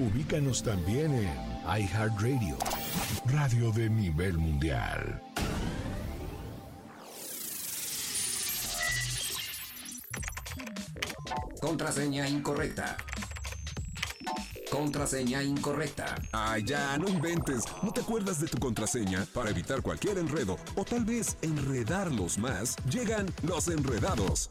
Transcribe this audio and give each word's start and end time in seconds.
Ubícanos 0.00 0.62
también 0.62 1.12
en 1.12 1.28
iHeartRadio, 1.78 2.56
radio 3.26 3.70
de 3.70 3.90
nivel 3.90 4.38
mundial. 4.38 5.20
Contraseña 11.60 12.26
incorrecta. 12.26 12.96
Contraseña 14.70 15.42
incorrecta. 15.42 16.14
Ay, 16.32 16.64
ya, 16.64 16.96
no 16.96 17.06
inventes. 17.06 17.64
¿No 17.82 17.92
te 17.92 18.00
acuerdas 18.00 18.40
de 18.40 18.46
tu 18.46 18.58
contraseña? 18.58 19.26
Para 19.34 19.50
evitar 19.50 19.82
cualquier 19.82 20.16
enredo 20.16 20.56
o 20.76 20.84
tal 20.86 21.04
vez 21.04 21.36
enredarlos 21.42 22.38
más, 22.38 22.76
llegan 22.86 23.26
los 23.42 23.68
enredados. 23.68 24.50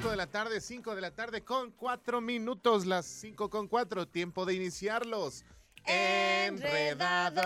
5 0.00 0.10
de 0.12 0.16
la 0.16 0.28
tarde, 0.28 0.62
5 0.62 0.94
de 0.94 1.00
la 1.02 1.10
tarde 1.10 1.44
con 1.44 1.72
4 1.72 2.22
minutos, 2.22 2.86
las 2.86 3.04
5 3.04 3.50
con 3.50 3.68
4, 3.68 4.08
tiempo 4.08 4.46
de 4.46 4.54
iniciarlos. 4.54 5.44
Enredados. 5.84 7.44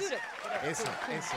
Eso, 0.00 0.14
eso, 0.62 0.84
eso. 1.10 1.36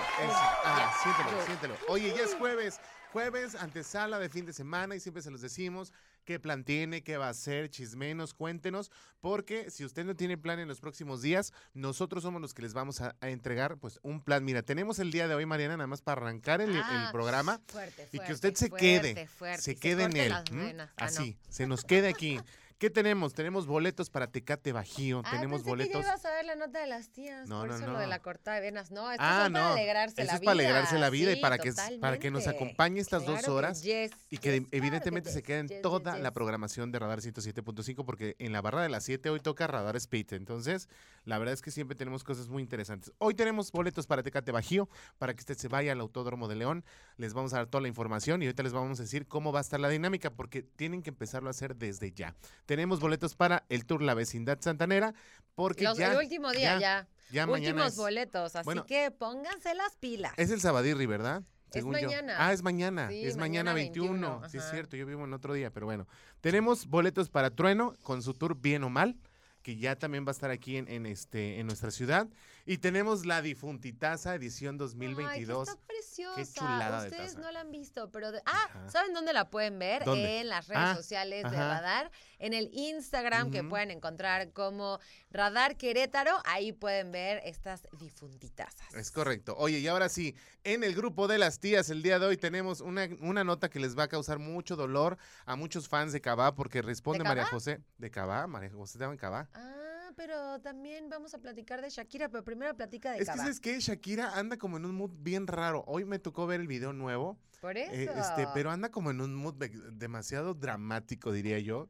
Ah, 0.63 0.93
siéntelo, 1.01 1.43
siéntelo. 1.43 1.73
Oye, 1.87 2.13
ya 2.15 2.21
es 2.21 2.35
jueves. 2.35 2.79
Jueves, 3.13 3.55
antesala 3.55 4.19
de 4.19 4.29
fin 4.29 4.45
de 4.45 4.53
semana 4.53 4.95
y 4.95 4.99
siempre 4.99 5.23
se 5.23 5.31
los 5.31 5.41
decimos 5.41 5.91
qué 6.25 6.39
plan 6.39 6.63
tiene, 6.63 7.03
qué 7.03 7.17
va 7.17 7.27
a 7.27 7.31
hacer, 7.31 7.69
chismenos, 7.69 8.33
cuéntenos, 8.33 8.91
porque 9.19 9.69
si 9.71 9.83
usted 9.85 10.05
no 10.05 10.15
tiene 10.15 10.37
plan 10.37 10.59
en 10.59 10.67
los 10.67 10.79
próximos 10.79 11.21
días, 11.21 11.53
nosotros 11.73 12.23
somos 12.23 12.41
los 12.41 12.53
que 12.53 12.61
les 12.61 12.73
vamos 12.73 13.01
a, 13.01 13.15
a 13.21 13.29
entregar 13.29 13.77
pues 13.77 13.99
un 14.03 14.23
plan. 14.23 14.43
Mira, 14.45 14.61
tenemos 14.63 14.99
el 14.99 15.11
día 15.11 15.27
de 15.27 15.35
hoy, 15.35 15.45
Mariana, 15.45 15.77
nada 15.77 15.87
más 15.87 16.01
para 16.01 16.21
arrancar 16.21 16.61
el, 16.61 16.69
el 16.71 16.81
Ah, 16.81 17.09
programa 17.11 17.61
fuerte, 17.67 18.03
y 18.11 18.11
que 18.11 18.17
fuerte, 18.17 18.33
usted 18.33 18.55
se 18.55 18.69
fuerte, 18.69 18.85
quede, 19.13 19.27
fuerte, 19.27 19.61
se 19.61 19.75
quede 19.75 20.03
en 20.03 20.17
él. 20.17 20.29
las 20.29 20.51
¿m? 20.51 20.63
venas. 20.65 20.89
Ah, 20.97 21.01
no. 21.01 21.07
Así, 21.07 21.37
se 21.49 21.67
nos 21.67 21.83
quede 21.83 22.09
aquí. 22.09 22.39
¿Qué 22.79 22.89
tenemos? 22.89 23.33
Tenemos 23.33 23.67
boletos 23.67 24.09
para 24.09 24.27
Tecate 24.31 24.71
Bajío, 24.71 25.21
Ah, 25.25 25.31
tenemos 25.31 25.57
pensé 25.59 25.63
que 25.65 25.69
boletos. 25.69 26.01
ya 26.01 26.07
ibas 26.13 26.23
a 26.25 26.31
ver 26.31 26.45
la 26.45 26.55
nota 26.55 26.79
de 26.79 26.87
las 26.87 27.09
tías. 27.09 27.45
No, 27.49 27.59
por 27.59 27.67
no, 27.67 27.75
eso 27.75 27.85
no. 27.85 27.91
lo 27.91 27.99
de 27.99 28.07
la 28.07 28.19
cortada 28.21 28.55
de 28.55 28.61
venas. 28.61 28.89
No, 28.89 29.11
esto 29.11 29.21
Ah, 29.21 29.47
es 29.47 29.51
para 29.51 29.71
alegrarse 29.73 30.21
Eso 30.21 30.27
la 30.31 30.33
es 30.35 30.39
vida. 30.39 30.45
para 30.49 30.51
alegrarse 30.63 30.97
la 30.97 31.09
vida 31.09 31.31
y 31.33 31.41
para 31.41 31.57
que, 31.57 31.73
para 31.99 32.19
que 32.19 32.31
nos 32.31 32.47
acompañe 32.47 33.01
estas 33.01 33.25
dos 33.25 33.43
que 33.43 33.51
horas 33.51 33.83
yes, 33.83 34.11
y 34.29 34.37
que 34.37 34.61
yes, 34.61 34.69
evidentemente 34.71 35.29
se 35.29 35.43
que 35.43 35.61
yes, 35.61 35.69
yes, 35.71 35.81
toda 35.81 36.17
la 36.19 36.31
programación 36.31 36.89
de 36.93 36.99
Radar 36.99 37.19
107.5 37.19 38.05
porque 38.05 38.37
en 38.39 38.53
la 38.53 38.61
barra 38.61 38.81
de 38.81 38.87
las 38.87 39.03
7 39.03 39.29
hoy 39.29 39.41
toca 39.41 39.67
Radar 39.67 39.97
Speed. 39.97 40.31
Entonces, 40.31 40.87
la 41.25 41.37
verdad 41.37 41.55
es 41.55 41.61
que 41.61 41.71
siempre 41.71 41.97
tenemos 41.97 42.23
cosas 42.23 42.47
muy 42.47 42.63
interesantes. 42.63 43.11
Hoy 43.17 43.33
tenemos 43.33 43.73
boletos 43.73 44.07
para 44.07 44.23
Tecate 44.23 44.53
Bajío 44.53 44.87
para 45.17 45.33
que 45.33 45.41
usted 45.41 45.57
se 45.57 45.67
vaya 45.67 45.91
al 45.91 45.99
Autódromo 45.99 46.47
de 46.47 46.55
León. 46.55 46.85
Les 47.17 47.33
vamos 47.33 47.51
a 47.53 47.57
dar 47.57 47.67
toda 47.67 47.81
la 47.81 47.89
información 47.89 48.41
y 48.41 48.45
ahorita 48.45 48.63
les 48.63 48.71
vamos 48.71 49.01
a 49.01 49.03
decir 49.03 49.27
cómo 49.27 49.51
va 49.51 49.59
a 49.59 49.63
estar 49.63 49.81
la 49.81 49.89
dinámica 49.89 50.29
porque 50.29 50.63
tienen 50.63 51.03
que 51.03 51.09
empezarlo 51.09 51.49
a 51.49 51.51
hacer 51.51 51.75
desde 51.75 52.13
ya. 52.13 52.33
Tenemos 52.69 52.99
boletos 52.99 53.33
para 53.33 53.65
el 53.69 53.87
Tour 53.87 54.03
La 54.03 54.13
Vecindad 54.13 54.59
Santanera 54.61 55.15
porque 55.55 55.85
Los- 55.85 55.97
ya 55.97 56.11
el 56.11 56.19
último 56.19 56.51
día 56.51 56.79
ya. 56.79 57.07
ya 57.31 57.47
mañana 57.47 57.71
Últimos 57.71 57.87
es- 57.93 57.97
boletos. 57.97 58.55
Así 58.55 58.63
Bueno, 58.63 58.85
que 58.85 59.09
pónganse 59.09 59.73
las 59.73 59.95
pilas. 59.95 60.33
Es 60.37 60.51
el 60.51 60.61
Sabadirri, 60.61 61.07
¿verdad? 61.07 61.41
Es 61.73 61.83
yo. 61.83 61.89
mañana. 61.89 62.35
Ah, 62.37 62.53
es 62.53 62.61
mañana. 62.61 63.09
Sí, 63.09 63.25
es 63.25 63.37
mañana, 63.37 63.71
mañana 63.71 63.73
21. 63.73 64.11
21, 64.11 64.49
Sí, 64.49 64.57
es 64.59 64.69
cierto. 64.69 64.95
Yo 64.95 65.07
vivo 65.07 65.23
en 65.25 65.33
otro 65.33 65.55
día, 65.55 65.71
pero 65.71 65.87
bueno. 65.87 66.07
Tenemos 66.41 66.85
boletos 66.85 67.31
para 67.31 67.49
Trueno 67.49 67.95
con 68.03 68.21
su 68.21 68.35
tour 68.35 68.55
Bien 68.55 68.83
o 68.83 68.89
Mal, 68.91 69.15
que 69.63 69.75
ya 69.77 69.95
también 69.95 70.23
va 70.23 70.29
a 70.29 70.33
estar 70.33 70.51
aquí 70.51 70.77
en, 70.77 70.87
en 70.89 71.07
este, 71.07 71.59
en 71.59 71.65
nuestra 71.65 71.89
ciudad. 71.89 72.27
Y 72.71 72.77
tenemos 72.77 73.25
la 73.25 73.41
Difuntitaza 73.41 74.35
edición 74.35 74.77
2022. 74.77 75.69
Ay, 75.69 75.73
que 75.75 75.79
está 75.81 75.87
preciosa. 75.87 76.35
Qué 76.35 76.45
chulada 76.59 77.01
de 77.01 77.09
Ustedes 77.09 77.35
no 77.37 77.51
la 77.51 77.61
han 77.61 77.71
visto, 77.71 78.11
pero 78.11 78.31
de- 78.31 78.43
ah, 78.45 78.51
Ajá. 78.69 78.89
¿saben 78.91 79.11
dónde 79.11 79.33
la 79.33 79.49
pueden 79.49 79.79
ver? 79.79 80.03
¿Dónde? 80.05 80.41
En 80.41 80.49
las 80.49 80.67
redes 80.67 80.83
Ah, 80.85 80.95
sociales 80.95 81.49
de. 81.49 81.57
Radar, 81.57 82.11
en 82.37 82.53
el 82.53 82.69
Instagram 82.71 83.49
que 83.49 83.63
pueden 83.63 83.89
encontrar 83.89 84.51
como 84.53 84.99
Radar 85.31 85.77
Querétaro, 85.77 86.37
ahí 86.45 86.71
pueden 86.71 87.11
ver 87.11 87.41
estas 87.43 87.87
difunditazas. 87.97 88.93
Es 88.93 89.09
correcto. 89.09 89.55
Oye, 89.57 89.79
y 89.79 89.87
ahora 89.87 90.07
sí, 90.07 90.35
en 90.63 90.83
el 90.83 90.93
grupo 90.93 91.27
de 91.27 91.39
las 91.39 91.59
tías, 91.59 91.89
el 91.89 92.03
día 92.03 92.19
de 92.19 92.27
hoy 92.27 92.37
tenemos 92.37 92.81
una, 92.81 93.09
una 93.21 93.43
nota 93.43 93.69
que 93.71 93.79
les 93.79 93.97
va 93.97 94.03
a 94.03 94.07
causar 94.09 94.37
mucho 94.37 94.75
dolor 94.75 95.17
a 95.47 95.55
muchos 95.55 95.89
fans 95.89 96.13
de 96.13 96.21
Cabá, 96.21 96.53
porque 96.53 96.83
responde 96.83 97.23
María? 97.23 97.47
José. 97.47 97.81
¿De 97.97 98.11
Cabá? 98.11 98.45
María 98.45 98.69
José 98.69 99.03
en 99.03 99.17
Cabá. 99.17 99.49
Ah, 99.55 99.75
pero 100.19 100.59
también 100.59 101.09
vamos 101.09 101.33
a 101.33 101.37
platicar 101.37 101.81
de 101.81 101.89
Shakira, 101.89 102.27
pero 102.27 102.43
primero 102.43 102.75
platica 102.75 103.11
de 103.11 103.19
Es 103.19 103.21
que, 103.21 103.25
Cabá. 103.27 103.37
¿sabes 103.37 103.61
qué? 103.61 103.79
Shakira 103.79 104.37
anda 104.37 104.57
como 104.57 104.75
en 104.75 104.83
un 104.83 104.93
mood 104.93 105.11
bien 105.17 105.47
raro. 105.47 105.85
Hoy 105.87 106.03
me 106.03 106.19
tocó 106.19 106.45
ver 106.45 106.59
el 106.59 106.67
video 106.67 106.91
nuevo. 106.91 107.39
Por 107.61 107.77
eso. 107.77 107.89
eh, 107.93 108.09
este, 108.17 108.45
pero 108.53 108.69
anda 108.69 108.89
como 108.91 109.11
en 109.11 109.21
un 109.21 109.33
mood 109.33 109.53
de- 109.53 109.69
demasiado 109.93 110.55
dramático, 110.55 111.31
diría 111.31 111.59
yo. 111.59 111.87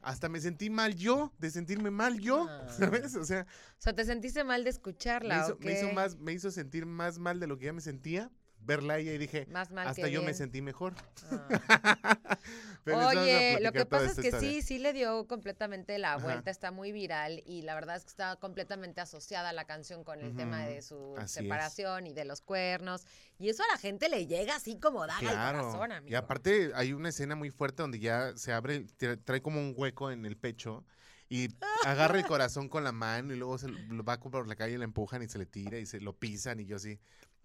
Hasta 0.00 0.28
me 0.28 0.40
sentí 0.40 0.70
mal 0.70 0.96
yo, 0.96 1.32
de 1.38 1.52
sentirme 1.52 1.92
mal 1.92 2.18
yo, 2.18 2.48
Ah. 2.50 2.66
¿sabes? 2.68 3.14
O 3.14 3.24
sea, 3.24 3.46
O 3.78 3.80
sea, 3.80 3.92
¿te 3.92 4.04
sentiste 4.04 4.42
mal 4.42 4.62
de 4.64 4.64
me 4.64 4.70
escucharla 4.70 5.38
hizo, 5.44 5.54
o 5.54 5.58
me 5.60 5.72
hizo 5.72 5.86
qué? 5.86 5.92
más, 5.92 6.16
me 6.18 6.32
hizo 6.32 6.50
sentir 6.50 6.84
más 6.84 7.20
mal 7.20 7.38
de 7.38 7.46
lo 7.46 7.58
que 7.58 7.66
ya 7.66 7.72
me 7.72 7.80
sentía, 7.80 8.28
verla 8.68 8.94
a 8.94 8.98
ella 8.98 9.12
y 9.14 9.18
dije, 9.18 9.46
Más 9.50 9.70
mal 9.72 9.88
hasta 9.88 10.02
que 10.02 10.12
yo 10.12 10.22
me 10.22 10.34
sentí 10.34 10.60
mejor. 10.62 10.94
Ah. 11.30 12.38
Oye, 12.86 13.58
lo 13.60 13.72
que 13.72 13.84
pasa 13.84 14.06
es 14.06 14.14
que 14.16 14.28
historia. 14.28 14.50
sí, 14.50 14.62
sí 14.62 14.78
le 14.78 14.92
dio 14.92 15.26
completamente 15.26 15.98
la 15.98 16.14
Ajá. 16.14 16.24
vuelta, 16.24 16.50
está 16.50 16.70
muy 16.70 16.92
viral 16.92 17.42
y 17.46 17.62
la 17.62 17.74
verdad 17.74 17.96
es 17.96 18.04
que 18.04 18.10
está 18.10 18.36
completamente 18.36 19.00
asociada 19.00 19.52
la 19.52 19.64
canción 19.64 20.04
con 20.04 20.20
el 20.20 20.34
tema 20.36 20.64
de 20.66 20.80
su 20.82 21.14
así 21.16 21.24
es. 21.24 21.30
separación 21.32 22.06
y 22.06 22.12
de 22.14 22.24
los 22.24 22.40
cuernos. 22.40 23.04
Y 23.38 23.48
eso 23.48 23.62
a 23.62 23.66
la 23.72 23.78
gente 23.78 24.08
le 24.08 24.26
llega 24.26 24.56
así 24.56 24.78
como 24.78 25.06
daga 25.06 25.18
al 25.18 25.34
Claro. 25.34 25.58
corazón, 25.60 25.90
Y 25.90 25.94
amigo. 25.94 26.18
aparte 26.18 26.70
hay 26.74 26.92
una 26.92 27.08
escena 27.10 27.34
muy 27.34 27.50
fuerte 27.50 27.82
donde 27.82 27.98
ya 27.98 28.36
se 28.36 28.52
abre, 28.52 28.84
tra- 28.98 29.18
trae 29.22 29.42
como 29.42 29.60
un 29.60 29.74
hueco 29.76 30.10
en 30.10 30.24
el 30.24 30.36
pecho 30.36 30.84
y 31.28 31.48
agarra 31.84 32.18
el 32.18 32.24
corazón 32.38 32.68
con 32.70 32.84
la 32.84 32.92
mano 32.92 33.34
y 33.34 33.36
luego 33.36 33.58
se 33.58 33.68
lo 33.68 34.02
va 34.02 34.18
por 34.18 34.46
la 34.48 34.56
calle 34.56 34.74
y 34.74 34.78
le 34.78 34.84
empujan 34.84 35.22
y 35.22 35.28
se 35.28 35.38
le 35.38 35.44
tira 35.46 35.78
y 35.78 35.84
se 35.84 36.00
lo 36.00 36.14
pisan 36.14 36.60
y 36.60 36.64
yo 36.64 36.76
así. 36.76 36.98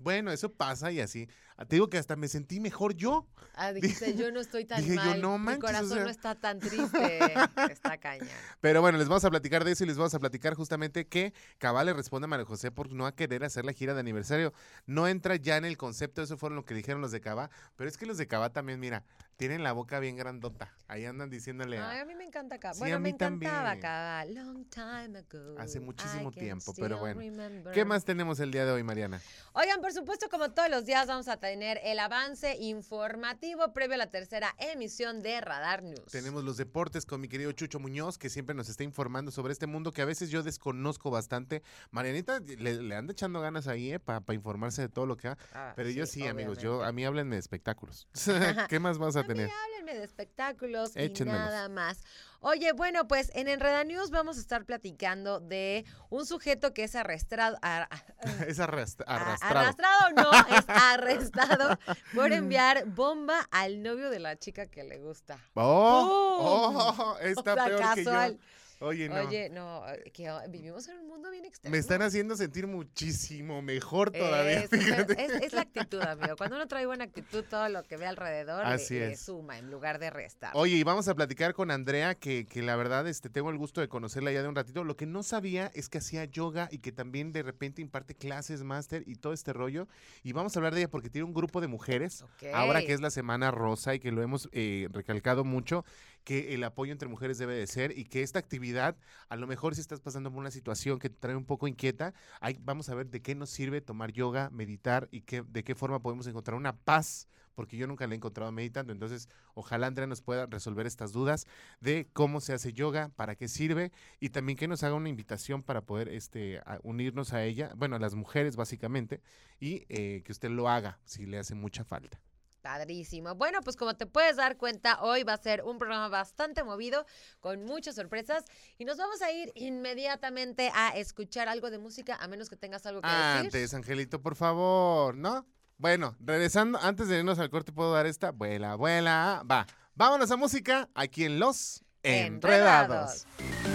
Bueno, 0.03 0.31
eso 0.31 0.51
pasa 0.51 0.91
y 0.91 0.99
así. 0.99 1.27
Ah, 1.55 1.65
Te 1.65 1.77
digo 1.77 1.89
que 1.89 1.97
hasta 1.97 2.15
me 2.15 2.27
sentí 2.27 2.59
mejor 2.59 2.93
yo. 2.93 3.25
Ah, 3.55 3.71
dijiste, 3.73 4.15
yo 4.15 4.31
no 4.31 4.39
estoy 4.39 4.65
tan 4.65 4.81
dije 4.81 4.95
yo, 4.95 5.01
mal, 5.03 5.21
no 5.21 5.37
mi 5.37 5.45
manches, 5.45 5.63
o 5.63 5.65
corazón 5.67 5.89
sea. 5.89 6.03
no 6.03 6.09
está 6.09 6.35
tan 6.35 6.59
triste, 6.59 7.19
está 7.71 7.97
cañón. 7.97 8.27
Pero 8.59 8.81
bueno, 8.81 8.97
les 8.97 9.07
vamos 9.07 9.23
a 9.23 9.29
platicar 9.29 9.63
de 9.63 9.71
eso 9.71 9.83
y 9.83 9.87
les 9.87 9.97
vamos 9.97 10.13
a 10.13 10.19
platicar 10.19 10.55
justamente 10.55 11.07
que 11.07 11.33
Cabal 11.57 11.85
le 11.85 11.93
responde 11.93 12.25
a 12.25 12.27
María 12.27 12.45
José 12.45 12.71
por 12.71 12.91
no 12.91 13.05
a 13.05 13.15
querer 13.15 13.43
hacer 13.43 13.65
la 13.65 13.73
gira 13.73 13.93
de 13.93 13.99
aniversario. 13.99 14.53
No 14.85 15.07
entra 15.07 15.35
ya 15.35 15.57
en 15.57 15.65
el 15.65 15.77
concepto, 15.77 16.21
eso 16.21 16.37
fueron 16.37 16.55
lo 16.57 16.65
que 16.65 16.73
dijeron 16.73 17.01
los 17.01 17.11
de 17.11 17.21
Cabá. 17.21 17.49
Pero 17.75 17.89
es 17.89 17.97
que 17.97 18.05
los 18.05 18.17
de 18.17 18.27
Cabá 18.27 18.49
también, 18.51 18.79
mira, 18.79 19.03
tienen 19.37 19.63
la 19.63 19.71
boca 19.73 19.99
bien 19.99 20.15
grandota. 20.15 20.71
Ahí 20.87 21.05
andan 21.05 21.29
diciéndole 21.29 21.79
a- 21.79 21.89
Ay, 21.89 21.99
a 21.99 22.05
mí 22.05 22.13
me 22.13 22.23
encanta 22.23 22.55
acá. 22.55 22.73
Sí, 22.73 22.79
bueno, 22.79 22.97
a 22.97 22.99
me 22.99 23.03
mí 23.05 23.09
encantaba 23.11 23.63
también. 23.71 23.85
acá. 23.85 24.25
Long 24.25 24.65
time 24.69 25.17
ago. 25.19 25.57
Hace 25.59 25.79
muchísimo 25.79 26.31
tiempo, 26.31 26.73
pero 26.75 26.99
bueno. 26.99 27.19
remember. 27.19 27.73
¿Qué 27.73 27.83
más 27.85 28.05
tenemos 28.05 28.39
el 28.39 28.51
día 28.51 28.65
de 28.65 28.71
hoy, 28.71 28.83
Mariana? 28.83 29.19
Oigan, 29.53 29.81
por 29.81 29.91
supuesto, 29.91 30.29
como 30.29 30.51
todos 30.51 30.69
los 30.69 30.85
días, 30.85 31.07
vamos 31.07 31.27
a 31.27 31.37
tener 31.37 31.79
el 31.83 31.97
avance 31.99 32.55
informativo 32.57 33.73
previo 33.73 33.95
a 33.95 33.97
la 33.97 34.07
tercera 34.11 34.53
emisión 34.59 35.21
de 35.21 35.41
Radar 35.41 35.81
News. 35.83 36.05
Tenemos 36.11 36.43
los 36.43 36.57
deportes 36.57 37.05
con 37.05 37.19
mi 37.21 37.27
querido 37.27 37.51
Chucho 37.53 37.79
Muñoz, 37.79 38.17
que 38.17 38.29
siempre 38.29 38.53
nos 38.55 38.69
está 38.69 38.83
informando 38.83 39.31
sobre 39.31 39.53
este 39.53 39.65
mundo 39.67 39.91
que 39.91 40.01
a 40.01 40.05
veces 40.05 40.29
yo 40.29 40.43
desconozco 40.43 41.09
bastante. 41.09 41.63
Marianita 41.91 42.39
le, 42.39 42.81
le 42.81 42.95
anda 42.95 43.13
echando 43.13 43.41
ganas 43.41 43.67
ahí, 43.67 43.93
¿eh? 43.93 43.99
Para 43.99 44.21
informarse 44.33 44.81
de 44.83 44.89
todo 44.89 45.05
lo 45.07 45.17
que 45.17 45.29
ha. 45.29 45.37
Ah, 45.53 45.73
Pero 45.75 45.89
yo 45.89 46.05
sí, 46.05 46.27
amigos, 46.27 46.59
yo 46.59 46.83
a 46.83 46.91
mí 46.91 47.03
háblenme 47.05 47.35
de 47.35 47.39
espectáculos. 47.39 48.07
¿Qué 48.69 48.79
más 48.79 48.97
vas 48.99 49.15
a 49.15 49.23
mí 49.23 49.32
tener? 49.35 49.51
háblenme 49.65 49.95
de 49.99 50.03
espectáculos 50.03 50.91
Échenmelos. 50.95 51.41
y 51.41 51.45
nada 51.45 51.69
más. 51.69 52.03
Oye, 52.45 52.73
bueno, 52.73 53.07
pues 53.07 53.31
en 53.35 53.47
Enreda 53.47 53.83
News 53.85 54.09
vamos 54.11 54.37
a 54.37 54.41
estar 54.41 54.65
platicando 54.65 55.39
de 55.39 55.85
un 56.09 56.25
sujeto 56.25 56.73
que 56.73 56.83
es 56.83 56.93
arrestado, 56.95 57.57
ar- 57.61 57.87
es 58.47 58.59
arrast- 58.59 59.03
a- 59.07 59.15
arrastrado. 59.15 59.59
arrastrado 59.59 60.11
no, 60.15 60.31
es 60.57 60.65
arrestado 60.67 61.77
por 62.13 62.31
enviar 62.33 62.85
bomba 62.87 63.47
al 63.51 63.81
novio 63.81 64.09
de 64.09 64.19
la 64.19 64.37
chica 64.37 64.67
que 64.67 64.83
le 64.83 64.97
gusta. 64.99 65.37
Oh, 65.53 66.95
oh, 66.97 67.17
está 67.19 67.53
O 67.53 67.55
sea, 67.55 67.65
peor 67.65 67.77
que 67.79 68.03
casual. 68.03 68.33
yo. 68.33 68.39
Oye, 68.83 69.09
no. 69.09 69.15
Oye, 69.15 69.49
no, 69.49 69.89
eh, 69.89 70.11
que 70.13 70.29
oh, 70.29 70.39
vivimos 70.49 70.87
en 70.89 70.99
un 70.99 71.07
mundo 71.07 71.31
bien 71.31 71.45
extraño. 71.45 71.71
Me 71.71 71.77
están 71.77 72.01
haciendo 72.01 72.35
sentir 72.35 72.67
muchísimo 72.67 73.61
mejor 73.61 74.11
todavía. 74.11 74.67
Fíjate. 74.67 75.23
es, 75.23 75.31
es 75.41 75.53
la 75.53 75.61
actitud, 75.61 76.01
amigo. 76.01 76.35
Cuando 76.35 76.57
uno 76.57 76.67
trae 76.67 76.85
buena 76.85 77.05
actitud, 77.05 77.43
todo 77.49 77.69
lo 77.69 77.83
que 77.83 77.97
ve 77.97 78.05
alrededor 78.05 78.65
Así 78.65 78.99
le, 78.99 79.15
suma 79.15 79.57
en 79.57 79.71
lugar 79.71 79.99
de 79.99 80.09
restar. 80.09 80.51
Oye, 80.55 80.75
y 80.75 80.83
vamos 80.83 81.07
a 81.07 81.15
platicar 81.15 81.53
con 81.53 81.71
Andrea, 81.71 82.15
que, 82.15 82.45
que 82.45 82.61
la 82.61 82.75
verdad 82.75 83.07
este, 83.07 83.29
tengo 83.29 83.49
el 83.49 83.57
gusto 83.57 83.81
de 83.81 83.87
conocerla 83.87 84.31
ya 84.31 84.41
de 84.41 84.49
un 84.49 84.55
ratito. 84.55 84.83
Lo 84.83 84.97
que 84.97 85.05
no 85.05 85.23
sabía 85.23 85.71
es 85.73 85.89
que 85.89 85.99
hacía 85.99 86.25
yoga 86.25 86.67
y 86.71 86.79
que 86.79 86.91
también 86.91 87.31
de 87.31 87.43
repente 87.43 87.81
imparte 87.81 88.15
clases, 88.15 88.63
máster 88.63 89.03
y 89.07 89.15
todo 89.15 89.33
este 89.33 89.53
rollo. 89.53 89.87
Y 90.23 90.33
vamos 90.33 90.55
a 90.55 90.59
hablar 90.59 90.73
de 90.73 90.81
ella 90.81 90.89
porque 90.89 91.09
tiene 91.09 91.25
un 91.25 91.33
grupo 91.33 91.61
de 91.61 91.67
mujeres, 91.67 92.25
ahora 92.53 92.81
que 92.81 92.93
es 92.93 93.01
la 93.01 93.11
Semana 93.11 93.51
Rosa 93.51 93.95
y 93.95 93.99
que 93.99 94.11
lo 94.11 94.21
hemos 94.21 94.49
eh, 94.51 94.87
recalcado 94.91 95.43
mucho, 95.43 95.85
que 96.23 96.53
el 96.53 96.63
apoyo 96.63 96.91
entre 96.91 97.07
mujeres 97.07 97.37
debe 97.37 97.55
de 97.55 97.67
ser 97.67 97.97
y 97.97 98.05
que 98.05 98.23
esta 98.23 98.39
actividad, 98.39 98.95
a 99.29 99.35
lo 99.35 99.47
mejor 99.47 99.75
si 99.75 99.81
estás 99.81 99.99
pasando 99.99 100.31
por 100.31 100.39
una 100.39 100.51
situación 100.51 100.99
que 100.99 101.09
te 101.09 101.17
trae 101.17 101.35
un 101.35 101.45
poco 101.45 101.67
inquieta, 101.67 102.13
ahí 102.39 102.57
vamos 102.61 102.89
a 102.89 102.95
ver 102.95 103.09
de 103.09 103.21
qué 103.21 103.35
nos 103.35 103.49
sirve 103.49 103.81
tomar 103.81 104.11
yoga, 104.11 104.49
meditar 104.51 105.09
y 105.11 105.21
qué, 105.21 105.43
de 105.43 105.63
qué 105.63 105.75
forma 105.75 106.01
podemos 106.01 106.27
encontrar 106.27 106.55
una 106.55 106.75
paz, 106.75 107.27
porque 107.55 107.77
yo 107.77 107.87
nunca 107.87 108.07
la 108.07 108.13
he 108.13 108.17
encontrado 108.17 108.51
meditando. 108.51 108.93
Entonces, 108.93 109.29
ojalá 109.53 109.87
Andrea 109.87 110.07
nos 110.07 110.21
pueda 110.21 110.45
resolver 110.45 110.87
estas 110.87 111.11
dudas 111.11 111.45
de 111.81 112.07
cómo 112.13 112.41
se 112.41 112.53
hace 112.53 112.73
yoga, 112.73 113.09
para 113.15 113.35
qué 113.35 113.47
sirve 113.47 113.91
y 114.19 114.29
también 114.29 114.57
que 114.57 114.67
nos 114.67 114.83
haga 114.83 114.95
una 114.95 115.09
invitación 115.09 115.61
para 115.61 115.81
poder 115.81 116.09
este, 116.09 116.61
unirnos 116.83 117.33
a 117.33 117.43
ella, 117.43 117.71
bueno, 117.75 117.95
a 117.95 117.99
las 117.99 118.15
mujeres 118.15 118.55
básicamente, 118.55 119.21
y 119.59 119.85
eh, 119.89 120.21
que 120.25 120.31
usted 120.31 120.49
lo 120.49 120.69
haga 120.69 120.99
si 121.05 121.25
le 121.25 121.37
hace 121.37 121.55
mucha 121.55 121.83
falta. 121.83 122.19
Padrísimo. 122.63 123.35
Bueno, 123.35 123.59
pues 123.61 123.75
como 123.75 123.95
te 123.95 124.05
puedes 124.05 124.37
dar 124.37 124.55
cuenta, 124.55 125.01
hoy 125.01 125.23
va 125.23 125.33
a 125.33 125.37
ser 125.37 125.63
un 125.63 125.77
programa 125.77 126.07
bastante 126.07 126.63
movido, 126.63 127.05
con 127.41 127.65
muchas 127.65 127.95
sorpresas, 127.95 128.45
y 128.77 128.85
nos 128.85 128.97
vamos 128.97 129.21
a 129.21 129.33
ir 129.33 129.51
inmediatamente 129.53 130.71
a 130.73 130.97
escuchar 130.97 131.49
algo 131.49 131.69
de 131.69 131.77
música, 131.77 132.15
a 132.15 132.27
menos 132.27 132.49
que 132.49 132.55
tengas 132.55 132.85
algo 132.85 133.01
que 133.01 133.09
decir. 133.09 133.21
Antes, 133.21 133.73
Angelito, 133.73 134.21
por 134.21 134.37
favor, 134.37 135.13
¿no? 135.13 135.45
Bueno, 135.77 136.15
regresando, 136.21 136.79
antes 136.81 137.09
de 137.09 137.19
irnos 137.19 137.37
al 137.37 137.49
corte, 137.49 137.73
¿puedo 137.73 137.91
dar 137.91 138.05
esta? 138.05 138.31
Vuela, 138.31 138.75
vuela, 138.75 139.43
va. 139.45 139.67
Vámonos 139.95 140.31
a 140.31 140.37
música 140.37 140.87
aquí 140.95 141.25
en 141.25 141.39
Los 141.39 141.83
Enredados. 142.01 143.25
Ya 143.39 143.72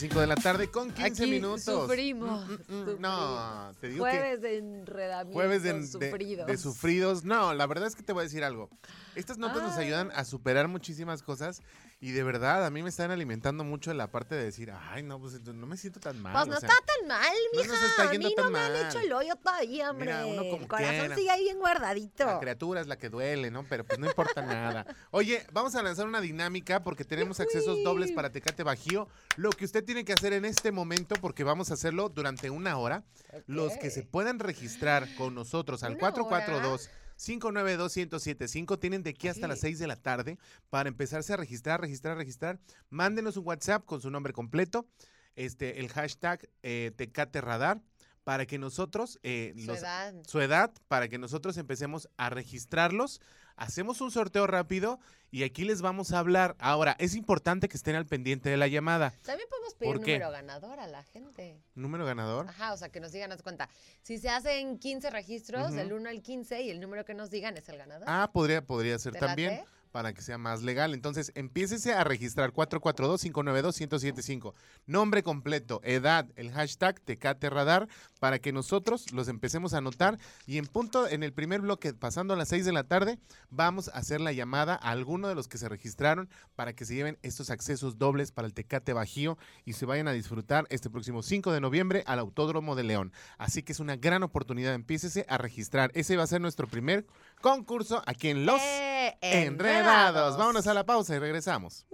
las 0.00 0.08
5 0.08 0.20
de 0.20 0.26
la 0.26 0.34
tarde 0.36 0.70
con 0.70 0.90
15 0.90 1.22
Aquí 1.24 1.30
minutos. 1.30 1.62
sufrimos, 1.64 2.46
Mm, 2.48 2.52
mm, 2.52 2.54
mm, 2.54 2.58
sufrimos. 2.78 3.00
No, 3.00 3.72
te 3.80 3.88
digo 3.88 4.04
que 4.04 4.10
Jueves 4.10 4.40
de 4.40 4.58
enredamientos 4.58 5.34
jueves 5.34 5.62
de, 5.62 5.72
de- 5.74 5.86
sufridos. 5.86 6.46
de 6.46 6.56
sufridos. 6.56 7.24
No, 7.24 7.52
la 7.54 7.66
verdad 7.66 7.86
es 7.86 7.94
que 7.96 8.02
te 8.02 8.12
voy 8.12 8.20
a 8.20 8.24
decir 8.24 8.42
algo. 8.44 8.70
Estas 9.14 9.38
notas 9.38 9.62
nos 9.62 9.74
Ah. 9.76 9.80
ayudan 9.80 10.10
a 10.14 10.24
superar 10.24 10.68
muchísimas 10.68 11.22
cosas 11.22 11.60
y 12.02 12.12
de 12.12 12.22
verdad 12.22 12.64
a 12.64 12.70
mí 12.70 12.82
me 12.82 12.88
están 12.88 13.10
alimentando 13.10 13.62
mucho 13.62 13.92
la 13.92 14.10
parte 14.10 14.34
de 14.34 14.44
decir, 14.44 14.72
ay, 14.72 15.02
no, 15.02 15.20
pues 15.20 15.38
no 15.42 15.66
me 15.66 15.76
siento 15.76 16.00
tan 16.00 16.18
mal. 16.20 16.32
Pues 16.32 16.46
no 16.46 16.56
o 16.56 16.60
sea, 16.60 16.68
está 16.70 16.82
tan 16.86 17.06
mal, 17.06 17.34
no 17.52 17.60
mija. 17.60 17.72
nos 17.74 17.82
está 17.90 18.08
a 18.08 18.10
mí 18.10 18.18
no 18.18 18.30
tan 18.30 18.50
me 18.50 18.58
han 18.58 18.72
mal. 18.72 18.86
hecho 18.86 19.00
el 19.00 19.12
hoyo 19.12 19.36
todavía, 19.36 19.90
hombre. 19.90 20.06
Mira, 20.06 20.26
uno 20.26 20.42
como 20.48 20.62
el 20.62 20.68
corazón 20.68 20.94
quiera. 20.98 21.14
sigue 21.14 21.30
ahí 21.30 21.42
bien 21.42 21.58
guardadito. 21.58 22.24
La 22.24 22.40
criatura 22.40 22.80
es 22.80 22.86
la 22.86 22.96
que 22.96 23.10
duele, 23.10 23.50
¿no? 23.50 23.66
Pero 23.68 23.84
pues 23.84 23.98
no 23.98 24.06
importa 24.06 24.40
nada. 24.40 24.86
Oye, 25.10 25.46
vamos 25.52 25.74
a 25.74 25.82
lanzar 25.82 26.06
una 26.06 26.22
dinámica 26.22 26.82
porque 26.82 27.04
tenemos 27.04 27.38
accesos 27.38 27.84
dobles 27.84 28.12
para 28.12 28.32
Tecate 28.32 28.62
Bajío. 28.62 29.06
Lo 29.36 29.50
que 29.50 29.66
usted 29.66 29.84
tiene 29.84 30.02
que 30.06 30.14
hacer 30.14 30.32
en 30.32 30.46
este 30.46 30.72
momento, 30.72 31.16
porque 31.20 31.44
vamos 31.44 31.70
a 31.70 31.74
hacerlo 31.74 32.08
durante 32.08 32.48
una 32.48 32.78
hora, 32.78 33.04
los 33.46 33.76
que 33.76 33.90
se 33.90 34.04
puedan 34.04 34.38
registrar 34.38 35.06
con 35.16 35.34
nosotros 35.34 35.82
al 35.82 35.92
¿Una 35.92 36.00
442 36.00 36.88
592 36.88 36.90
1075 37.20 38.78
tienen 38.78 39.02
de 39.02 39.10
aquí 39.10 39.28
hasta 39.28 39.46
las 39.46 39.58
Sí. 39.60 39.66
6 39.66 39.78
de 39.80 39.86
la 39.86 39.96
tarde 39.96 40.38
para 40.70 40.88
empezarse 40.88 41.34
a 41.34 41.36
registrar, 41.36 41.78
registrar, 41.80 42.16
registrar. 42.16 42.58
Mándenos 42.88 43.36
un 43.36 43.46
WhatsApp 43.46 43.84
con 43.84 44.00
su 44.00 44.10
nombre 44.10 44.32
completo, 44.32 44.88
este, 45.36 45.80
el 45.80 45.90
hashtag 45.90 46.48
eh, 46.62 46.92
Tecate 46.96 47.42
Radar, 47.42 47.82
para 48.30 48.46
que 48.46 48.58
nosotros 48.58 49.18
eh, 49.24 49.52
Su 49.56 49.66
los, 49.66 49.78
edad. 49.80 50.14
su 50.24 50.40
edad 50.40 50.70
para 50.86 51.08
que 51.08 51.18
nosotros 51.18 51.56
empecemos 51.56 52.08
a 52.16 52.30
registrarlos. 52.30 53.20
Hacemos 53.56 54.00
un 54.00 54.12
sorteo 54.12 54.46
rápido 54.46 55.00
y 55.32 55.42
aquí 55.42 55.64
les 55.64 55.82
vamos 55.82 56.12
a 56.12 56.20
hablar. 56.20 56.54
Ahora, 56.60 56.94
es 57.00 57.16
importante 57.16 57.68
que 57.68 57.76
estén 57.76 57.96
al 57.96 58.06
pendiente 58.06 58.48
de 58.48 58.56
la 58.56 58.68
llamada. 58.68 59.12
También 59.24 59.48
podemos 59.48 59.74
pedir 59.74 59.92
¿Por 59.92 60.04
qué? 60.04 60.12
número 60.12 60.30
ganador 60.30 60.78
a 60.78 60.86
la 60.86 61.02
gente. 61.02 61.60
Número 61.74 62.06
ganador. 62.06 62.46
Ajá, 62.48 62.72
o 62.72 62.76
sea, 62.76 62.90
que 62.90 63.00
nos 63.00 63.10
digan, 63.10 63.32
haz 63.32 63.42
cuenta. 63.42 63.68
Si 64.02 64.18
se 64.18 64.28
hacen 64.28 64.78
15 64.78 65.10
registros, 65.10 65.72
del 65.72 65.92
1 65.92 66.08
al 66.08 66.22
15, 66.22 66.62
y 66.62 66.70
el 66.70 66.78
número 66.78 67.04
que 67.04 67.14
nos 67.14 67.30
digan 67.30 67.56
es 67.56 67.68
el 67.68 67.78
ganador. 67.78 68.04
Ah, 68.08 68.30
podría, 68.32 68.64
podría 68.64 68.96
ser 69.00 69.14
¿Te 69.14 69.18
también 69.18 69.56
late? 69.56 69.66
Para 69.92 70.12
que 70.12 70.22
sea 70.22 70.38
más 70.38 70.62
legal. 70.62 70.94
Entonces, 70.94 71.32
empiécese 71.34 71.92
a 71.92 72.04
registrar 72.04 72.52
442-592-1075. 72.52 74.54
Nombre 74.86 75.22
completo, 75.22 75.80
edad, 75.84 76.26
el 76.36 76.50
hashtag 76.52 77.00
Tecate 77.00 77.50
Radar 77.50 77.88
para 78.18 78.38
que 78.38 78.52
nosotros 78.52 79.12
los 79.12 79.28
empecemos 79.28 79.74
a 79.74 79.78
anotar 79.78 80.18
y 80.46 80.58
en 80.58 80.66
punto, 80.66 81.08
en 81.08 81.22
el 81.22 81.32
primer 81.32 81.60
bloque, 81.60 81.94
pasando 81.94 82.34
a 82.34 82.36
las 82.36 82.48
6 82.48 82.64
de 82.64 82.72
la 82.72 82.84
tarde, 82.84 83.18
vamos 83.50 83.88
a 83.88 83.98
hacer 83.98 84.20
la 84.20 84.32
llamada 84.32 84.74
a 84.74 84.90
alguno 84.90 85.28
de 85.28 85.34
los 85.34 85.48
que 85.48 85.58
se 85.58 85.68
registraron 85.68 86.28
para 86.54 86.74
que 86.74 86.84
se 86.84 86.94
lleven 86.94 87.18
estos 87.22 87.50
accesos 87.50 87.98
dobles 87.98 88.32
para 88.32 88.46
el 88.46 88.54
Tecate 88.54 88.92
Bajío 88.92 89.38
y 89.64 89.74
se 89.74 89.86
vayan 89.86 90.08
a 90.08 90.12
disfrutar 90.12 90.66
este 90.70 90.90
próximo 90.90 91.22
5 91.22 91.52
de 91.52 91.60
noviembre 91.60 92.02
al 92.06 92.18
Autódromo 92.18 92.74
de 92.74 92.84
León. 92.84 93.12
Así 93.38 93.62
que 93.62 93.72
es 93.72 93.80
una 93.80 93.96
gran 93.96 94.22
oportunidad, 94.22 94.74
empiécese 94.74 95.26
a 95.28 95.38
registrar. 95.38 95.90
Ese 95.94 96.16
va 96.16 96.24
a 96.24 96.28
ser 96.28 96.40
nuestro 96.40 96.66
primer 96.66 97.06
concurso 97.40 98.02
aquí 98.06 98.28
en 98.28 98.46
Los 98.46 98.60
¡Eh, 98.60 99.16
Enredados. 99.20 100.36
Vámonos 100.36 100.66
a 100.66 100.74
la 100.74 100.84
pausa 100.84 101.16
y 101.16 101.18
regresamos. 101.18 101.86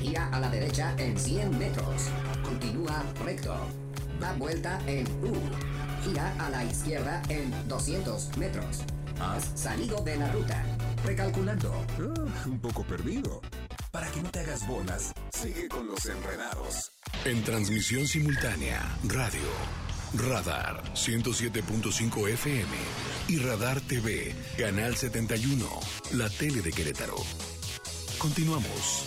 Gira 0.00 0.28
a 0.32 0.40
la 0.40 0.48
derecha 0.50 0.94
en 0.98 1.18
100 1.18 1.58
metros. 1.58 2.08
Continúa 2.42 3.04
recto. 3.24 3.54
Da 4.20 4.32
vuelta 4.34 4.80
en 4.86 5.06
U. 5.24 5.34
Gira 6.04 6.34
a 6.38 6.50
la 6.50 6.64
izquierda 6.64 7.22
en 7.28 7.52
200 7.68 8.36
metros. 8.36 8.82
Has 9.20 9.52
salido 9.54 10.00
de 10.02 10.16
la 10.16 10.30
ruta. 10.32 10.62
Recalculando. 11.04 11.72
Ah, 11.72 12.44
un 12.46 12.58
poco 12.58 12.84
perdido. 12.84 13.40
Para 13.90 14.10
que 14.10 14.22
no 14.22 14.30
te 14.30 14.40
hagas 14.40 14.66
bolas, 14.66 15.12
sigue 15.32 15.68
con 15.68 15.86
los 15.86 16.04
enredados. 16.06 16.92
En 17.24 17.42
transmisión 17.44 18.06
simultánea, 18.06 18.80
radio, 19.04 19.48
Radar 20.14 20.82
107.5 20.94 22.28
FM 22.28 22.76
y 23.28 23.38
Radar 23.38 23.80
TV, 23.80 24.34
Canal 24.58 24.96
71, 24.96 25.66
la 26.14 26.28
tele 26.28 26.60
de 26.60 26.72
Querétaro. 26.72 27.16
Continuamos. 28.18 29.04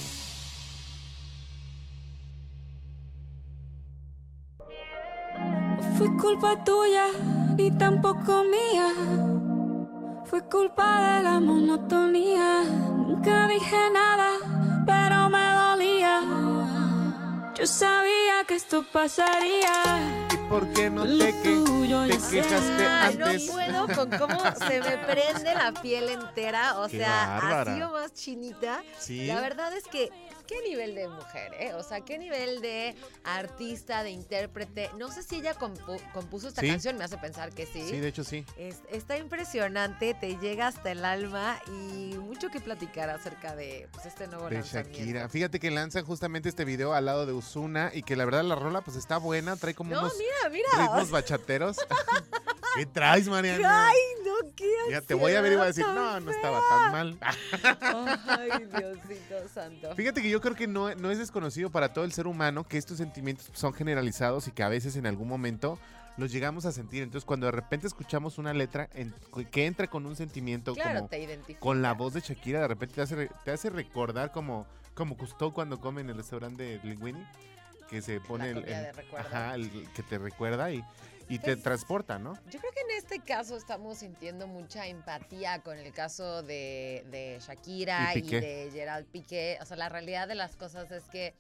Fue 5.98 6.16
culpa 6.18 6.64
tuya, 6.64 7.08
ni 7.58 7.72
tampoco 7.72 8.44
mía. 8.44 9.37
Fue 10.30 10.44
culpa 10.50 11.18
de 11.18 11.24
la 11.24 11.40
monotonía. 11.40 12.64
Nunca 12.64 13.48
dije 13.48 13.90
nada, 13.92 14.32
pero 14.86 15.30
me 15.30 15.54
dolía. 15.54 16.22
Yo 17.56 17.66
sabía 17.66 18.44
que 18.48 18.56
esto 18.56 18.86
pasaría. 18.92 20.28
¿Y 20.34 20.38
por 20.50 20.68
qué 20.74 20.90
no 20.90 21.04
te, 21.06 21.34
que, 21.42 21.64
te 22.08 22.18
quejaste 22.30 22.88
Ay, 22.88 23.18
no 23.18 23.26
antes? 23.26 23.50
puedo 23.50 23.88
con 23.88 24.10
cómo 24.20 24.40
se 24.68 24.80
me 24.82 24.98
prende 25.08 25.56
la 25.56 25.72
piel 25.82 26.10
entera. 26.10 26.80
O 26.82 26.88
Qué 26.88 26.98
sea, 27.00 27.40
bárbara. 27.42 27.72
así 27.74 27.82
o 27.82 27.92
más 27.92 28.14
chinita. 28.14 28.84
Sí. 29.00 29.26
La 29.28 29.40
verdad 29.42 29.74
es 29.74 29.86
que, 29.86 30.10
¿qué 30.48 30.56
nivel 30.68 30.96
de 30.96 31.08
mujer, 31.08 31.54
eh? 31.60 31.74
O 31.74 31.84
sea, 31.84 32.02
¿qué 32.02 32.18
nivel 32.18 32.62
de 32.62 32.96
artista, 33.24 34.04
de 34.04 34.12
intérprete? 34.12 34.90
No 34.98 35.12
sé 35.12 35.22
si 35.24 35.36
ella 35.38 35.54
compu- 35.58 36.02
compuso 36.14 36.48
esta 36.48 36.62
Sí. 36.62 36.70
canción, 36.70 36.98
me 36.98 37.04
hace 37.04 37.18
pensar 37.18 37.52
que 37.54 37.66
sí. 37.66 37.88
Sí, 37.88 37.98
de 38.00 38.08
hecho 38.08 38.24
sí. 38.24 38.46
Es- 38.58 38.82
está 38.90 39.18
impresionante, 39.18 40.14
te 40.14 40.38
llega 40.38 40.68
hasta 40.68 40.92
el 40.92 41.04
alma 41.06 41.60
y 41.68 42.16
mucho 42.18 42.50
que 42.50 42.60
platicar 42.60 43.10
acerca 43.10 43.56
de 43.56 43.88
pues, 43.92 44.06
este 44.06 44.28
nuevo 44.28 44.48
De 44.50 44.56
lanzamiento. 44.56 44.98
Shakira. 45.00 45.30
Fíjate 45.30 45.60
que 45.60 45.72
lanzan 45.72 46.06
justamente 46.06 46.50
este 46.50 46.66
video 46.66 46.94
al 46.94 47.06
lado 47.06 47.26
de 47.26 47.34
Usuna 47.34 47.92
y 47.94 48.04
que 48.04 48.16
la 48.16 48.26
verdad 48.26 48.44
la 48.44 48.56
rola 48.56 48.82
pues 48.82 48.96
está 48.98 49.18
buena, 49.18 49.56
trae 49.58 49.74
como 49.76 49.92
No, 49.92 50.00
unos 50.02 50.14
mira, 50.18 50.50
mira. 50.50 50.68
ritmos 50.88 51.10
bachateros. 51.12 51.78
¿Qué 52.76 52.86
traes, 52.86 53.28
Mariana? 53.28 53.88
Ay, 53.90 53.98
no, 54.24 54.54
qué 54.56 54.70
Ya 54.92 55.02
te 55.02 55.16
voy 55.16 55.34
a 55.34 55.42
ver 55.42 55.54
y 55.54 55.56
voy 55.56 55.64
a 55.64 55.68
decir, 55.68 55.84
no, 55.88 56.20
no 56.20 56.30
estaba 56.32 56.62
tan 56.70 56.92
mal. 56.92 57.20
Ay, 58.28 58.50
Diosito 58.66 59.48
santo. 59.52 59.96
Fíjate 59.96 60.22
que 60.22 60.30
yo 60.30 60.37
creo 60.42 60.56
que 60.56 60.68
no, 60.68 60.94
no 60.96 61.12
es 61.12 61.18
desconocido 61.18 61.70
para 61.70 61.94
todo 61.94 62.06
el 62.06 62.12
ser 62.12 62.28
humano 62.28 62.66
que 62.68 62.78
estos 62.78 62.98
sentimientos 62.98 63.50
son 63.54 63.74
generalizados 63.74 64.48
y 64.48 64.52
que 64.52 64.64
a 64.64 64.70
veces 64.70 64.96
en 64.96 65.06
algún 65.08 65.28
momento 65.28 65.78
los 66.18 66.32
llegamos 66.32 66.66
a 66.66 66.72
sentir. 66.72 67.04
Entonces, 67.04 67.26
cuando 67.26 67.46
de 67.46 67.52
repente 67.52 67.86
escuchamos 67.88 68.38
una 68.40 68.54
letra 68.54 68.90
en- 68.94 69.14
que 69.52 69.66
entra 69.68 69.88
con 69.88 70.06
un 70.06 70.16
sentimiento 70.16 70.74
Claro, 70.74 70.96
como 71.00 71.10
te 71.10 71.22
identifica. 71.22 71.60
con 71.60 71.82
la 71.82 71.94
voz 71.94 72.14
de 72.14 72.22
Shakira, 72.22 72.62
de 72.62 72.68
repente 72.68 72.96
te 72.96 73.02
hace, 73.02 73.30
te 73.46 73.52
hace 73.52 73.70
recordar 73.70 74.32
como, 74.32 74.66
como 74.96 75.16
Cousteau 75.16 75.54
cuando 75.54 75.80
come 75.80 76.02
en 76.02 76.10
el 76.10 76.18
restaurante 76.18 76.64
de 76.64 76.80
Linguini, 76.84 77.24
que 77.90 78.02
se 78.02 78.20
pone 78.20 78.50
el, 78.50 78.56
comida 78.56 78.78
el- 78.80 78.84
de 78.86 78.92
recuerdo. 78.94 79.28
ajá, 79.30 79.56
el 79.56 79.70
que 79.94 80.04
te 80.04 80.18
recuerda 80.18 80.72
y, 80.72 80.84
y 81.30 81.40
te 81.40 81.56
transporta, 81.58 82.20
¿no? 82.20 82.36
Yo 82.50 82.60
creo 82.60 82.72
que 82.72 82.82
en 82.82 82.98
este 82.98 83.20
caso 83.20 83.58
estamos 83.58 83.98
sintiendo 84.00 84.48
mucha 84.48 84.88
empatía 84.88 85.60
con 85.62 85.78
el 85.78 85.92
caso 85.92 86.44
de, 86.44 87.06
de 87.12 87.40
Shakira 87.46 88.16
Y 88.16 88.22
de 88.22 88.70
Gerald 88.72 89.08
Piqué. 89.08 89.58
O 89.62 89.66
sea, 89.66 89.78
la 89.78 89.90
realidad 89.90 90.28
de 90.28 90.36
las 90.36 90.56
cosas 90.56 90.90
es 90.92 91.04
que 91.06 91.36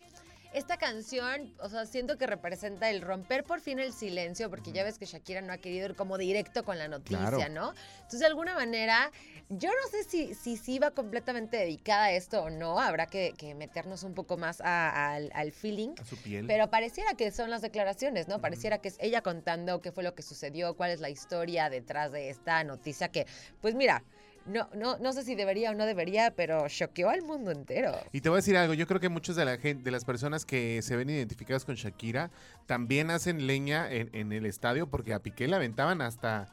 esta 0.58 0.78
canción, 0.78 1.54
o 1.60 1.70
sea, 1.70 1.86
siento 1.86 2.18
que 2.18 2.28
representa 2.28 2.90
el 2.90 3.02
romper 3.02 3.44
por 3.44 3.62
fin 3.62 3.80
el 3.80 3.94
silencio, 3.94 4.50
porque 4.50 4.72
ya 4.72 4.84
ves 4.84 4.98
que 4.98 5.06
Shakira 5.06 5.42
no 5.42 5.54
ha 5.54 5.58
querido 5.58 5.86
ir 5.88 5.96
como 5.96 6.18
directo 6.18 6.64
con 6.64 6.78
la 6.78 6.88
noticia, 6.88 7.30
Claro. 7.30 7.50
¿no? 7.50 7.74
Entonces, 7.96 8.20
de 8.20 8.26
alguna 8.26 8.54
manera, 8.56 9.12
yo 9.50 9.70
no 9.70 9.90
sé 9.92 10.04
si, 10.04 10.34
si, 10.34 10.58
si 10.58 10.74
iba 10.76 10.92
completamente 10.92 11.58
dedicada 11.58 12.06
a 12.06 12.12
esto 12.12 12.42
o 12.44 12.50
no, 12.50 12.80
habrá 12.80 13.06
que, 13.08 13.34
que 13.38 13.56
meternos 13.56 14.04
un 14.04 14.14
poco 14.14 14.36
más 14.38 14.60
a- 14.62 15.14
al, 15.14 15.32
al 15.34 15.52
feeling. 15.52 15.94
A 16.00 16.06
su 16.06 16.18
piel. 16.18 16.46
Pero 16.48 16.70
pareciera 16.70 17.14
que 17.14 17.32
son 17.32 17.50
las 17.50 17.62
declaraciones, 17.62 18.28
¿no? 18.28 18.42
Pareciera 18.42 18.80
que 18.80 18.88
es 18.90 18.98
ella 19.00 19.22
contando 19.22 19.82
qué 19.82 19.92
fue 19.92 20.04
lo 20.04 20.16
que 20.16 20.24
sucedió, 20.24 20.76
cuál 20.76 20.92
es 20.92 21.00
la 21.00 21.10
historia 21.10 21.70
detrás 21.70 22.12
de 22.12 22.30
esta 22.30 22.64
noticia 22.64 23.10
que, 23.10 23.26
pues 23.62 23.76
mira, 23.76 24.04
no, 24.48 24.70
no, 24.74 24.98
no 24.98 25.14
sé 25.14 25.24
si 25.24 25.36
debería 25.36 25.72
o 25.72 25.76
no 25.76 25.86
debería, 25.86 26.32
pero 26.32 26.68
choqueó 26.68 27.10
al 27.10 27.22
mundo 27.22 27.52
entero. 27.52 27.94
Y 28.12 28.22
te 28.22 28.30
voy 28.30 28.38
a 28.38 28.40
decir 28.40 28.58
algo, 28.58 28.74
yo 28.74 28.88
creo 28.88 29.00
que 29.00 29.10
muchos 29.10 29.36
de 29.36 29.46
la 29.46 29.58
gente, 29.58 29.84
de 29.84 29.92
las 29.92 30.06
personas 30.06 30.46
que 30.46 30.82
se 30.82 30.96
ven 30.96 31.10
identificadas 31.10 31.66
con 31.66 31.76
Shakira 31.76 32.32
también 32.66 33.12
hacen 33.12 33.48
leña 33.48 33.92
en, 33.92 34.10
en 34.14 34.32
el 34.32 34.46
estadio 34.46 34.88
porque 34.88 35.14
a 35.14 35.20
Piqué 35.20 35.48
le 35.48 35.56
aventaban 35.56 36.02
hasta 36.02 36.48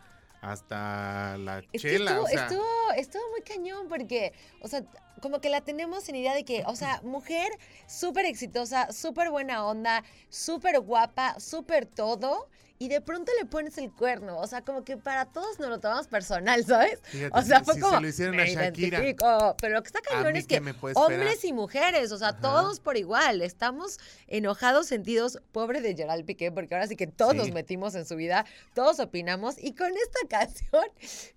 hasta 0.44 1.38
la 1.38 1.62
Es 1.72 1.80
chela, 1.80 2.10
estuvo, 2.10 2.24
o 2.24 2.28
sea, 2.28 2.42
estuvo, 2.42 2.92
estuvo 2.96 3.22
muy 3.30 3.40
cañón 3.40 3.88
porque, 3.88 4.34
o 4.60 4.68
sea, 4.68 4.84
como 5.22 5.40
que 5.40 5.48
la 5.48 5.62
tenemos 5.62 6.06
en 6.08 6.16
idea 6.16 6.34
de 6.34 6.44
que, 6.44 6.64
o 6.66 6.76
sea, 6.76 7.00
mujer 7.02 7.50
súper 7.86 8.26
exitosa, 8.26 8.92
súper 8.92 9.30
buena 9.30 9.64
onda, 9.64 10.04
súper 10.28 10.80
guapa, 10.80 11.40
súper 11.40 11.86
todo. 11.86 12.48
Y 12.78 12.88
de 12.88 13.00
pronto 13.00 13.30
le 13.40 13.46
pones 13.46 13.78
el 13.78 13.92
cuerno. 13.92 14.38
O 14.40 14.46
sea, 14.48 14.62
como 14.62 14.84
que 14.84 14.96
para 14.96 15.26
todos 15.26 15.60
nos 15.60 15.68
lo 15.68 15.78
tomamos 15.78 16.08
personal, 16.08 16.64
¿sabes? 16.66 17.00
Fíjate, 17.04 17.38
o 17.38 17.42
sea, 17.42 17.62
fue 17.62 17.74
si 17.74 17.80
como. 17.80 17.94
se 17.96 18.02
lo 18.02 18.08
hicieron 18.08 18.34
a 18.34 18.38
"Me 18.38 18.50
Shakira, 18.52 18.98
identifico". 18.98 19.56
Pero 19.60 19.74
lo 19.74 19.82
que 19.82 19.86
está 19.86 20.00
cañón 20.00 20.34
es 20.36 20.46
que 20.48 20.60
hombres 20.94 21.44
y 21.44 21.52
mujeres, 21.52 22.10
o 22.10 22.18
sea, 22.18 22.30
Ajá. 22.30 22.40
todos 22.40 22.80
por 22.80 22.96
igual. 22.96 23.42
Estamos 23.42 23.98
enojados, 24.26 24.86
sentidos, 24.88 25.38
pobre 25.52 25.80
de 25.80 25.94
Gerald 25.94 26.24
Piqué, 26.24 26.50
porque 26.50 26.74
ahora 26.74 26.88
sí 26.88 26.96
que 26.96 27.06
todos 27.06 27.34
nos 27.36 27.46
Sí. 27.46 27.52
metimos 27.52 27.94
en 27.94 28.04
su 28.06 28.16
vida, 28.16 28.44
todos 28.74 28.98
opinamos. 28.98 29.54
Y 29.62 29.74
con 29.74 29.92
esta 29.96 30.18
canción, 30.28 30.84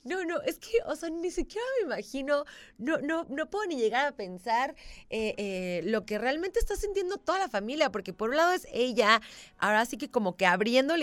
no, 0.03 0.25
no, 0.25 0.41
es 0.41 0.57
que, 0.57 0.71
o 0.87 0.95
sea, 0.95 1.09
ni 1.11 1.29
siquiera 1.29 1.65
me 1.81 1.85
imagino, 1.93 2.45
no, 2.79 2.97
no, 2.97 3.25
no 3.29 3.47
puedo 3.49 3.67
ni 3.67 3.75
llegar 3.75 4.07
a 4.07 4.11
pensar 4.13 4.75
eh, 5.11 5.35
eh, 5.37 5.81
lo 5.85 6.03
que 6.05 6.17
realmente 6.17 6.59
está 6.59 6.75
sintiendo 6.75 7.17
toda 7.17 7.37
la 7.37 7.47
familia, 7.47 7.91
porque 7.91 8.11
por 8.11 8.31
un 8.31 8.37
lado 8.37 8.53
es 8.53 8.67
ella, 8.73 9.21
ahora 9.59 9.85
sí 9.85 9.97
que 9.97 10.09
como 10.09 10.35
que 10.35 10.45
abriendo 10.47 10.97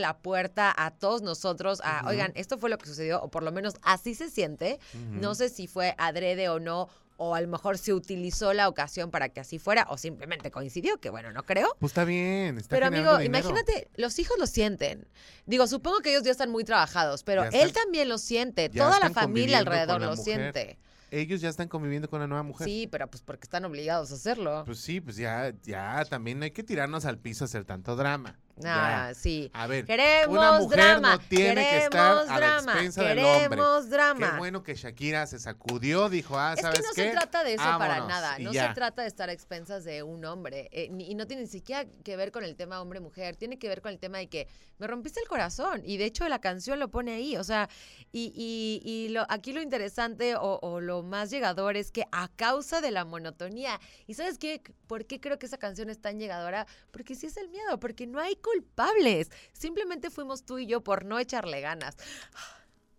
la 0.00 0.18
puerta 0.18 0.74
a 0.76 0.90
todos 0.90 1.22
nosotros, 1.22 1.80
a, 1.84 2.06
oigan, 2.08 2.32
esto 2.34 2.58
fue 2.58 2.70
lo 2.70 2.78
que 2.78 2.86
sucedió, 2.86 3.20
o 3.22 3.30
por 3.30 3.42
lo 3.42 3.52
menos 3.52 3.74
así 3.82 4.14
se 4.14 4.30
siente, 4.30 4.78
no 5.10 5.34
sé 5.34 5.48
si 5.48 5.66
fue 5.66 5.94
adrede 5.98 6.48
o 6.48 6.60
no. 6.60 6.88
O 7.16 7.36
a 7.36 7.40
lo 7.40 7.46
mejor 7.46 7.78
se 7.78 7.92
utilizó 7.92 8.52
la 8.54 8.68
ocasión 8.68 9.12
para 9.12 9.28
que 9.28 9.38
así 9.38 9.60
fuera, 9.60 9.86
o 9.88 9.96
simplemente 9.96 10.50
coincidió, 10.50 10.98
que 10.98 11.10
bueno, 11.10 11.30
no 11.32 11.44
creo. 11.44 11.76
pues 11.78 11.92
está 11.92 12.04
bien, 12.04 12.58
está 12.58 12.70
Pero 12.74 12.86
amigo, 12.86 13.18
dinero. 13.18 13.38
imagínate, 13.38 13.86
los 13.94 14.18
hijos 14.18 14.36
lo 14.36 14.48
sienten. 14.48 15.06
Digo, 15.46 15.68
supongo 15.68 16.00
que 16.00 16.10
ellos 16.10 16.24
ya 16.24 16.32
están 16.32 16.50
muy 16.50 16.64
trabajados, 16.64 17.22
pero 17.22 17.44
él 17.44 17.72
también 17.72 18.08
lo 18.08 18.18
siente, 18.18 18.68
toda 18.68 18.98
la 18.98 19.10
familia 19.10 19.58
alrededor 19.58 20.00
la 20.00 20.06
lo 20.08 20.16
mujer. 20.16 20.24
siente. 20.52 20.78
Ellos 21.12 21.40
ya 21.40 21.50
están 21.50 21.68
conviviendo 21.68 22.10
con 22.10 22.18
la 22.18 22.26
nueva 22.26 22.42
mujer. 22.42 22.66
Sí, 22.66 22.88
pero 22.90 23.08
pues 23.08 23.22
porque 23.22 23.44
están 23.44 23.64
obligados 23.64 24.10
a 24.10 24.14
hacerlo. 24.16 24.64
Pues 24.66 24.80
sí, 24.80 25.00
pues 25.00 25.14
ya, 25.14 25.54
ya 25.62 26.04
también 26.10 26.40
no 26.40 26.44
hay 26.46 26.50
que 26.50 26.64
tirarnos 26.64 27.04
al 27.04 27.18
piso 27.18 27.44
a 27.44 27.46
hacer 27.46 27.64
tanto 27.64 27.94
drama. 27.94 28.40
Ya. 28.56 29.12
sí. 29.14 29.50
A 29.52 29.66
ver, 29.66 29.84
Queremos 29.84 30.36
una 30.38 30.58
mujer 30.60 30.78
drama, 30.78 31.16
no 31.16 31.18
tiene 31.28 31.54
que 31.56 31.76
estar 31.78 31.90
queremos 31.90 32.28
a 32.28 32.32
la 32.32 32.36
drama, 32.46 32.72
expensa 32.72 33.02
del 33.02 33.18
hombre. 33.18 33.42
queremos 33.48 33.90
drama. 33.90 34.30
Qué 34.32 34.38
bueno 34.38 34.62
que 34.62 34.74
Shakira 34.76 35.26
se 35.26 35.38
sacudió, 35.40 36.08
dijo, 36.08 36.38
ah, 36.38 36.54
Es 36.56 36.60
¿sabes 36.62 36.80
que 36.80 36.86
no 36.86 36.92
qué? 36.94 37.04
se 37.06 37.10
trata 37.10 37.42
de 37.44 37.54
eso 37.54 37.64
para 37.64 38.06
nada. 38.06 38.38
No 38.38 38.52
ya. 38.52 38.68
se 38.68 38.74
trata 38.74 39.02
de 39.02 39.08
estar 39.08 39.28
a 39.28 39.32
expensas 39.32 39.82
de 39.84 40.02
un 40.04 40.24
hombre. 40.24 40.68
eh, 40.72 40.88
ni- 40.90 41.10
y 41.10 41.14
no 41.16 41.26
tiene 41.26 41.42
ni 41.42 41.48
siquiera 41.48 41.84
que 42.04 42.16
ver 42.16 42.30
con 42.30 42.44
el 42.44 42.54
tema 42.54 42.80
hombre-mujer. 42.80 43.34
Tiene 43.36 43.58
que 43.58 43.68
ver 43.68 43.82
con 43.82 43.90
el 43.90 43.98
tema 43.98 44.18
de 44.18 44.28
que 44.28 44.46
me 44.78 44.86
rompiste 44.86 45.20
el 45.20 45.26
corazón. 45.28 45.82
Y 45.84 45.96
de 45.96 46.04
hecho 46.04 46.28
la 46.28 46.40
canción 46.40 46.78
lo 46.78 46.88
pone 46.90 47.12
ahí. 47.14 47.36
O 47.36 47.44
sea, 47.44 47.68
y, 48.12 48.32
y- 48.36 48.88
y 48.88 49.08
lo, 49.08 49.26
aquí 49.28 49.52
lo 49.52 49.62
interesante 49.62 50.36
o, 50.36 50.60
o 50.62 50.80
lo 50.80 51.02
más 51.02 51.30
llegador 51.30 51.76
es 51.76 51.90
que 51.90 52.04
a 52.12 52.28
causa 52.28 52.80
de 52.80 52.92
la 52.92 53.04
monotonía. 53.04 53.80
¿Y 54.06 54.14
sabes 54.14 54.38
qué? 54.38 54.62
¿Por 54.86 55.06
qué 55.06 55.20
creo 55.20 55.38
que 55.40 55.46
esa 55.46 55.58
canción 55.58 55.90
es 55.90 56.00
tan 56.00 56.20
llegadora? 56.20 56.66
Porque 56.92 57.16
sí 57.16 57.26
es 57.26 57.36
el 57.36 57.48
miedo, 57.48 57.80
porque 57.80 58.06
no 58.06 58.20
hay 58.20 58.36
culpables. 58.44 59.30
Simplemente 59.52 60.10
fuimos 60.10 60.44
tú 60.44 60.58
y 60.58 60.66
yo 60.66 60.82
por 60.84 61.04
no 61.04 61.18
echarle 61.18 61.60
ganas. 61.62 61.96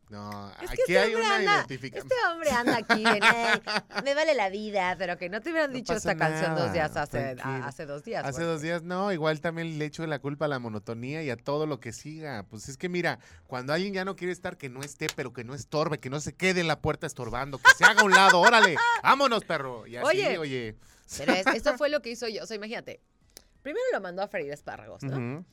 No, 0.08 0.52
Es 0.62 0.70
aquí 0.70 0.82
este 0.82 1.00
hay 1.00 1.16
una 1.16 1.36
anda, 1.38 1.56
identificación. 1.56 2.08
este 2.12 2.16
hombre 2.32 2.52
anda 2.52 2.78
aquí, 2.78 3.04
en, 3.04 3.24
"Ey, 3.24 3.62
me 4.06 4.14
vale 4.14 4.36
la 4.36 4.50
vida, 4.50 4.96
pero 5.00 5.18
que 5.18 5.30
no 5.30 5.42
te 5.42 5.50
hubieran 5.50 5.72
No 5.72 5.76
dicho 5.78 5.94
esta 5.94 6.16
canción 6.16 6.56
dos 6.56 6.72
días 6.74 6.96
hace, 6.96 7.18
a- 7.18 7.36
tranquilo. 7.36 7.66
hace 7.66 7.86
dos 7.88 8.04
días. 8.04 8.24
Hace 8.24 8.34
porque- 8.34 8.46
dos 8.46 8.62
días, 8.62 8.84
no, 8.84 9.12
igual 9.12 9.42
también 9.42 9.80
le 9.80 9.86
echo 9.86 10.06
la 10.06 10.20
culpa 10.20 10.46
a 10.46 10.48
la 10.48 10.60
monotonía 10.60 11.24
y 11.24 11.32
a 11.32 11.38
todo 11.38 11.66
lo 11.66 11.80
que 11.80 11.92
siga. 11.92 12.44
Pues 12.44 12.70
es 12.70 12.78
que 12.78 12.88
mira, 12.88 13.18
cuando 13.48 13.74
alguien 13.74 13.96
ya 13.96 14.06
no 14.06 14.16
quiere 14.16 14.32
estar, 14.32 14.58
que 14.58 14.70
no 14.70 14.82
esté, 14.82 15.08
pero 15.16 15.34
que 15.34 15.44
no 15.44 15.56
estorbe, 15.56 16.00
que 16.00 16.12
no 16.12 16.20
se 16.20 16.36
quede 16.36 16.62
en 16.62 16.68
la 16.68 16.80
puerta 16.82 17.08
estorbando, 17.08 17.58
que 17.58 17.72
se 17.76 17.84
haga 17.84 18.02
a 18.02 18.06
un 18.06 18.12
lado, 18.12 18.40
órale, 18.42 18.76
vámonos, 19.02 19.44
perro. 19.44 19.88
Y 19.88 19.96
así, 19.96 20.06
Oye. 20.06 20.38
oye. 20.38 20.76
Pero 21.18 21.34
es- 21.34 21.48
esto 21.48 21.76
fue 21.80 21.90
lo 21.90 22.04
que 22.04 22.12
hizo 22.12 22.28
yo. 22.28 22.44
O 22.44 22.46
sea, 22.46 22.56
imagínate. 22.58 23.02
Primero 23.66 23.84
lo 23.94 24.00
mandó 24.00 24.22
a 24.22 24.28
freír 24.28 24.52
espárragos, 24.52 25.02
¿no? 25.02 25.44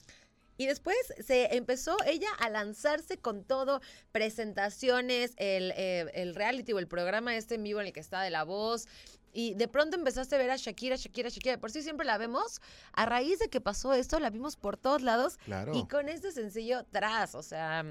Y 0.59 0.67
después 0.67 0.99
se 1.25 1.57
empezó 1.57 1.97
ella 2.05 2.29
a 2.41 2.51
lanzarse 2.51 3.17
con 3.17 3.43
todo, 3.43 3.81
presentaciones, 4.13 5.33
el, 5.39 5.73
eh, 5.79 6.11
el 6.13 6.35
reality 6.35 6.75
o 6.75 6.79
el 6.79 6.89
programa 6.89 7.35
este 7.35 7.55
en 7.55 7.63
vivo 7.63 7.81
en 7.81 7.87
el 7.87 7.95
que 7.95 8.01
está 8.01 8.21
de 8.21 8.29
la 8.29 8.45
voz. 8.45 8.87
Y 9.33 9.55
de 9.55 9.67
pronto 9.67 9.97
empezaste 9.97 10.35
a 10.35 10.39
ver 10.39 10.51
a 10.51 10.57
Shakira, 10.57 10.97
Shakira, 10.97 11.31
Shakira. 11.31 11.57
Por 11.57 11.71
sí 11.71 11.83
siempre 11.83 12.05
la 12.05 12.19
vemos. 12.19 12.61
A 12.93 13.07
raíz 13.07 13.39
de 13.39 13.49
que 13.49 13.63
pasó 13.63 13.95
esto, 13.95 14.21
la 14.21 14.29
vimos 14.29 14.57
por 14.57 14.77
todos 14.77 15.01
lados. 15.01 15.39
Claro. 15.47 15.73
Y 15.75 15.89
con 15.89 16.11
este 16.11 16.33
sencillo 16.33 16.85
tras. 16.91 17.35
O 17.35 17.43
sea, 17.43 17.83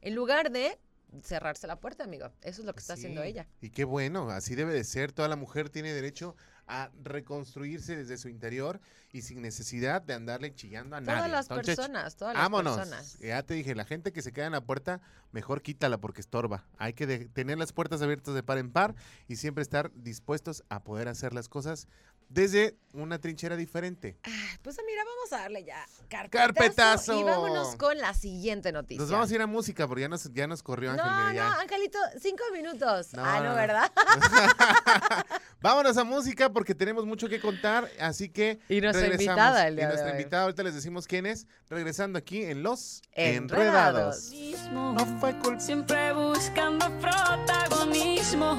en 0.00 0.14
lugar 0.16 0.50
de 0.50 0.80
cerrarse 1.22 1.68
la 1.68 1.78
puerta, 1.78 2.02
amigo. 2.02 2.32
Eso 2.42 2.62
es 2.62 2.66
lo 2.66 2.72
que 2.72 2.80
está 2.80 2.94
haciendo 2.94 3.22
ella. 3.22 3.46
Y 3.60 3.70
qué 3.70 3.84
bueno, 3.84 4.30
así 4.30 4.56
debe 4.56 4.74
de 4.74 4.82
ser. 4.82 5.12
Toda 5.12 5.28
la 5.28 5.36
mujer 5.36 5.70
tiene 5.70 5.92
derecho 5.92 6.34
a 6.66 6.90
reconstruirse 7.02 7.96
desde 7.96 8.16
su 8.16 8.28
interior 8.28 8.80
y 9.12 9.22
sin 9.22 9.42
necesidad 9.42 10.02
de 10.02 10.14
andarle 10.14 10.54
chillando 10.54 10.96
a 10.96 11.00
Todas 11.00 11.16
nadie. 11.16 11.32
las 11.32 11.46
Entonces, 11.50 11.76
personas, 11.76 12.16
todas 12.16 12.34
las 12.34 12.42
Vámonos. 12.42 12.76
personas. 12.76 13.18
Ya 13.18 13.42
te 13.42 13.54
dije, 13.54 13.74
la 13.74 13.84
gente 13.84 14.12
que 14.12 14.22
se 14.22 14.32
queda 14.32 14.46
en 14.46 14.52
la 14.52 14.60
puerta, 14.60 15.00
mejor 15.32 15.62
quítala 15.62 15.98
porque 15.98 16.20
estorba. 16.20 16.64
Hay 16.78 16.92
que 16.92 17.06
de- 17.06 17.28
tener 17.28 17.58
las 17.58 17.72
puertas 17.72 18.02
abiertas 18.02 18.34
de 18.34 18.42
par 18.42 18.58
en 18.58 18.70
par 18.72 18.94
y 19.28 19.36
siempre 19.36 19.62
estar 19.62 19.90
dispuestos 19.94 20.62
a 20.68 20.82
poder 20.84 21.08
hacer 21.08 21.32
las 21.34 21.48
cosas 21.48 21.88
desde 22.28 22.76
una 22.92 23.18
trinchera 23.18 23.56
diferente. 23.56 24.16
Ay, 24.22 24.32
Pues 24.62 24.76
mira, 24.86 25.02
vamos 25.04 25.32
a 25.32 25.38
darle 25.38 25.64
ya 25.64 25.84
carpetazo. 26.08 26.30
¡Carpetazo! 26.54 27.20
Y 27.20 27.24
vámonos 27.24 27.74
con 27.74 27.98
la 27.98 28.14
siguiente 28.14 28.70
noticia. 28.70 29.00
Nos 29.02 29.10
vamos 29.10 29.28
a 29.32 29.34
ir 29.34 29.42
a 29.42 29.48
música 29.48 29.88
porque 29.88 30.02
ya 30.02 30.08
nos, 30.08 30.32
ya 30.32 30.46
nos 30.46 30.62
corrió 30.62 30.92
Ángel. 30.92 31.06
No, 31.06 31.32
no. 31.32 31.60
Angelito, 31.60 31.98
cinco 32.20 32.44
minutos. 32.52 33.12
No, 33.14 33.24
ah, 33.24 33.38
no, 33.38 33.42
no, 33.42 33.50
no. 33.50 33.56
¿verdad? 33.56 33.90
Vámonos 35.62 35.96
a 35.98 36.04
música 36.04 36.50
porque 36.50 36.74
tenemos 36.74 37.04
mucho 37.04 37.28
que 37.28 37.38
contar, 37.38 37.86
así 38.00 38.30
que 38.30 38.60
Y 38.68 38.80
nuestra 38.80 39.02
regresamos. 39.02 39.20
invitada 39.36 39.68
el 39.68 39.76
día 39.76 39.84
Y 39.84 39.86
de 39.86 39.92
nuestra 39.92 40.12
hoy. 40.12 40.18
invitada, 40.18 40.42
ahorita 40.44 40.62
les 40.62 40.74
decimos 40.74 41.06
quién 41.06 41.26
es, 41.26 41.46
regresando 41.68 42.18
aquí 42.18 42.42
en 42.44 42.62
Los 42.62 43.02
Enredados. 43.12 44.30
Enredados. 44.32 44.70
No 44.72 45.04
fue 45.20 45.38
culpa. 45.38 45.60
Siempre 45.60 46.12
buscando 46.14 46.86
protagonismo. 46.98 48.58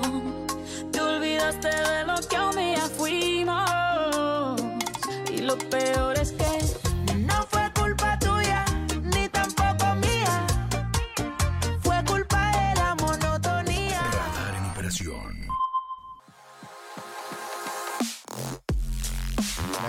Te 0.91 1.01
olvidaste 1.01 1.67
de 1.70 2.05
lo 2.05 2.15
que 2.29 2.39
un 2.39 2.55
día 2.55 2.81
fuimos. 2.98 4.62
Y 5.31 5.38
lo 5.41 5.58
peor 5.58 6.17
es 6.20 6.34
que 6.34 6.46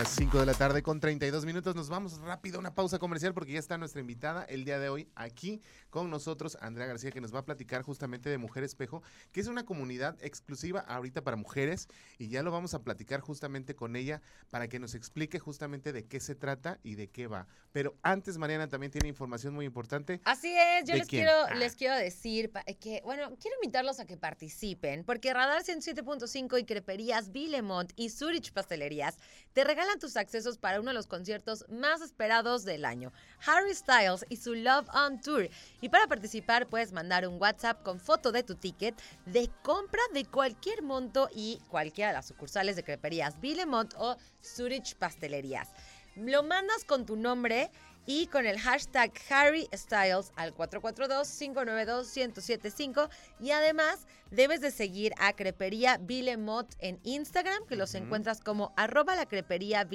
Las 0.03 0.17
5 0.17 0.41
de 0.41 0.47
la 0.47 0.55
tarde 0.55 0.83
con 0.83 0.99
32 0.99 1.45
minutos. 1.47 1.77
Nos 1.77 1.89
vamos 1.89 2.19
rápido 2.23 2.57
a 2.57 2.59
una 2.59 2.75
pausa 2.75 2.99
comercial 2.99 3.35
porque 3.35 3.53
ya 3.53 3.61
está 3.61 3.79
nuestra 3.79 4.01
invitada 4.01 4.43
el 4.47 4.65
día 4.65 4.81
de 4.81 4.89
hoy 4.89 5.09
aquí 5.15 5.63
con 5.91 6.11
nosotros, 6.11 6.59
Andrea 6.61 6.89
García, 6.89 7.13
que 7.13 7.21
nos 7.21 7.33
va 7.33 7.39
a 7.39 7.45
platicar 7.45 7.83
justamente 7.83 8.29
de 8.29 8.37
Mujer 8.37 8.65
Espejo, 8.65 9.05
que 9.31 9.41
es 9.41 9.47
una 9.47 9.65
comunidad 9.65 10.17
exclusiva 10.21 10.81
ahorita 10.81 11.23
para 11.23 11.37
mujeres 11.37 11.87
y 12.19 12.27
ya 12.31 12.43
lo 12.43 12.51
vamos 12.51 12.75
a 12.75 12.83
platicar 12.83 13.21
justamente 13.21 13.77
con 13.77 13.95
ella 13.95 14.21
para 14.51 14.67
que 14.67 14.81
nos 14.81 14.97
explique 14.97 15.39
justamente 15.39 15.93
de 15.93 16.05
qué 16.09 16.19
se 16.19 16.35
trata 16.35 16.81
y 16.83 16.97
de 16.97 17.09
qué 17.09 17.29
va. 17.29 17.47
Pero 17.71 17.95
antes, 18.03 18.39
Mariana 18.39 18.67
también 18.69 18.91
tiene 18.91 19.07
información 19.07 19.55
muy 19.55 19.67
importante. 19.67 20.21
Así 20.25 20.53
es, 20.53 20.85
yo 20.85 20.95
¿De 20.95 20.99
les 20.99 21.07
quién? 21.09 21.27
quiero, 21.27 21.45
Ah. 21.49 21.55
les 21.55 21.77
quiero 21.77 21.95
decir 21.95 22.51
pa- 22.51 22.65
que, 22.65 23.03
bueno, 23.05 23.37
quiero 23.41 23.57
invitarlos 23.63 24.01
a 24.01 24.05
que 24.07 24.17
participen, 24.17 25.05
porque 25.05 25.33
Radar 25.33 25.63
107.5 25.63 26.59
y 26.59 26.65
Creperías 26.65 27.31
Villemont 27.31 27.93
y 27.95 28.11
Zurich 28.11 28.53
Pastelerías 28.53 29.17
te 29.53 29.63
regalan 29.63 29.92
tus 29.99 30.17
accesos 30.17 30.59
para 30.59 30.81
uno 30.81 30.91
de 30.91 30.95
los 30.95 31.07
conciertos 31.07 31.65
más 31.69 32.01
esperados 32.01 32.65
del 32.65 32.85
año, 32.85 33.13
Harry 33.47 33.75
Styles 33.75 34.25
y 34.29 34.37
su 34.37 34.55
Love 34.55 34.89
on 34.95 35.21
Tour. 35.21 35.49
Y 35.81 35.89
para 35.89 36.07
participar 36.07 36.69
puedes 36.69 36.93
mandar 36.93 37.27
un 37.27 37.41
WhatsApp 37.41 37.83
con 37.83 38.01
foto 38.01 38.33
de 38.33 38.43
tu 38.43 38.55
ticket 38.55 38.95
de 39.27 39.51
compra 39.63 40.03
de 40.13 40.25
cualquier 40.25 40.83
monto 40.83 41.29
y 41.35 41.61
cualquiera 41.69 42.11
de 42.11 42.17
las 42.17 42.27
sucursales 42.27 42.77
de 42.77 42.85
Creperías 42.85 43.41
Villemont 43.41 43.95
o 43.97 44.17
Zurich 44.43 44.95
Pastelerías. 44.97 45.69
Lo 46.17 46.43
mandas 46.43 46.85
con 46.85 47.07
tu 47.07 47.17
nombre 47.17 47.71
y 48.07 48.27
con 48.27 48.47
el 48.47 48.59
hashtag 48.59 49.13
Harry 49.31 49.69
Styles 49.73 50.33
al 50.37 50.55
442-592-1075 50.55 53.09
y 53.41 53.53
además 53.53 54.07
debes 54.33 54.61
de 54.63 54.71
seguir 54.71 55.13
a 55.19 55.35
Crepería 55.35 55.99
Villemot 55.99 56.75
en 56.79 56.99
Instagram 57.05 57.65
que 57.69 57.77
los 57.77 57.95
encuentras 57.95 58.41
como 58.41 58.73
arroba 58.77 59.15
la 59.15 59.27
crepería 59.27 59.87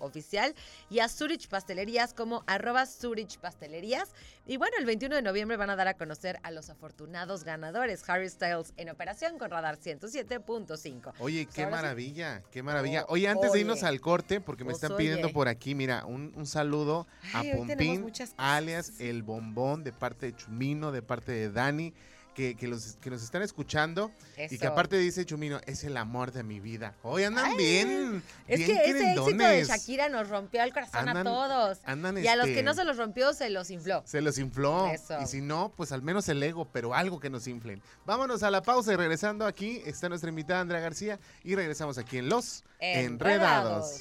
oficial 0.00 0.54
y 0.90 1.00
a 1.00 1.08
Zurich 1.08 1.48
Pastelerías 1.48 2.14
como 2.14 2.42
arroba 2.46 2.86
Zurich 2.86 3.38
Pastelerías 3.38 4.10
y 4.46 4.56
bueno 4.56 4.74
el 4.78 4.86
21 4.86 5.14
de 5.16 5.22
noviembre 5.22 5.56
van 5.56 5.70
a 5.70 5.76
dar 5.76 5.86
a 5.86 5.94
conocer 5.94 6.38
a 6.42 6.50
los 6.50 6.70
afortunados 6.70 7.44
ganadores 7.44 8.02
Harry 8.08 8.28
Styles 8.28 8.72
en 8.78 8.88
operación 8.88 9.38
con 9.38 9.50
Radar 9.50 9.78
107.5 9.78 11.12
Oye, 11.18 11.44
Pues 11.44 11.54
qué 11.54 11.64
sí. 11.64 11.70
maravilla, 11.70 12.42
qué 12.50 12.62
maravilla. 12.62 13.04
Oh, 13.08 13.12
Oye, 13.14 13.28
antes 13.28 13.52
de 13.52 13.60
irnos 13.60 13.82
al 13.82 14.00
corte, 14.00 14.40
porque 14.40 14.64
me 14.64 14.70
Pues, 14.72 14.82
están 14.82 14.96
pidiendo 14.96 15.26
oye. 15.26 15.34
por 15.34 15.48
aquí, 15.48 15.74
mira, 15.74 16.04
un, 16.06 16.32
un 16.36 16.46
saludo 16.46 17.06
Ay, 17.34 17.50
a 17.50 17.56
Pompín, 17.56 18.12
alias 18.36 18.98
El 18.98 19.22
Bombón, 19.22 19.84
de 19.84 19.92
parte 19.92 20.26
de 20.26 20.36
Chumino, 20.36 20.90
de 20.92 21.02
parte 21.02 21.32
de 21.32 21.50
Dani, 21.50 21.92
que, 22.36 22.54
que, 22.54 22.68
los, 22.68 22.96
que 23.00 23.08
nos 23.08 23.22
están 23.22 23.40
escuchando. 23.42 24.10
Y 24.50 24.58
que 24.58 24.66
aparte 24.66 24.98
dice 24.98 25.24
Chumino, 25.24 25.58
es 25.64 25.82
el 25.84 25.96
amor 25.96 26.30
de 26.32 26.42
mi 26.42 26.60
vida. 26.60 26.94
Hoy 27.02 27.24
andan 27.24 27.56
bien, 27.56 28.22
Es 28.46 28.58
bien 28.58 28.70
que 28.70 28.84
ese 28.84 28.90
éxito 28.90 29.24
de 29.24 29.32
querendones. 29.32 29.68
Shakira 29.68 30.08
nos 30.10 30.28
rompió 30.28 30.62
el 30.62 30.72
corazón 30.72 31.08
a 31.08 31.24
todos. 31.24 31.78
andan, 31.84 32.18
y 32.18 32.28
a 32.28 32.36
los 32.36 32.46
este, 32.46 32.58
que 32.58 32.62
no 32.62 32.74
se 32.74 32.84
los 32.84 32.98
rompió, 32.98 33.32
se 33.32 33.48
los 33.48 33.70
infló. 33.70 34.02
Se 34.04 34.20
los 34.20 34.38
infló. 34.38 34.90
Eso. 34.90 35.18
Y 35.22 35.26
si 35.26 35.40
no, 35.40 35.72
pues 35.74 35.90
al 35.92 36.02
menos 36.02 36.28
el 36.28 36.42
ego, 36.42 36.68
pero 36.70 36.94
algo 36.94 37.18
que 37.18 37.30
nos 37.30 37.46
inflen. 37.48 37.80
Vámonos 38.04 38.42
a 38.42 38.50
la 38.50 38.60
pausa 38.60 38.92
y 38.92 38.96
regresando 38.96 39.46
aquí 39.46 39.80
está 39.86 40.10
nuestra 40.10 40.28
invitada 40.28 40.60
Andrea 40.60 40.80
García 40.80 41.18
y 41.42 41.54
regresamos 41.54 41.96
aquí 41.96 42.18
en 42.18 42.28
Los 42.28 42.64
Enredados. 42.78 44.00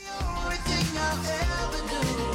Un 2.32 2.35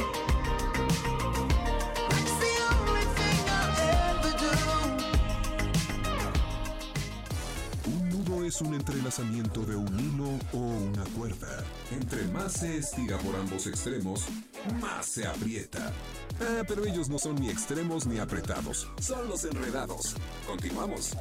es 8.51 8.59
un 8.59 8.73
entrelazamiento 8.73 9.61
de 9.61 9.77
un 9.77 9.97
hilo 9.97 10.37
o 10.51 10.57
una 10.57 11.05
cuerda. 11.15 11.63
Entre 11.89 12.21
más 12.33 12.51
se 12.51 12.79
estira 12.79 13.17
por 13.19 13.33
ambos 13.37 13.65
extremos, 13.65 14.25
más 14.81 15.05
se 15.05 15.25
aprieta. 15.25 15.93
Ah, 16.41 16.61
pero 16.67 16.85
ellos 16.85 17.07
no 17.07 17.17
son 17.17 17.35
ni 17.35 17.49
extremos 17.49 18.05
ni 18.05 18.19
apretados, 18.19 18.89
son 18.99 19.29
los 19.29 19.45
enredados. 19.45 20.17
Continuamos. 20.45 21.15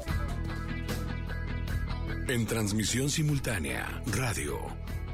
En 2.26 2.46
transmisión 2.46 3.08
simultánea, 3.08 4.02
radio, 4.06 4.58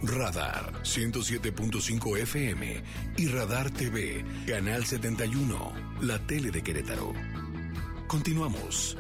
Radar 0.02 0.72
107.5 0.84 2.18
FM 2.20 2.82
y 3.18 3.28
Radar 3.28 3.70
TV, 3.70 4.24
Canal 4.46 4.86
71, 4.86 5.72
la 6.00 6.18
tele 6.26 6.50
de 6.50 6.62
Querétaro. 6.62 7.12
Continuamos. 8.06 8.96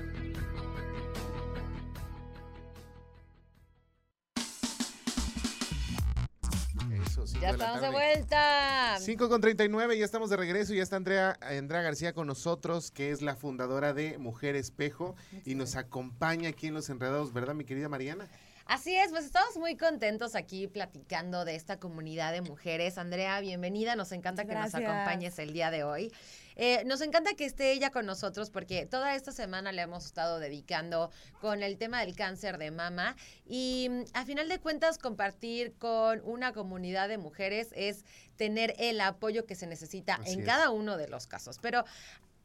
Ya 7.46 7.52
de 7.52 7.58
estamos 7.58 7.80
de 7.80 7.90
vuelta. 7.90 8.96
5 8.98 9.28
con 9.28 9.40
39, 9.40 9.96
ya 9.96 10.04
estamos 10.04 10.30
de 10.30 10.36
regreso 10.36 10.74
y 10.74 10.78
ya 10.78 10.82
está 10.82 10.96
Andrea, 10.96 11.38
Andrea 11.40 11.80
García 11.80 12.12
con 12.12 12.26
nosotros, 12.26 12.90
que 12.90 13.12
es 13.12 13.22
la 13.22 13.36
fundadora 13.36 13.92
de 13.92 14.18
Mujer 14.18 14.56
Espejo 14.56 15.14
y 15.44 15.54
nos 15.54 15.76
acompaña 15.76 16.48
aquí 16.48 16.66
en 16.66 16.74
Los 16.74 16.90
Enredados, 16.90 17.32
¿verdad, 17.32 17.54
mi 17.54 17.64
querida 17.64 17.88
Mariana? 17.88 18.28
Así 18.64 18.96
es, 18.96 19.10
pues 19.10 19.24
estamos 19.24 19.56
muy 19.58 19.76
contentos 19.76 20.34
aquí 20.34 20.66
platicando 20.66 21.44
de 21.44 21.54
esta 21.54 21.78
comunidad 21.78 22.32
de 22.32 22.40
mujeres. 22.40 22.98
Andrea, 22.98 23.38
bienvenida, 23.38 23.94
nos 23.94 24.10
encanta 24.10 24.44
que 24.44 24.54
nos 24.56 24.74
acompañes 24.74 25.38
el 25.38 25.52
día 25.52 25.70
de 25.70 25.84
hoy. 25.84 26.12
Eh, 26.56 26.82
nos 26.86 27.02
encanta 27.02 27.34
que 27.34 27.44
esté 27.44 27.72
ella 27.72 27.90
con 27.90 28.06
nosotros 28.06 28.50
porque 28.50 28.86
toda 28.86 29.14
esta 29.14 29.30
semana 29.30 29.72
le 29.72 29.82
hemos 29.82 30.06
estado 30.06 30.40
dedicando 30.40 31.10
con 31.40 31.62
el 31.62 31.76
tema 31.76 32.00
del 32.00 32.16
cáncer 32.16 32.56
de 32.56 32.70
mama 32.70 33.14
y 33.46 33.88
mm, 33.90 34.04
a 34.14 34.24
final 34.24 34.48
de 34.48 34.58
cuentas 34.58 34.96
compartir 34.96 35.74
con 35.78 36.22
una 36.24 36.52
comunidad 36.52 37.08
de 37.08 37.18
mujeres 37.18 37.68
es 37.76 38.04
tener 38.36 38.74
el 38.78 39.00
apoyo 39.02 39.44
que 39.44 39.54
se 39.54 39.66
necesita 39.66 40.14
Así 40.14 40.32
en 40.32 40.40
es. 40.40 40.46
cada 40.46 40.70
uno 40.70 40.96
de 40.96 41.08
los 41.08 41.26
casos. 41.26 41.58
Pero 41.60 41.84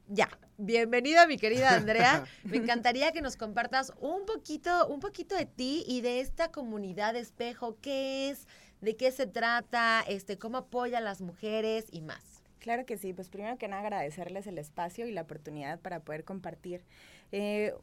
ya, 0.07 0.29
bienvenida 0.57 1.25
mi 1.25 1.37
querida 1.37 1.73
Andrea. 1.73 2.25
Me 2.43 2.57
encantaría 2.57 3.13
que 3.13 3.21
nos 3.21 3.37
compartas 3.37 3.93
un 4.01 4.25
poquito, 4.25 4.87
un 4.87 4.99
poquito 4.99 5.35
de 5.35 5.45
ti 5.45 5.85
y 5.87 6.01
de 6.01 6.19
esta 6.19 6.51
comunidad 6.51 7.13
de 7.13 7.21
espejo. 7.21 7.77
¿Qué 7.81 8.29
es? 8.29 8.45
¿De 8.81 8.97
qué 8.97 9.11
se 9.11 9.25
trata? 9.25 10.03
Este, 10.07 10.37
¿Cómo 10.37 10.57
apoya 10.57 10.97
a 10.97 11.01
las 11.01 11.21
mujeres 11.21 11.85
y 11.91 12.01
más? 12.01 12.30
Claro 12.61 12.85
que 12.85 12.95
sí, 12.97 13.11
pues 13.11 13.27
primero 13.27 13.57
que 13.57 13.67
nada 13.67 13.81
agradecerles 13.81 14.45
el 14.45 14.59
espacio 14.59 15.07
y 15.07 15.11
la 15.11 15.23
oportunidad 15.23 15.79
para 15.79 16.01
poder 16.01 16.23
compartir. 16.23 16.85
Eh, 17.31 17.73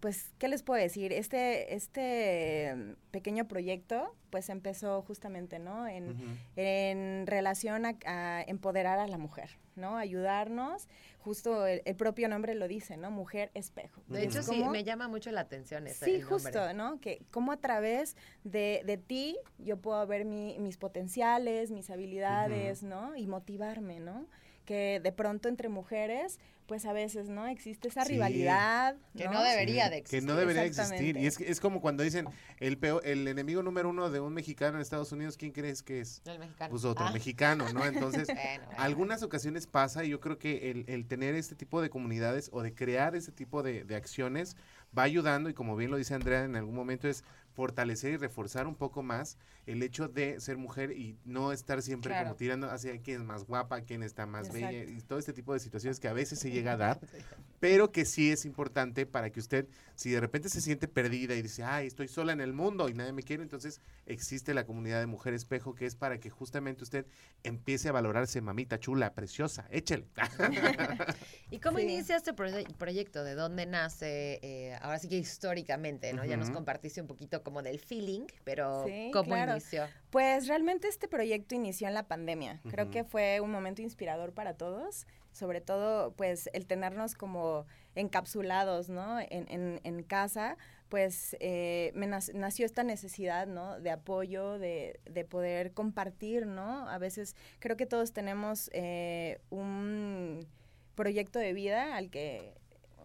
pues, 0.00 0.32
¿qué 0.38 0.48
les 0.48 0.62
puedo 0.62 0.80
decir? 0.80 1.12
Este, 1.12 1.74
este 1.74 2.74
pequeño 3.10 3.46
proyecto, 3.48 4.14
pues 4.30 4.48
empezó 4.50 5.02
justamente, 5.02 5.58
¿no? 5.58 5.86
En, 5.88 6.16
en 6.56 7.26
relación 7.26 7.86
a, 7.86 7.96
a 8.04 8.42
empoderar 8.42 8.98
a 8.98 9.06
la 9.06 9.18
mujer, 9.18 9.50
¿no? 9.74 9.96
Ayudarnos, 9.96 10.88
justo 11.18 11.66
el, 11.66 11.82
el 11.84 11.96
propio 11.96 12.28
nombre 12.28 12.54
lo 12.54 12.68
dice, 12.68 12.96
¿no? 12.96 13.10
Mujer 13.10 13.50
espejo. 13.54 14.02
De 14.08 14.24
hecho, 14.24 14.42
sí, 14.42 14.62
me 14.70 14.84
llama 14.84 15.08
mucho 15.08 15.30
la 15.30 15.40
atención 15.42 15.86
ese 15.86 16.04
Sí, 16.04 16.20
justo, 16.20 16.72
¿no? 16.74 17.00
Que 17.00 17.22
cómo 17.30 17.52
a 17.52 17.56
través 17.56 18.16
de, 18.44 18.82
de 18.84 18.98
ti 18.98 19.36
yo 19.58 19.78
puedo 19.78 20.06
ver 20.06 20.24
mi- 20.24 20.58
mis 20.58 20.76
potenciales, 20.76 21.70
mis 21.70 21.90
habilidades, 21.90 22.82
¿no? 22.82 23.16
Y 23.16 23.26
motivarme, 23.26 24.00
¿no? 24.00 24.26
Que 24.66 25.00
de 25.02 25.12
pronto 25.12 25.48
entre 25.48 25.68
mujeres, 25.70 26.38
pues 26.66 26.84
a 26.84 26.92
veces, 26.92 27.28
¿no? 27.28 27.46
Existe 27.46 27.86
esa 27.86 28.04
Sí. 28.04 28.14
rivalidad, 28.14 28.96
Que 29.16 29.28
no 29.28 29.40
debería 29.42 29.84
Sí, 29.84 29.90
de 29.90 29.96
existir. 29.98 30.20
Que 30.20 30.26
no 30.26 30.34
debería 30.34 30.64
existir. 30.64 31.16
Y 31.16 31.26
es, 31.26 31.38
que- 31.38 31.48
es 31.48 31.60
como 31.60 31.80
cuando 31.80 32.02
dicen, 32.02 32.26
el, 32.58 32.76
peo- 32.76 33.00
el 33.04 33.28
enemigo 33.28 33.62
número 33.62 33.88
uno 33.88 34.10
de 34.10 34.18
un 34.18 34.34
mexicano 34.34 34.76
en 34.76 34.82
Estados 34.82 35.12
Unidos, 35.12 35.36
¿quién 35.36 35.52
crees 35.52 35.84
que 35.84 36.00
es? 36.00 36.20
El 36.26 36.40
mexicano. 36.40 36.70
Pues 36.70 36.84
otro 36.84 37.06
Ah. 37.06 37.12
mexicano, 37.12 37.72
¿no? 37.72 37.86
Entonces, 37.86 38.26
Bueno, 38.34 38.64
bueno. 38.66 38.82
algunas 38.82 39.22
ocasiones 39.22 39.68
pasa 39.68 40.04
y 40.04 40.08
yo 40.08 40.18
creo 40.20 40.38
que 40.38 40.72
el, 40.72 40.84
el 40.88 41.06
tener 41.06 41.36
este 41.36 41.54
tipo 41.54 41.80
de 41.80 41.88
comunidades 41.88 42.50
o 42.52 42.62
de 42.62 42.74
crear 42.74 43.14
este 43.14 43.30
tipo 43.30 43.62
de, 43.62 43.84
de 43.84 43.94
acciones 43.94 44.56
va 44.96 45.04
ayudando 45.04 45.48
y 45.48 45.54
como 45.54 45.76
bien 45.76 45.92
lo 45.92 45.96
dice 45.96 46.14
Andrea 46.14 46.42
en 46.42 46.56
algún 46.56 46.74
momento 46.74 47.06
es 47.06 47.22
fortalecer 47.56 48.12
y 48.12 48.16
reforzar 48.18 48.66
un 48.66 48.74
poco 48.74 49.02
más 49.02 49.38
el 49.64 49.82
hecho 49.82 50.06
de 50.08 50.38
ser 50.40 50.58
mujer 50.58 50.92
y 50.92 51.16
no 51.24 51.50
estar 51.52 51.80
siempre 51.82 52.10
Claro. 52.10 52.26
como 52.26 52.36
tirando 52.36 52.70
hacia 52.70 52.96
quién 53.00 53.22
es 53.22 53.26
más 53.26 53.44
guapa, 53.44 53.80
quién 53.80 54.02
está 54.02 54.26
más 54.26 54.52
bella 54.52 54.70
y 54.84 55.00
todo 55.00 55.18
este 55.18 55.32
tipo 55.32 55.54
de 55.54 55.58
situaciones 55.58 55.98
que 55.98 56.06
a 56.08 56.12
veces 56.12 56.38
se 56.38 56.50
llega 56.50 56.72
a 56.72 56.76
dar, 56.76 57.00
pero 57.58 57.90
que 57.90 58.04
sí 58.04 58.30
es 58.30 58.44
importante 58.44 59.06
para 59.06 59.30
que 59.30 59.40
usted, 59.40 59.66
si 59.94 60.10
de 60.10 60.20
repente 60.20 60.50
se 60.50 60.60
siente 60.60 60.86
perdida 60.86 61.34
y 61.34 61.40
dice, 61.42 61.64
ay, 61.64 61.86
estoy 61.86 62.06
sola 62.08 62.32
en 62.32 62.42
el 62.42 62.52
mundo 62.52 62.88
y 62.90 62.94
nadie 62.94 63.12
me 63.12 63.22
quiere, 63.22 63.42
entonces 63.42 63.80
existe 64.04 64.52
la 64.52 64.66
comunidad 64.66 65.00
de 65.00 65.06
Mujer 65.06 65.32
Espejo 65.32 65.74
que 65.74 65.86
es 65.86 65.96
para 65.96 66.18
que 66.20 66.28
justamente 66.28 66.82
usted 66.84 67.06
empiece 67.42 67.88
a 67.88 67.92
valorarse, 67.92 68.40
mamita 68.42 68.78
chula, 68.78 69.14
preciosa, 69.14 69.66
échele. 69.70 70.06
¿Y 71.50 71.58
cómo 71.60 71.78
Sí. 71.78 71.84
inicia 71.84 72.16
este 72.16 72.34
proye- 72.34 72.66
proyecto? 72.76 73.24
¿De 73.24 73.34
dónde 73.34 73.66
nace? 73.66 74.38
Eh, 74.42 74.76
ahora 74.82 74.98
sí 74.98 75.08
que 75.08 75.16
históricamente, 75.16 76.12
¿no? 76.12 76.24
Ya 76.24 76.36
nos 76.36 76.50
compartiste 76.50 77.00
un 77.00 77.06
poquito 77.06 77.42
como 77.46 77.62
del 77.62 77.78
feeling, 77.78 78.26
pero 78.42 78.84
Sí, 78.84 79.10
¿cómo 79.12 79.30
claro. 79.36 79.52
inició? 79.52 79.86
Pues 80.10 80.48
realmente 80.48 80.88
este 80.88 81.06
proyecto 81.06 81.54
inició 81.54 81.86
en 81.86 81.94
la 81.94 82.02
pandemia. 82.02 82.60
Creo 82.68 82.90
que 82.90 83.04
fue 83.04 83.38
un 83.40 83.52
momento 83.52 83.82
inspirador 83.82 84.32
para 84.32 84.54
todos. 84.54 85.06
sobre 85.30 85.60
todo 85.60 86.12
pues 86.14 86.48
el 86.54 86.64
tenernos 86.66 87.14
como 87.14 87.66
encapsulados, 87.94 88.88
¿no? 88.88 89.20
En, 89.20 89.46
en, 89.50 89.80
en 89.84 90.02
casa, 90.02 90.56
pues 90.88 91.36
eh, 91.40 91.92
me 91.94 92.06
nació 92.06 92.64
esta 92.64 92.82
necesidad, 92.84 93.46
¿no? 93.46 93.78
De 93.78 93.90
apoyo, 93.90 94.58
de, 94.58 94.98
de, 95.04 95.24
poder 95.26 95.72
compartir, 95.72 96.46
¿no? 96.46 96.88
A 96.88 96.96
veces 96.96 97.36
creo 97.58 97.76
que 97.76 97.84
todos 97.84 98.14
tenemos 98.14 98.70
eh, 98.72 99.38
un 99.50 100.46
proyecto 100.94 101.38
de 101.38 101.52
vida 101.52 101.96
al 101.96 102.08
que 102.08 102.54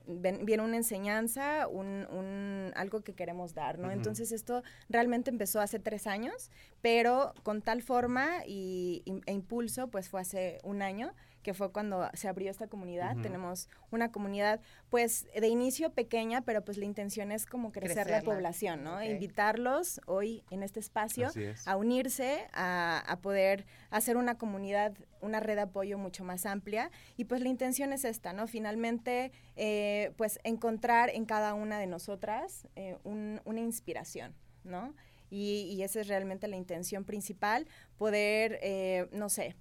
viene 0.08 0.64
una 0.64 0.78
enseñanza, 0.78 1.68
un, 1.68 2.08
un, 2.10 2.72
algo 2.76 3.02
que 3.02 3.14
queremos 3.14 3.54
dar, 3.54 3.80
¿no? 3.80 3.92
Entonces 3.92 4.32
esto 4.32 4.64
realmente 4.90 5.30
empezó 5.30 5.62
hace 5.62 5.80
tres 5.80 6.08
años, 6.08 6.52
pero 6.82 7.34
con 7.44 7.62
tal 7.62 7.82
forma 7.82 8.46
y, 8.46 9.04
e 9.26 9.34
impulso, 9.34 9.88
pues 9.90 10.10
fue 10.10 10.22
hace 10.22 10.60
un 10.64 10.82
año 10.82 11.14
que 11.42 11.54
fue 11.54 11.72
cuando 11.72 12.10
se 12.14 12.28
abrió 12.28 12.52
esta 12.52 12.68
comunidad. 12.68 13.16
Tenemos 13.22 13.70
una 13.90 14.12
comunidad, 14.12 14.62
pues, 14.90 15.28
de 15.34 15.48
inicio 15.48 15.92
pequeña, 15.92 16.42
pero 16.42 16.64
pues 16.64 16.78
la 16.78 16.86
intención 16.86 17.32
es 17.32 17.46
como 17.46 17.72
crecer 17.72 18.10
la 18.10 18.22
población, 18.22 18.84
¿no? 18.84 19.04
Invitarlos 19.04 20.02
hoy 20.06 20.44
en 20.52 20.64
este 20.64 20.80
espacio 20.80 21.30
a 21.66 21.76
unirse, 21.78 22.48
a, 22.54 23.04
a, 23.08 23.18
poder 23.22 23.66
hacer 23.90 24.18
una 24.18 24.38
comunidad, 24.38 24.94
una 25.22 25.40
red 25.40 25.56
de 25.56 25.62
apoyo 25.62 25.98
mucho 25.98 26.24
más 26.24 26.46
amplia. 26.46 26.92
Y 27.18 27.26
pues 27.26 27.42
la 27.42 27.50
intención 27.50 27.94
es 27.94 28.06
esta, 28.06 28.34
¿no? 28.34 28.48
Finalmente, 28.48 29.32
eh, 29.56 30.12
pues, 30.18 30.40
encontrar 30.44 31.10
en 31.10 31.26
cada 31.26 31.54
una 31.54 31.80
de 31.80 31.88
nosotras 31.88 32.68
eh, 32.76 32.98
una 33.04 33.60
inspiración, 33.60 34.34
¿no? 34.64 34.94
Y, 35.30 35.72
y, 35.74 35.84
esa 35.84 36.02
es 36.02 36.10
realmente 36.10 36.50
la 36.50 36.58
intención 36.58 37.06
principal, 37.06 37.66
poder, 37.98 38.60
eh, 38.62 39.08
no 39.14 39.30
sé, 39.30 39.56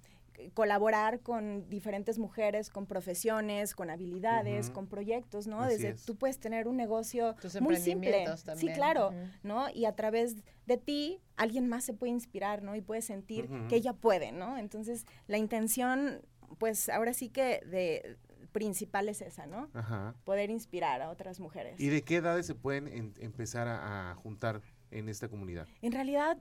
colaborar 0.53 1.19
con 1.21 1.69
diferentes 1.69 2.17
mujeres, 2.17 2.69
con 2.69 2.85
profesiones, 2.85 3.75
con 3.75 3.89
habilidades, 3.89 4.69
con 4.69 4.87
proyectos, 4.87 5.47
¿no? 5.47 5.65
Desde 5.65 5.93
tú 5.93 6.15
puedes 6.15 6.39
tener 6.39 6.67
un 6.67 6.77
negocio 6.77 7.35
muy 7.59 7.77
simple. 7.77 8.25
Sí, 8.55 8.67
claro, 8.69 9.11
¿no? 9.43 9.69
Y 9.73 9.85
a 9.85 9.95
través 9.95 10.37
de 10.65 10.77
ti 10.77 11.21
alguien 11.35 11.67
más 11.67 11.83
se 11.83 11.93
puede 11.93 12.11
inspirar, 12.11 12.63
¿no? 12.63 12.75
Y 12.75 12.81
puede 12.81 13.01
sentir 13.01 13.49
que 13.69 13.75
ella 13.75 13.93
puede, 13.93 14.31
¿no? 14.31 14.57
Entonces, 14.57 15.05
la 15.27 15.37
intención 15.37 16.21
pues 16.57 16.89
ahora 16.89 17.13
sí 17.13 17.29
que 17.29 17.61
de 17.65 18.17
principal 18.51 19.09
es 19.09 19.21
esa, 19.21 19.45
¿no? 19.45 19.69
Ajá. 19.73 20.15
Poder 20.23 20.49
inspirar 20.49 21.01
a 21.01 21.09
otras 21.09 21.39
mujeres. 21.39 21.79
¿Y 21.79 21.87
de 21.87 22.03
qué 22.03 22.17
edades 22.17 22.45
se 22.45 22.55
pueden 22.55 23.13
empezar 23.19 23.67
a, 23.67 24.13
juntar 24.15 24.61
en 24.91 25.07
esta 25.07 25.29
comunidad? 25.29 25.67
En 25.81 25.93
realidad, 25.93 26.37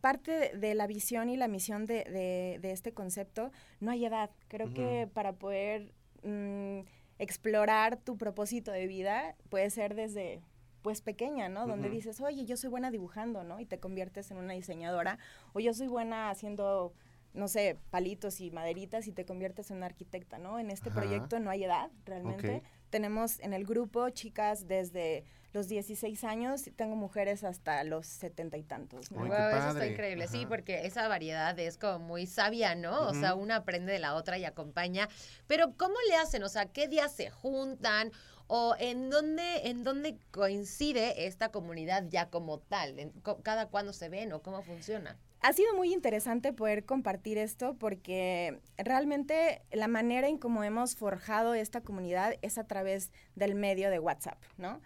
parte 0.00 0.56
de, 0.56 0.74
la 0.74 0.86
visión 0.86 1.28
y 1.30 1.36
la 1.36 1.48
misión 1.48 1.86
de, 1.86 2.58
de, 2.60 2.70
este 2.70 2.92
concepto, 2.92 3.50
no 3.80 3.90
hay 3.90 4.04
edad. 4.04 4.30
Creo 4.48 4.72
que 4.72 5.08
para 5.12 5.32
poder 5.34 5.92
mm, 6.22 6.80
explorar 7.18 7.96
tu 7.96 8.16
propósito 8.16 8.70
de 8.70 8.86
vida 8.86 9.36
puede 9.48 9.70
ser 9.70 9.94
desde 9.94 10.40
pues 10.82 11.02
pequeña, 11.02 11.48
¿no? 11.48 11.66
Donde 11.66 11.90
dices, 11.90 12.20
oye, 12.20 12.46
yo 12.46 12.56
soy 12.56 12.70
buena 12.70 12.90
dibujando, 12.90 13.44
¿no? 13.44 13.60
Y 13.60 13.66
te 13.66 13.78
conviertes 13.78 14.30
en 14.30 14.38
una 14.38 14.54
diseñadora. 14.54 15.18
O 15.52 15.60
yo 15.60 15.74
soy 15.74 15.88
buena 15.88 16.30
haciendo, 16.30 16.94
no 17.34 17.48
sé, 17.48 17.78
palitos 17.90 18.40
y 18.40 18.50
maderitas 18.50 19.06
y 19.06 19.12
te 19.12 19.26
conviertes 19.26 19.70
en 19.70 19.78
una 19.78 19.86
arquitecta, 19.86 20.38
¿no? 20.38 20.58
En 20.58 20.70
este 20.70 20.90
proyecto 20.90 21.40
no 21.40 21.50
hay 21.50 21.64
edad, 21.64 21.90
realmente. 22.04 22.62
Tenemos 22.90 23.40
en 23.40 23.52
el 23.52 23.66
grupo 23.66 24.08
chicas 24.10 24.68
desde 24.68 25.24
los 25.52 25.68
16 25.68 26.24
años 26.24 26.70
tengo 26.76 26.96
mujeres 26.96 27.44
hasta 27.44 27.82
los 27.84 28.06
setenta 28.06 28.56
y 28.56 28.62
tantos. 28.62 29.10
¿no? 29.10 29.24
eso 29.26 29.68
está 29.70 29.86
increíble, 29.86 30.28
sí, 30.28 30.46
porque 30.46 30.86
esa 30.86 31.08
variedad 31.08 31.58
es 31.58 31.78
como 31.78 31.98
muy 31.98 32.26
sabia, 32.26 32.74
¿no? 32.74 33.08
O 33.08 33.14
sea, 33.14 33.34
una 33.34 33.56
aprende 33.56 33.92
de 33.92 33.98
la 33.98 34.14
otra 34.14 34.38
y 34.38 34.44
acompaña. 34.44 35.08
Pero 35.46 35.74
¿cómo 35.76 35.94
le 36.08 36.16
hacen? 36.16 36.42
O 36.42 36.48
sea, 36.48 36.66
¿qué 36.66 36.88
días 36.88 37.12
se 37.14 37.30
juntan? 37.30 38.12
¿O 38.46 38.74
en 38.78 39.10
dónde, 39.10 39.68
en 39.68 39.84
dónde 39.84 40.16
coincide 40.30 41.26
esta 41.26 41.50
comunidad 41.50 42.04
ya 42.08 42.30
como 42.30 42.58
tal? 42.58 43.12
¿Cada 43.42 43.66
cuándo 43.66 43.92
se 43.92 44.08
ven 44.08 44.32
o 44.32 44.42
cómo 44.42 44.62
funciona? 44.62 45.18
ha 45.40 45.52
sido 45.52 45.74
muy 45.74 45.92
interesante 45.92 46.52
poder 46.52 46.84
compartir 46.84 47.38
esto 47.38 47.76
porque 47.78 48.58
realmente 48.76 49.62
la 49.70 49.88
manera 49.88 50.28
en 50.28 50.38
cómo 50.38 50.64
hemos 50.64 50.96
forjado 50.96 51.54
esta 51.54 51.80
comunidad 51.80 52.34
es 52.42 52.58
a 52.58 52.64
través 52.64 53.12
del 53.36 53.54
medio 53.54 53.90
de 53.90 53.98
WhatsApp, 53.98 54.42
¿no? 54.56 54.80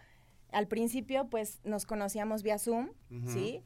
Al 0.53 0.69
principio, 0.69 1.29
pues, 1.29 1.61
nos 1.65 1.87
conocíamos 1.87 2.43
vía 2.43 2.59
Zoom, 2.59 2.91
¿sí? 3.27 3.63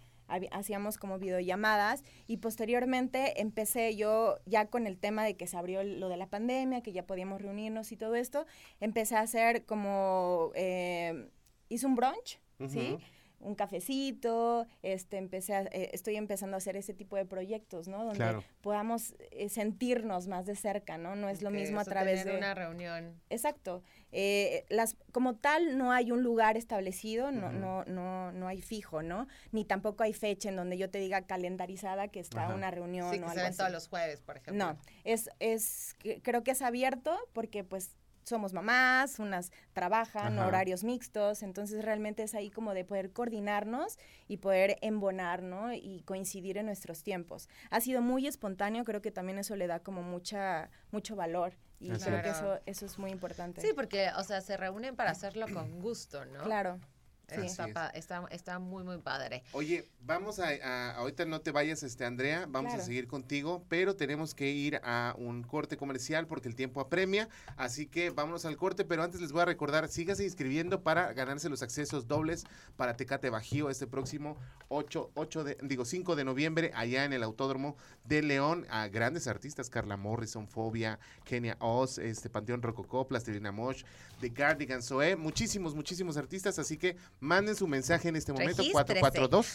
hacíamos 0.50 0.98
como 0.98 1.18
videollamadas 1.18 2.02
y 2.26 2.38
posteriormente 2.38 3.40
empecé 3.40 3.94
yo 3.96 4.38
ya 4.44 4.66
con 4.66 4.86
el 4.86 4.98
tema 4.98 5.24
de 5.24 5.36
que 5.36 5.46
se 5.46 5.56
abrió 5.56 5.84
lo 5.84 6.08
de 6.08 6.16
la 6.16 6.26
pandemia, 6.26 6.82
que 6.82 6.92
ya 6.92 7.06
podíamos 7.06 7.40
reunirnos 7.40 7.92
y 7.92 7.96
todo 7.96 8.16
esto, 8.16 8.46
empecé 8.80 9.16
a 9.16 9.20
hacer 9.20 9.64
como, 9.66 10.50
eh, 10.54 11.28
hice 11.68 11.86
un 11.86 11.94
brunch, 11.94 12.40
¿sí? 12.68 12.98
Un 13.40 13.54
cafecito, 13.54 14.66
este, 14.82 15.18
empecé 15.18 15.54
a, 15.54 15.62
eh, 15.62 15.90
estoy 15.92 16.16
empezando 16.16 16.56
a 16.56 16.58
hacer 16.58 16.76
ese 16.76 16.94
tipo 16.94 17.16
de 17.16 17.24
proyectos, 17.24 17.88
¿no? 17.88 18.04
Donde 18.04 18.42
podamos 18.60 19.14
eh, 19.30 19.48
sentirnos 19.48 20.26
más 20.26 20.46
de 20.46 20.56
cerca, 20.56 20.98
¿no? 20.98 21.16
No 21.16 21.28
es 21.28 21.42
lo 21.42 21.50
mismo 21.50 21.80
a 21.80 21.84
través 21.84 22.24
de 22.24 22.36
una 22.36 22.54
reunión. 22.54 23.20
Exacto. 23.30 23.82
Eh, 24.12 24.64
las, 24.68 24.96
como 25.12 25.36
tal, 25.36 25.76
no 25.76 25.92
hay 25.92 26.10
un 26.10 26.22
lugar 26.22 26.56
establecido, 26.56 27.30
no, 27.30 27.52
no, 27.52 27.84
no, 27.84 28.32
no 28.32 28.48
hay 28.48 28.62
fijo, 28.62 29.02
¿no? 29.02 29.28
Ni 29.52 29.64
tampoco 29.64 30.02
hay 30.02 30.12
fecha 30.12 30.48
en 30.48 30.56
donde 30.56 30.78
yo 30.78 30.90
te 30.90 30.98
diga 30.98 31.22
calendarizada 31.22 32.08
que 32.08 32.20
está 32.20 32.54
una 32.54 32.70
reunión 32.70 33.12
sí, 33.12 33.18
que 33.18 33.24
o 33.24 33.30
se 33.30 33.42
ven 33.42 33.56
todos 33.56 33.72
los 33.72 33.88
jueves, 33.88 34.20
por 34.22 34.36
ejemplo. 34.36 34.64
No, 34.64 34.78
es, 35.04 35.30
es, 35.38 35.96
creo 36.22 36.42
que 36.42 36.52
es 36.52 36.62
abierto 36.62 37.18
porque 37.32 37.64
pues 37.64 37.90
somos 38.26 38.52
mamás, 38.52 39.18
unas 39.18 39.52
trabajan, 39.72 40.38
horarios 40.38 40.82
mixtos, 40.82 41.42
entonces 41.42 41.84
realmente 41.84 42.24
es 42.24 42.34
ahí 42.34 42.50
como 42.50 42.74
de 42.74 42.84
poder 42.84 43.12
coordinarnos 43.12 43.98
y 44.26 44.38
poder 44.38 44.78
embonar, 44.82 45.42
¿no? 45.42 45.72
Y 45.72 46.02
coincidir 46.04 46.58
en 46.58 46.66
nuestros 46.66 47.02
tiempos. 47.02 47.48
Ha 47.70 47.80
sido 47.80 48.02
muy 48.02 48.26
espontáneo, 48.26 48.84
creo 48.84 49.00
que 49.00 49.12
también 49.12 49.38
eso 49.38 49.54
le 49.54 49.68
da 49.68 49.78
como 49.78 50.02
mucha, 50.02 50.70
mucho 50.90 51.14
valor 51.14 51.54
y 51.78 51.90
creo 51.90 52.22
que 52.22 52.30
eso, 52.30 52.60
eso 52.66 52.86
es 52.86 52.98
muy 52.98 53.10
importante. 53.10 53.60
Sí, 53.60 53.68
porque, 53.74 54.10
o 54.16 54.24
sea, 54.24 54.40
se 54.40 54.56
reúnen 54.56 54.96
para 54.96 55.10
hacerlo 55.12 55.46
con 55.52 55.80
gusto, 55.80 56.24
¿no? 56.24 56.42
Claro. 56.42 56.80
Sí. 57.28 57.40
Está, 57.40 57.90
está, 58.30 58.58
muy, 58.60 58.84
muy 58.84 58.98
padre. 58.98 59.42
Oye, 59.52 59.88
vamos 60.00 60.38
a, 60.38 60.92
ahorita 60.92 61.24
no 61.24 61.40
te 61.40 61.50
vayas, 61.50 61.82
este 61.82 62.04
Andrea, 62.04 62.46
vamos 62.48 62.72
a 62.72 62.80
seguir 62.80 63.08
contigo, 63.08 63.64
pero 63.68 63.96
tenemos 63.96 64.32
que 64.32 64.50
ir 64.50 64.80
a 64.84 65.12
un 65.18 65.42
corte 65.42 65.76
comercial 65.76 66.28
porque 66.28 66.48
el 66.48 66.54
tiempo 66.54 66.80
apremia, 66.80 67.28
así 67.56 67.86
que 67.86 68.10
vámonos 68.10 68.44
al 68.44 68.56
corte, 68.56 68.84
pero 68.84 69.02
antes 69.02 69.20
les 69.20 69.32
voy 69.32 69.42
a 69.42 69.44
recordar, 69.44 69.88
sígase 69.88 70.22
inscribiendo 70.22 70.84
para 70.84 71.12
ganarse 71.14 71.48
los 71.48 71.62
accesos 71.62 72.06
dobles 72.06 72.44
para 72.76 72.96
Tecate 72.96 73.28
Bajío 73.28 73.70
este 73.70 73.88
próximo 73.88 74.36
8, 74.68 75.10
8 75.14 75.44
de, 75.44 75.58
digo 75.62 75.84
5 75.84 76.14
de 76.14 76.24
noviembre 76.24 76.70
allá 76.74 77.04
en 77.04 77.12
el 77.12 77.24
Autódromo 77.24 77.76
de 78.04 78.22
León 78.22 78.66
a 78.70 78.86
grandes 78.86 79.26
artistas, 79.26 79.68
Carla 79.68 79.96
Morrison, 79.96 80.46
Fobia, 80.46 81.00
Kenia 81.24 81.56
Oz, 81.58 81.98
este 81.98 82.30
Panteón 82.30 82.62
Rococó, 82.62 83.08
Plastilina 83.08 83.50
Mosh, 83.50 83.82
The 84.20 84.28
Guardian 84.28 84.82
Zoe, 84.82 85.16
muchísimos, 85.16 85.74
muchísimos 85.74 86.16
artistas, 86.16 86.58
así 86.60 86.76
que 86.76 86.96
Manden 87.20 87.56
su 87.56 87.66
mensaje 87.66 88.08
en 88.08 88.16
este 88.16 88.32
momento, 88.32 88.62
442 88.72 89.52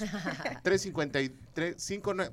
353 0.63 1.81
59 1.81 2.31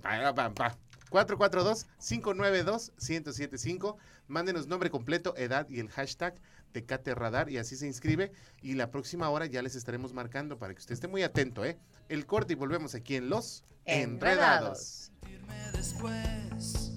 442 1.10 1.86
592 1.98 2.92
1075. 2.96 3.96
Mándenos 4.26 4.66
nombre 4.66 4.90
completo, 4.90 5.34
edad 5.36 5.68
y 5.68 5.80
el 5.80 5.88
hashtag 5.88 6.34
Tecate 6.72 7.14
Radar 7.14 7.50
y 7.50 7.58
así 7.58 7.76
se 7.76 7.86
inscribe. 7.86 8.32
Y 8.62 8.74
la 8.74 8.90
próxima 8.90 9.28
hora 9.30 9.46
ya 9.46 9.62
les 9.62 9.74
estaremos 9.74 10.12
marcando 10.12 10.58
para 10.58 10.74
que 10.74 10.80
usted 10.80 10.94
esté 10.94 11.08
muy 11.08 11.22
atento, 11.22 11.64
¿eh? 11.64 11.78
El 12.08 12.26
corte 12.26 12.54
y 12.54 12.56
volvemos 12.56 12.94
aquí 12.94 13.16
en 13.16 13.28
Los 13.28 13.64
Enredados. 13.84 15.12
Enredados. 15.22 16.88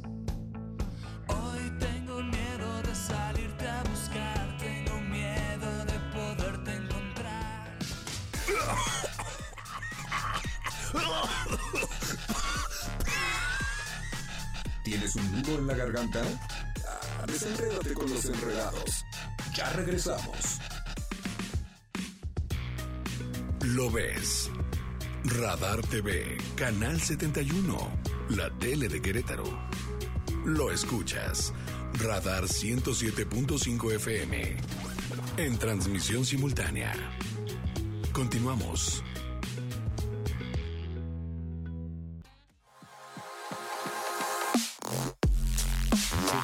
¿Tienes 14.84 15.16
un 15.16 15.32
nudo 15.32 15.60
en 15.60 15.68
la 15.68 15.76
garganta? 15.76 16.22
Ah, 16.88 17.26
desenrédate 17.28 17.94
con 17.94 18.10
los 18.10 18.26
enredados. 18.26 19.06
Ya 19.56 19.70
regresamos. 19.72 20.60
Lo 23.62 23.90
ves. 23.92 24.50
Radar 25.24 25.82
TV, 25.84 26.38
Canal 26.56 27.00
71, 27.00 27.78
la 28.30 28.50
tele 28.58 28.90
de 28.90 29.02
Querétaro. 29.02 29.44
Lo 30.46 30.72
escuchas. 30.72 31.54
Radar 31.94 32.46
107.5 32.46 33.94
FM. 33.96 34.58
En 35.38 35.58
transmisión 35.60 36.26
simultánea. 36.26 36.94
Continuamos. 38.12 39.04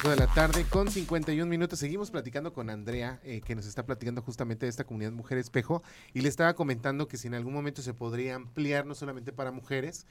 5 0.08 0.20
de 0.20 0.26
la 0.26 0.32
tarde 0.32 0.64
con 0.64 0.90
51 0.90 1.44
minutos. 1.50 1.78
Seguimos 1.78 2.10
platicando 2.10 2.54
con 2.54 2.70
Andrea, 2.70 3.20
eh, 3.24 3.42
que 3.44 3.54
nos 3.54 3.66
está 3.66 3.84
platicando 3.84 4.22
justamente 4.22 4.64
de 4.64 4.70
esta 4.70 4.84
comunidad 4.84 5.12
Mujer 5.12 5.36
Espejo. 5.36 5.82
Y 6.14 6.22
le 6.22 6.30
estaba 6.30 6.54
comentando 6.54 7.08
que 7.08 7.18
si 7.18 7.26
en 7.26 7.34
algún 7.34 7.52
momento 7.52 7.82
se 7.82 7.92
podría 7.92 8.36
ampliar 8.36 8.86
no 8.86 8.94
solamente 8.94 9.32
para 9.32 9.50
mujeres. 9.50 10.06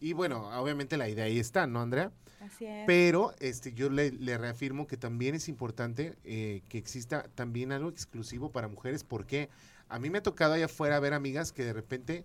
Y 0.00 0.14
bueno, 0.14 0.48
obviamente 0.58 0.96
la 0.96 1.06
idea 1.06 1.26
ahí 1.26 1.38
está, 1.38 1.66
¿no, 1.66 1.82
Andrea? 1.82 2.12
Así 2.40 2.64
es. 2.64 2.84
Pero 2.86 3.34
este, 3.40 3.74
yo 3.74 3.90
le, 3.90 4.12
le 4.12 4.38
reafirmo 4.38 4.86
que 4.86 4.96
también 4.96 5.34
es 5.34 5.48
importante 5.48 6.16
eh, 6.24 6.62
que 6.70 6.78
exista 6.78 7.24
también 7.34 7.72
algo 7.72 7.90
exclusivo 7.90 8.52
para 8.52 8.68
mujeres, 8.68 9.04
porque 9.04 9.50
a 9.90 9.98
mí 9.98 10.08
me 10.08 10.18
ha 10.18 10.22
tocado 10.22 10.54
allá 10.54 10.64
afuera 10.64 10.98
ver 10.98 11.12
amigas 11.12 11.52
que 11.52 11.62
de 11.62 11.74
repente 11.74 12.24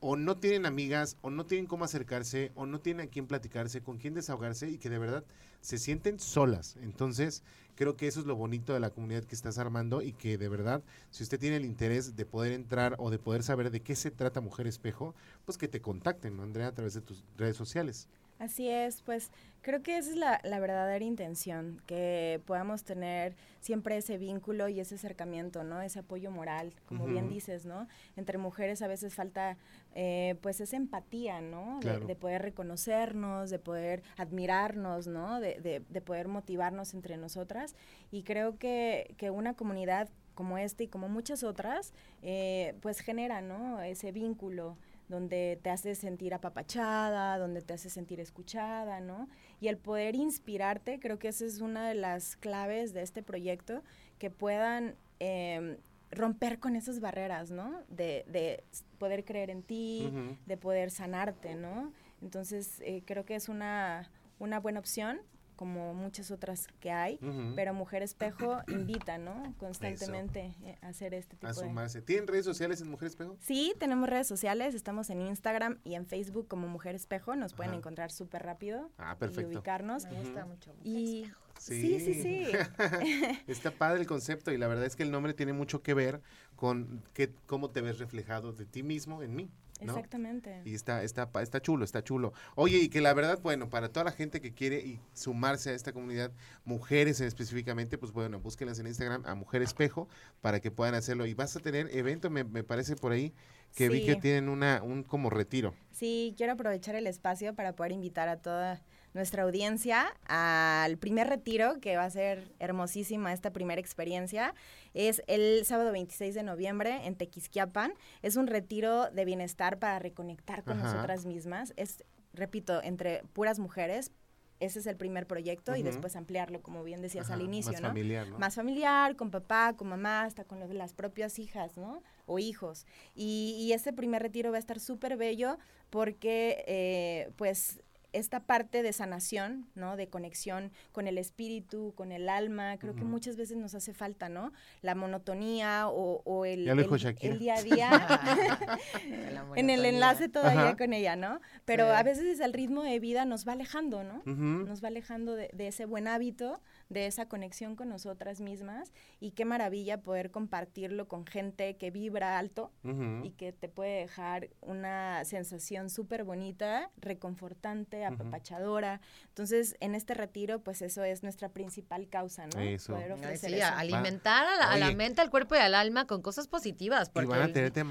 o 0.00 0.16
no 0.16 0.36
tienen 0.36 0.66
amigas, 0.66 1.16
o 1.22 1.30
no 1.30 1.46
tienen 1.46 1.66
cómo 1.66 1.84
acercarse, 1.84 2.52
o 2.54 2.66
no 2.66 2.80
tienen 2.80 3.06
a 3.06 3.10
quién 3.10 3.26
platicarse, 3.26 3.82
con 3.82 3.98
quién 3.98 4.14
desahogarse 4.14 4.70
y 4.70 4.78
que 4.78 4.90
de 4.90 4.98
verdad 4.98 5.24
se 5.60 5.78
sienten 5.78 6.18
solas. 6.18 6.76
Entonces, 6.82 7.42
creo 7.74 7.96
que 7.96 8.06
eso 8.06 8.20
es 8.20 8.26
lo 8.26 8.36
bonito 8.36 8.72
de 8.72 8.80
la 8.80 8.90
comunidad 8.90 9.24
que 9.24 9.34
estás 9.34 9.58
armando 9.58 10.02
y 10.02 10.12
que 10.12 10.38
de 10.38 10.48
verdad, 10.48 10.82
si 11.10 11.22
usted 11.22 11.40
tiene 11.40 11.56
el 11.56 11.64
interés 11.64 12.16
de 12.16 12.24
poder 12.24 12.52
entrar 12.52 12.94
o 12.98 13.10
de 13.10 13.18
poder 13.18 13.42
saber 13.42 13.70
de 13.70 13.80
qué 13.80 13.96
se 13.96 14.10
trata 14.10 14.40
Mujer 14.40 14.66
Espejo, 14.66 15.14
pues 15.44 15.58
que 15.58 15.68
te 15.68 15.80
contacten, 15.80 16.36
¿no, 16.36 16.42
Andrea, 16.42 16.68
a 16.68 16.74
través 16.74 16.94
de 16.94 17.00
tus 17.00 17.24
redes 17.36 17.56
sociales. 17.56 18.08
Así 18.38 18.68
es, 18.68 19.02
pues 19.02 19.30
creo 19.62 19.82
que 19.82 19.96
esa 19.96 20.10
es 20.10 20.16
la, 20.16 20.40
la, 20.44 20.60
verdadera 20.60 21.04
intención, 21.04 21.80
que 21.86 22.40
podamos 22.44 22.84
tener 22.84 23.34
siempre 23.60 23.96
ese 23.96 24.18
vínculo 24.18 24.68
y 24.68 24.78
ese 24.78 24.96
acercamiento, 24.96 25.64
¿no? 25.64 25.80
Ese 25.80 26.00
apoyo 26.00 26.30
moral, 26.30 26.74
como 26.86 27.04
uh 27.04 27.08
-huh. 27.08 27.12
bien 27.12 27.28
dices, 27.28 27.64
¿no? 27.64 27.88
Entre 28.14 28.36
mujeres 28.36 28.82
a 28.82 28.88
veces 28.88 29.14
falta 29.14 29.56
eh, 29.94 30.36
pues 30.42 30.60
esa 30.60 30.76
empatía, 30.76 31.40
¿no? 31.40 31.78
Claro. 31.80 32.00
De, 32.00 32.06
de, 32.06 32.14
poder 32.14 32.42
reconocernos, 32.42 33.48
de 33.48 33.58
poder 33.58 34.02
admirarnos, 34.18 35.06
¿no? 35.06 35.40
De, 35.40 35.58
de, 35.60 35.82
de, 35.88 36.00
poder 36.02 36.28
motivarnos 36.28 36.92
entre 36.92 37.16
nosotras. 37.16 37.74
Y 38.10 38.22
creo 38.22 38.58
que, 38.58 39.14
que 39.16 39.30
una 39.30 39.54
comunidad 39.54 40.10
como 40.36 40.58
esta 40.58 40.84
y 40.84 40.88
como 40.88 41.08
muchas 41.08 41.42
otras, 41.42 41.92
eh, 42.22 42.74
pues 42.82 43.00
genera, 43.00 43.40
¿no? 43.40 43.80
Ese 43.80 44.12
vínculo 44.12 44.76
donde 45.08 45.58
te 45.62 45.70
hace 45.70 45.94
sentir 45.94 46.34
apapachada, 46.34 47.38
donde 47.38 47.62
te 47.62 47.74
hace 47.74 47.90
sentir 47.90 48.20
escuchada, 48.20 49.00
¿no? 49.00 49.28
Y 49.60 49.68
el 49.68 49.78
poder 49.78 50.14
inspirarte, 50.14 50.98
creo 50.98 51.18
que 51.18 51.28
esa 51.28 51.44
es 51.44 51.60
una 51.60 51.88
de 51.88 51.94
las 51.94 52.36
claves 52.36 52.92
de 52.92 53.02
este 53.02 53.22
proyecto, 53.22 53.82
que 54.18 54.30
puedan 54.30 54.96
eh, 55.20 55.78
romper 56.10 56.58
con 56.58 56.76
esas 56.76 57.00
barreras, 57.00 57.50
¿no? 57.50 57.82
De, 57.88 58.24
de 58.28 58.64
poder 58.98 59.24
creer 59.24 59.50
en 59.50 59.62
ti, 59.62 60.10
uh 60.10 60.14
-huh. 60.16 60.36
de 60.46 60.56
poder 60.56 60.90
sanarte, 60.90 61.54
¿no? 61.54 61.92
Entonces, 62.22 62.80
eh, 62.80 63.02
creo 63.04 63.24
que 63.24 63.34
es 63.34 63.48
una, 63.48 64.10
una 64.38 64.58
buena 64.60 64.80
opción 64.80 65.20
como 65.56 65.94
muchas 65.94 66.30
otras 66.30 66.68
que 66.80 66.90
hay, 66.90 67.18
uh 67.22 67.26
-huh. 67.26 67.54
pero 67.54 67.74
Mujer 67.74 68.02
Espejo 68.02 68.60
invita, 68.68 69.18
¿no? 69.18 69.54
Constantemente 69.58 70.54
Eso. 70.64 70.78
a 70.82 70.88
hacer 70.88 71.14
este 71.14 71.36
tipo 71.36 71.46
a 71.48 71.54
sumarse. 71.54 72.00
de... 72.00 72.06
¿Tienen 72.06 72.26
redes 72.26 72.44
sociales 72.44 72.80
en 72.80 72.88
Mujer 72.90 73.08
Espejo? 73.08 73.36
Sí, 73.40 73.74
tenemos 73.78 74.08
redes 74.08 74.26
sociales, 74.26 74.74
estamos 74.74 75.10
en 75.10 75.22
Instagram 75.22 75.78
y 75.84 75.94
en 75.94 76.06
Facebook 76.06 76.46
como 76.48 76.68
Mujer 76.68 76.94
Espejo, 76.94 77.34
nos 77.36 77.54
pueden 77.54 77.70
Ajá. 77.72 77.78
encontrar 77.78 78.12
súper 78.12 78.42
rápido 78.42 78.90
ah, 78.98 79.16
perfecto. 79.18 79.50
y 79.50 79.54
ubicarnos. 79.56 80.04
Me 80.04 80.20
gusta 80.20 80.44
uh 80.44 80.46
-huh. 80.46 80.48
mucho. 80.48 80.74
Y 80.84 81.26
Sí, 81.58 81.98
sí, 82.00 82.14
sí. 82.14 82.22
sí. 82.22 82.52
Está 83.46 83.70
padre 83.70 84.00
el 84.00 84.06
concepto 84.06 84.52
y 84.52 84.58
la 84.58 84.66
verdad 84.68 84.84
es 84.84 84.94
que 84.96 85.02
el 85.02 85.10
nombre 85.10 85.34
tiene 85.34 85.52
mucho 85.52 85.82
que 85.82 85.94
ver 85.94 86.20
con 86.54 87.02
qué, 87.14 87.32
cómo 87.46 87.70
te 87.70 87.80
ves 87.80 87.98
reflejado 87.98 88.52
de 88.52 88.66
ti 88.66 88.82
mismo 88.82 89.22
en 89.22 89.34
mí. 89.34 89.50
¿No? 89.80 89.92
Exactamente. 89.92 90.62
Y 90.64 90.74
está, 90.74 91.02
está, 91.02 91.30
está 91.42 91.60
chulo, 91.60 91.84
está 91.84 92.02
chulo. 92.02 92.32
Oye, 92.54 92.78
y 92.78 92.88
que 92.88 93.00
la 93.00 93.14
verdad, 93.14 93.38
bueno, 93.42 93.68
para 93.68 93.90
toda 93.90 94.04
la 94.04 94.12
gente 94.12 94.40
que 94.40 94.52
quiere 94.52 94.80
y 94.80 95.00
sumarse 95.12 95.70
a 95.70 95.74
esta 95.74 95.92
comunidad, 95.92 96.32
mujeres 96.64 97.20
específicamente, 97.20 97.98
pues 97.98 98.12
bueno, 98.12 98.40
búsquenlas 98.40 98.78
en 98.78 98.86
Instagram 98.86 99.24
a 99.26 99.34
Mujer 99.34 99.62
Espejo 99.62 100.08
para 100.40 100.60
que 100.60 100.70
puedan 100.70 100.94
hacerlo. 100.94 101.26
Y 101.26 101.34
vas 101.34 101.56
a 101.56 101.60
tener 101.60 101.88
evento, 101.96 102.30
me, 102.30 102.44
me 102.44 102.64
parece 102.64 102.96
por 102.96 103.12
ahí, 103.12 103.32
que 103.74 103.88
sí. 103.88 103.92
vi 103.92 104.04
que 104.04 104.16
tienen 104.16 104.48
una, 104.48 104.82
un 104.82 105.02
como 105.02 105.30
retiro. 105.30 105.74
Sí, 105.92 106.34
quiero 106.36 106.52
aprovechar 106.54 106.94
el 106.94 107.06
espacio 107.06 107.54
para 107.54 107.74
poder 107.74 107.92
invitar 107.92 108.28
a 108.28 108.36
toda 108.36 108.82
nuestra 109.16 109.42
audiencia 109.42 110.14
al 110.28 110.98
primer 110.98 111.26
retiro, 111.26 111.80
que 111.80 111.96
va 111.96 112.04
a 112.04 112.10
ser 112.10 112.52
hermosísima 112.60 113.32
esta 113.32 113.52
primera 113.52 113.80
experiencia. 113.80 114.54
Es 114.94 115.22
el 115.26 115.64
sábado 115.64 115.90
26 115.90 116.34
de 116.34 116.42
noviembre 116.42 117.06
en 117.06 117.16
Tequisquiapan. 117.16 117.92
Es 118.22 118.36
un 118.36 118.46
retiro 118.46 119.10
de 119.10 119.24
bienestar 119.24 119.78
para 119.78 119.98
reconectar 119.98 120.62
con 120.62 120.78
Ajá. 120.78 120.92
nosotras 120.92 121.26
mismas. 121.26 121.72
Es, 121.76 122.04
repito, 122.32 122.82
entre 122.82 123.22
puras 123.32 123.58
mujeres, 123.58 124.12
ese 124.60 124.78
es 124.78 124.86
el 124.86 124.96
primer 124.96 125.26
proyecto 125.26 125.72
uh 125.72 125.74
-huh. 125.74 125.80
y 125.80 125.82
después 125.82 126.16
ampliarlo, 126.16 126.62
como 126.62 126.82
bien 126.82 127.02
decías 127.02 127.26
Ajá, 127.26 127.34
al 127.34 127.42
inicio, 127.42 127.72
más 127.72 127.82
¿no? 127.82 127.88
Familiar, 127.88 128.28
¿no? 128.28 128.38
Más 128.38 128.54
familiar, 128.54 129.16
con 129.16 129.30
papá, 129.30 129.74
con 129.76 129.88
mamá, 129.88 130.22
hasta 130.24 130.44
con 130.44 130.60
los, 130.60 130.70
las 130.70 130.94
propias 130.94 131.38
hijas, 131.38 131.76
¿no? 131.76 132.02
O 132.26 132.38
hijos. 132.38 132.86
Y, 133.14 133.56
y 133.58 133.72
este 133.72 133.92
primer 133.92 134.22
retiro 134.22 134.50
va 134.50 134.56
a 134.56 134.60
estar 134.60 134.80
súper 134.80 135.16
bello 135.16 135.58
porque, 135.90 136.64
eh, 136.66 137.30
pues, 137.36 137.80
esta 138.16 138.40
parte 138.40 138.82
de 138.82 138.92
sanación, 138.92 139.66
¿no? 139.74 139.96
De 139.96 140.08
conexión 140.08 140.72
con 140.92 141.06
el 141.06 141.18
espíritu, 141.18 141.92
con 141.94 142.12
el 142.12 142.28
alma, 142.28 142.76
creo 142.78 142.92
uh 142.92 142.96
-huh. 142.96 142.98
que 142.98 143.04
muchas 143.04 143.36
veces 143.36 143.56
nos 143.56 143.74
hace 143.74 143.92
falta, 143.94 144.28
¿no? 144.28 144.52
La 144.82 144.94
monotonía 144.94 145.88
o, 145.88 146.22
o 146.24 146.44
el, 146.44 146.68
el, 146.68 146.78
el, 147.20 147.38
día 147.38 147.54
a 147.54 147.62
día. 147.62 147.90
en 149.56 149.70
el 149.70 149.84
enlace 149.84 150.28
todavía 150.28 150.68
Ajá. 150.68 150.76
con 150.76 150.92
ella, 150.92 151.16
¿no? 151.16 151.40
Pero 151.64 151.86
sí. 151.86 151.92
a 151.96 152.02
veces 152.02 152.40
el 152.40 152.52
ritmo 152.52 152.82
de 152.82 152.98
vida 152.98 153.24
nos 153.24 153.46
va 153.46 153.52
alejando, 153.52 154.02
¿no? 154.02 154.22
Uh 154.26 154.36
-huh. 154.36 154.66
Nos 154.66 154.82
va 154.82 154.88
alejando 154.88 155.34
de, 155.34 155.50
de, 155.52 155.68
ese 155.68 155.84
buen 155.84 156.08
hábito, 156.08 156.60
de 156.88 157.06
esa 157.06 157.28
conexión 157.28 157.76
con 157.76 157.88
nosotras 157.88 158.40
mismas 158.40 158.92
y 159.20 159.32
qué 159.32 159.44
maravilla 159.44 160.02
poder 160.02 160.30
compartirlo 160.30 161.08
con 161.08 161.26
gente 161.26 161.76
que 161.76 161.90
vibra 161.90 162.38
alto 162.38 162.70
uh 162.84 162.88
-huh. 162.88 163.26
y 163.26 163.30
que 163.30 163.52
te 163.52 163.68
puede 163.68 164.00
dejar 164.00 164.48
una 164.60 165.24
sensación 165.24 165.90
súper 165.90 166.24
bonita, 166.24 166.90
reconfortante, 166.98 168.04
apapachadora. 168.04 169.00
Entonces, 169.28 169.76
en 169.80 169.94
este 169.94 170.14
retiro, 170.14 170.60
pues 170.60 170.82
eso 170.82 171.02
es 171.04 171.22
nuestra 171.22 171.48
principal 171.48 172.08
causa, 172.08 172.46
¿no? 172.46 172.60
Eso. 172.60 172.94
Poder 172.94 173.12
ofrecer 173.12 173.50
sí, 173.50 173.56
eso. 173.56 173.66
alimentar 173.74 174.46
a 174.46 174.56
la, 174.56 174.70
a 174.70 174.78
la, 174.78 174.92
mente, 174.92 175.20
al 175.20 175.30
cuerpo 175.30 175.54
y 175.56 175.58
al 175.58 175.74
alma 175.74 176.06
con 176.06 176.22
cosas 176.22 176.46
positivas. 176.46 177.10
Porque 177.10 177.26
y 177.26 177.30
van 177.30 177.42
a 177.42 177.52
tener 177.52 177.72
de, 177.72 177.84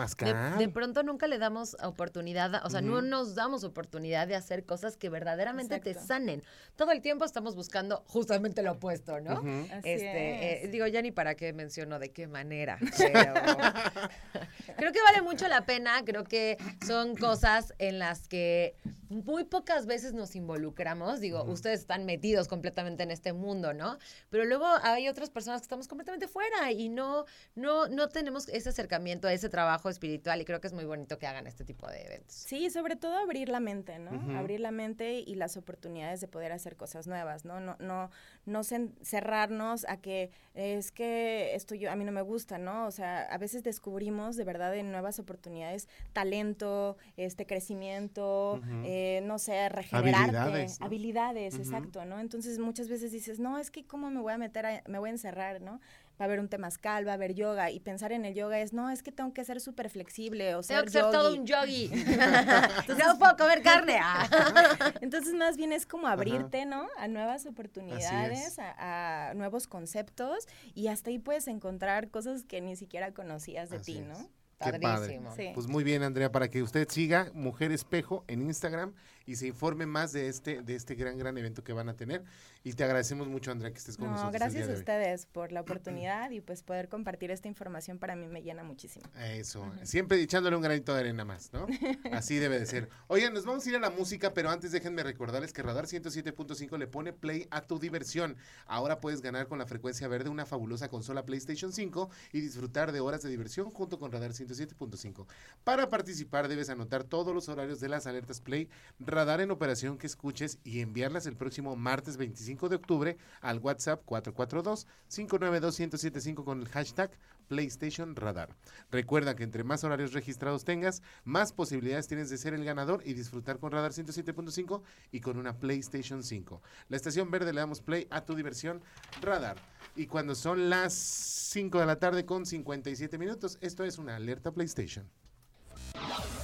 de, 0.57 0.69
pronto 0.69 1.03
nunca 1.03 1.27
le 1.27 1.37
damos 1.37 1.75
oportunidad, 1.83 2.65
o 2.65 2.69
sea, 2.69 2.79
uh 2.79 2.83
-huh. 2.83 2.87
no 2.87 3.01
nos 3.01 3.35
damos 3.35 3.63
oportunidad 3.63 4.27
de 4.27 4.35
hacer 4.35 4.65
cosas 4.65 4.97
que 4.97 5.09
verdaderamente 5.09 5.75
Exacto. 5.75 5.99
te 5.99 6.05
sanen. 6.05 6.43
Todo 6.75 6.91
el 6.91 7.01
tiempo 7.01 7.25
estamos 7.25 7.55
buscando 7.55 8.03
justamente 8.07 8.63
lo 8.63 8.73
opuesto, 8.73 8.84
¿no? 9.19 9.41
Uh 9.41 9.43
-huh. 9.43 9.81
este, 9.83 10.65
eh, 10.65 10.67
digo, 10.69 10.87
ya 10.87 11.01
ni 11.01 11.11
para 11.11 11.35
qué 11.35 11.53
menciono 11.53 11.99
de 11.99 12.11
qué 12.11 12.27
manera, 12.27 12.77
pero 12.97 13.33
creo 14.77 14.91
que 14.91 15.01
vale 15.01 15.21
mucho 15.21 15.47
la 15.47 15.65
pena, 15.65 16.03
creo 16.05 16.23
que 16.23 16.57
son 16.85 17.15
cosas 17.15 17.73
en 17.79 17.99
las 17.99 18.27
que 18.27 18.75
muy 19.09 19.43
pocas 19.43 19.85
veces 19.85 20.13
nos 20.13 20.35
involucramos, 20.35 21.19
digo, 21.19 21.43
uh 21.43 21.47
-huh. 21.47 21.53
ustedes 21.53 21.81
están 21.81 22.05
metidos 22.05 22.47
completamente 22.47 23.03
en 23.03 23.11
este 23.11 23.33
mundo, 23.33 23.73
¿no? 23.73 23.97
Pero 24.29 24.45
luego 24.45 24.65
hay 24.81 25.07
otras 25.07 25.29
personas 25.29 25.61
que 25.61 25.65
estamos 25.65 25.87
completamente 25.87 26.27
fuera 26.27 26.71
y 26.71 26.89
no, 26.89 27.25
no, 27.55 27.87
no 27.87 28.09
tenemos 28.09 28.47
ese 28.49 28.69
acercamiento 28.69 29.27
a 29.27 29.33
ese 29.33 29.49
trabajo 29.49 29.89
espiritual 29.89 30.41
y 30.41 30.45
creo 30.45 30.59
que 30.59 30.67
es 30.67 30.73
muy 30.73 30.85
bonito 30.85 31.17
que 31.17 31.27
hagan 31.27 31.47
este 31.47 31.63
tipo 31.63 31.87
de 31.87 32.01
eventos. 32.01 32.35
Sí, 32.35 32.69
sobre 32.69 32.95
todo 32.95 33.17
abrir 33.17 33.49
la 33.49 33.59
mente, 33.59 33.99
¿no? 33.99 34.11
Uh 34.11 34.21
-huh. 34.21 34.37
Abrir 34.37 34.59
la 34.59 34.71
mente 34.71 35.19
y 35.19 35.35
las 35.35 35.57
oportunidades 35.57 36.21
de 36.21 36.27
poder 36.27 36.51
hacer 36.51 36.75
cosas 36.75 37.07
nuevas, 37.07 37.45
¿no? 37.45 37.59
No, 37.59 37.75
no, 37.79 38.09
no 38.45 38.63
cerrarnos 38.63 39.85
a 39.87 39.97
que 39.97 40.31
es 40.53 40.91
que 40.91 41.53
esto 41.55 41.75
yo, 41.75 41.91
a 41.91 41.95
mí 41.95 42.05
no 42.05 42.11
me 42.11 42.21
gusta, 42.21 42.57
¿no? 42.57 42.87
O 42.87 42.91
sea, 42.91 43.23
a 43.23 43.37
veces 43.37 43.63
descubrimos 43.63 44.35
de 44.37 44.43
verdad 44.45 44.75
en 44.75 44.91
nuevas 44.91 45.19
oportunidades 45.19 45.89
talento, 46.13 46.97
este 47.17 47.45
crecimiento, 47.45 48.53
uh 48.53 48.57
-huh. 48.65 48.83
eh, 48.85 49.21
no 49.23 49.37
sé, 49.37 49.67
regenerarte, 49.69 50.37
habilidades, 50.37 50.79
¿no? 50.79 50.85
habilidades 50.85 51.53
uh 51.55 51.57
-huh. 51.57 51.61
exacto, 51.61 52.05
¿no? 52.05 52.19
Entonces 52.19 52.59
muchas 52.59 52.87
veces 52.87 53.11
dices, 53.11 53.39
no, 53.39 53.57
es 53.57 53.69
que 53.71 53.85
cómo 53.85 54.09
me 54.09 54.21
voy 54.21 54.33
a 54.33 54.37
meter, 54.37 54.65
a, 54.65 54.83
me 54.87 54.99
voy 54.99 55.09
a 55.09 55.13
encerrar, 55.13 55.61
¿no? 55.61 55.81
Va 56.19 56.23
a 56.23 56.23
haber 56.25 56.39
un 56.39 56.47
temazcal, 56.47 57.07
va 57.07 57.11
a 57.11 57.15
haber 57.15 57.33
yoga, 57.33 57.71
y 57.71 57.79
pensar 57.79 58.11
en 58.11 58.25
el 58.25 58.33
yoga 58.33 58.59
es, 58.59 58.73
no, 58.73 58.89
es 58.89 59.03
que 59.03 59.11
tengo 59.11 59.33
que 59.33 59.43
ser 59.43 59.59
súper 59.59 59.89
flexible, 59.89 60.55
o 60.55 60.63
sea, 60.63 60.83
Tengo 60.83 60.91
que 60.91 60.99
yogi. 60.99 61.03
ser 61.03 61.11
todo 61.11 61.33
un 61.33 61.45
yogi. 61.45 61.85
Entonces, 61.93 63.05
no 63.07 63.17
puedo 63.19 63.37
comer 63.37 63.61
carne. 63.61 63.99
Entonces, 65.01 65.33
más 65.33 65.57
bien 65.57 65.73
es 65.73 65.85
como 65.85 66.07
abrirte, 66.07 66.61
Ajá. 66.61 66.69
¿no? 66.69 66.87
A 66.97 67.07
nuevas 67.07 67.45
oportunidades, 67.45 68.59
a, 68.59 69.29
a, 69.29 69.33
nuevos 69.33 69.67
conceptos, 69.67 70.47
y 70.73 70.87
hasta 70.87 71.09
ahí 71.09 71.19
puedes 71.19 71.47
encontrar 71.47 72.09
cosas 72.09 72.43
que 72.43 72.61
ni 72.61 72.75
siquiera 72.75 73.13
conocías 73.13 73.69
de 73.69 73.77
Así 73.77 73.93
ti, 73.93 73.99
es. 73.99 74.07
¿no? 74.07 74.29
Qué 74.59 74.79
padre. 74.79 75.21
Sí. 75.35 75.51
Pues 75.53 75.67
muy 75.67 75.83
bien, 75.83 76.03
Andrea, 76.03 76.31
para 76.31 76.49
que 76.49 76.63
usted 76.63 76.87
siga 76.89 77.29
Mujer 77.33 77.71
Espejo 77.71 78.23
en 78.27 78.41
Instagram 78.41 78.93
y 79.25 79.35
se 79.35 79.47
informe 79.47 79.85
más 79.85 80.11
de 80.13 80.27
este, 80.27 80.61
de 80.61 80.75
este 80.75 80.95
gran, 80.95 81.17
gran 81.17 81.37
evento 81.37 81.63
que 81.63 81.73
van 81.73 81.89
a 81.89 81.95
tener. 81.95 82.23
Y 82.63 82.73
te 82.73 82.83
agradecemos 82.83 83.27
mucho, 83.27 83.51
Andrea, 83.51 83.71
que 83.71 83.77
estés 83.77 83.97
con 83.97 84.07
No, 84.07 84.11
nosotros. 84.13 84.33
el 84.33 84.39
gracias 84.39 84.69
a 84.69 84.73
ustedes 84.73 85.25
por 85.27 85.51
la 85.51 85.61
oportunidad 85.61 86.31
y 86.31 86.41
pues 86.41 86.63
poder 86.63 86.89
compartir 86.89 87.29
esta 87.31 87.47
información 87.47 87.99
para 87.99 88.15
mí 88.15 88.27
me 88.27 88.41
llena 88.41 88.63
muchísimo. 88.63 89.05
Eso, 89.19 89.71
siempre 89.83 90.19
echándole 90.21 90.55
un 90.55 90.63
granito 90.63 90.93
de 90.93 91.01
arena 91.01 91.25
más, 91.25 91.51
¿no? 91.53 91.67
Así 92.11 92.37
debe 92.37 92.59
de 92.59 92.65
ser. 92.65 92.89
Oigan, 93.07 93.33
nos 93.33 93.45
vamos 93.45 93.65
a 93.65 93.69
ir 93.69 93.75
a 93.75 93.79
la 93.79 93.91
música, 93.91 94.33
pero 94.33 94.49
antes 94.49 94.71
déjenme 94.71 95.03
recordarles 95.03 95.53
que 95.53 95.61
Radar 95.61 95.85
107.5 95.85 96.77
le 96.79 96.87
pone 96.87 97.13
play 97.13 97.47
a 97.51 97.61
tu 97.61 97.77
diversión. 97.77 98.35
Ahora 98.65 98.99
puedes 98.99 99.21
ganar 99.21 99.47
con 99.47 99.59
la 99.59 99.67
frecuencia 99.67 100.07
verde 100.07 100.29
una 100.29 100.45
fabulosa 100.45 100.89
consola 100.89 101.23
PlayStation 101.25 101.71
5 101.71 102.09
y 102.33 102.41
disfrutar 102.41 102.91
de 102.91 102.99
horas 102.99 103.21
de 103.21 103.29
diversión 103.29 103.69
junto 103.69 103.99
con 103.99 104.11
Radar 104.11 104.31
107.5. 104.31 105.27
Para 105.63 105.89
participar 105.89 106.47
debes 106.47 106.69
anotar 106.69 107.03
todos 107.03 107.33
los 107.33 107.47
horarios 107.49 107.79
de 107.79 107.89
las 107.89 108.07
alertas 108.07 108.41
Play 108.41 108.69
Radar 109.15 109.39
en 109.39 109.49
operación 109.49 109.97
que 109.97 110.07
escuches 110.07 110.59
y 110.65 110.81
enviarlas 110.81 111.25
el 111.25 111.37
próximo 111.37 111.77
martes 111.77 112.17
25 112.17 112.67
de 112.67 112.75
octubre 112.75 113.15
al 113.39 113.59
WhatsApp 113.59 114.05
442-592-1075 114.05 116.43
con 116.43 116.59
el 116.59 116.67
hashtag 116.67 117.11
PlayStation 117.47 118.17
Radar. 118.17 118.49
Recuerda 118.91 119.37
que 119.37 119.43
entre 119.43 119.63
más 119.63 119.85
horarios 119.85 120.11
registrados 120.11 120.65
tengas, 120.65 121.01
más 121.23 121.53
posibilidades 121.53 122.09
tienes 122.09 122.29
de 122.29 122.37
ser 122.37 122.53
el 122.53 122.65
ganador 122.65 123.03
y 123.05 123.13
disfrutar 123.13 123.57
con 123.57 123.71
Radar 123.71 123.93
107.5 123.93 124.81
y 125.13 125.21
con 125.21 125.37
una 125.37 125.57
PlayStation 125.57 126.21
5. 126.21 126.61
La 126.89 126.97
estación 126.97 127.31
verde 127.31 127.53
le 127.53 127.61
damos 127.61 127.79
play 127.79 128.07
a 128.09 128.25
tu 128.25 128.35
diversión 128.35 128.81
Radar. 129.21 129.55
Y 129.95 130.07
cuando 130.07 130.35
son 130.35 130.69
las 130.69 130.93
5 130.93 131.79
de 131.79 131.85
la 131.85 131.99
tarde 131.99 132.25
con 132.25 132.45
57 132.45 133.17
minutos, 133.17 133.57
esto 133.61 133.85
es 133.85 133.97
una 133.97 134.17
alerta 134.17 134.51
PlayStation. 134.51 135.09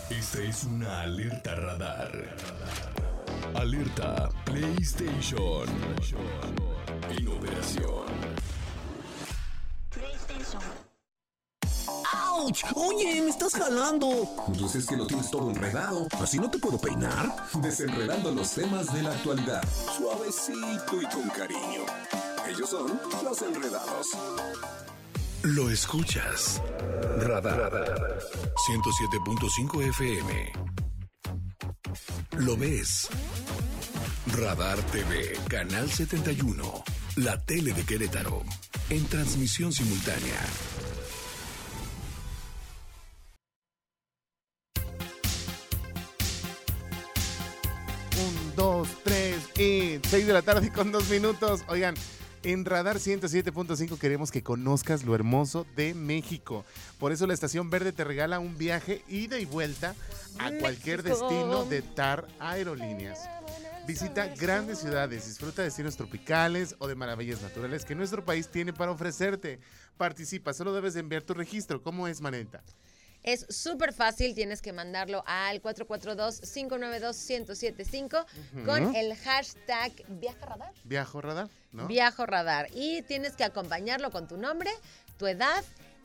Esta 0.10 0.42
es 0.42 0.64
una 0.66 1.02
alerta 1.02 1.56
radar. 1.56 2.36
Alerta 3.56 4.30
PlayStation. 4.46 5.68
En 7.10 7.28
operación. 7.28 8.06
¡Auch! 12.14 12.58
Oye, 12.76 13.22
me 13.22 13.30
estás 13.30 13.54
jalando. 13.54 14.28
Pues 14.60 14.76
es 14.76 14.86
que 14.86 14.98
lo 14.98 15.08
tienes 15.08 15.32
todo 15.32 15.50
enredado. 15.50 16.08
¿Así 16.20 16.40
no 16.40 16.50
te 16.50 16.60
puedo 16.60 16.78
peinar? 16.78 17.34
Desenredando 17.62 18.32
los 18.32 18.52
temas 18.52 18.94
de 18.94 19.04
la 19.04 19.12
actualidad. 19.12 19.64
Suavecito 19.98 21.02
y 21.02 21.06
con 21.06 21.30
cariño. 21.30 21.86
Ellos 22.48 22.70
son 22.70 23.00
los 23.24 23.42
enredados. 23.42 24.08
Lo 25.44 25.72
escuchas. 25.72 26.62
Radar. 27.18 28.20
107.5 28.68 29.90
FM. 29.90 30.54
Lo 32.46 32.56
ves. 32.56 33.10
Radar 34.38 34.78
TV, 34.92 35.34
Canal 35.50 35.90
71. 35.90 36.84
La 37.16 37.44
tele 37.44 37.74
de 37.74 37.84
Querétaro. 37.84 38.44
En 38.92 39.04
transmisión 39.08 39.74
simultánea. 39.74 40.40
Un, 48.20 48.56
dos, 48.56 48.88
tres 49.04 49.38
y 49.58 50.00
seis 50.08 50.28
de 50.28 50.34
la 50.34 50.44
tarde 50.44 50.72
con 50.72 50.92
dos 50.92 51.10
minutos. 51.10 51.64
Oigan, 51.68 51.96
en 52.44 52.66
Radar 52.66 52.98
107.5 52.98 53.98
queremos 53.98 54.32
que 54.32 54.44
conozcas 54.44 55.04
lo 55.04 55.14
hermoso 55.16 55.66
de 55.76 55.94
México. 55.94 56.66
Por 57.00 57.12
eso 57.12 57.28
la 57.28 57.34
Estación 57.34 57.70
Verde 57.70 57.92
te 57.92 58.04
regala 58.04 58.40
un 58.40 58.58
viaje 58.58 59.04
ida 59.08 59.40
y 59.40 59.46
vuelta 59.46 59.96
a 60.40 60.52
cualquier 60.60 61.04
destino 61.04 61.66
de 61.66 61.82
TAR 61.82 62.28
Aerolíneas. 62.40 63.30
Visita 63.88 64.28
grandes 64.36 64.80
ciudades, 64.80 65.28
disfruta 65.28 65.62
de 65.62 65.68
destinos 65.68 65.98
tropicales 65.98 66.76
o 66.80 66.88
de 66.88 66.96
maravillas 66.96 67.42
naturales 67.42 67.86
que 67.86 67.96
nuestro 67.96 68.24
país 68.24 68.48
tiene 68.48 68.74
para 68.74 68.92
ofrecerte. 68.92 69.60
Participa, 69.98 70.54
solo 70.54 70.74
debes 70.74 70.94
de 70.94 71.02
enviar 71.02 71.24
tu 71.24 71.34
registro. 71.34 71.82
¿Cómo 71.82 72.08
es, 72.08 72.22
Maneta? 72.22 72.64
Es 73.24 73.46
súper 73.50 73.94
fácil, 73.94 74.34
tienes 74.36 74.62
que 74.62 74.74
mandarlo 74.74 75.24
al 75.28 75.62
442-592-1075 75.62 78.26
con 78.66 78.96
el 78.96 79.16
hashtag 79.16 79.92
Viaja 80.08 80.46
Radar. 80.46 80.74
Viajo 80.84 81.22
Radar, 81.22 81.50
¿no? 81.72 81.88
Viajo 81.88 82.26
Radar. 82.26 82.68
Y 82.74 83.02
tienes 83.04 83.36
que 83.36 83.44
acompañarlo 83.44 84.12
con 84.12 84.28
tu 84.28 84.38
nombre, 84.38 84.72
tu 85.18 85.28
edad 85.28 85.64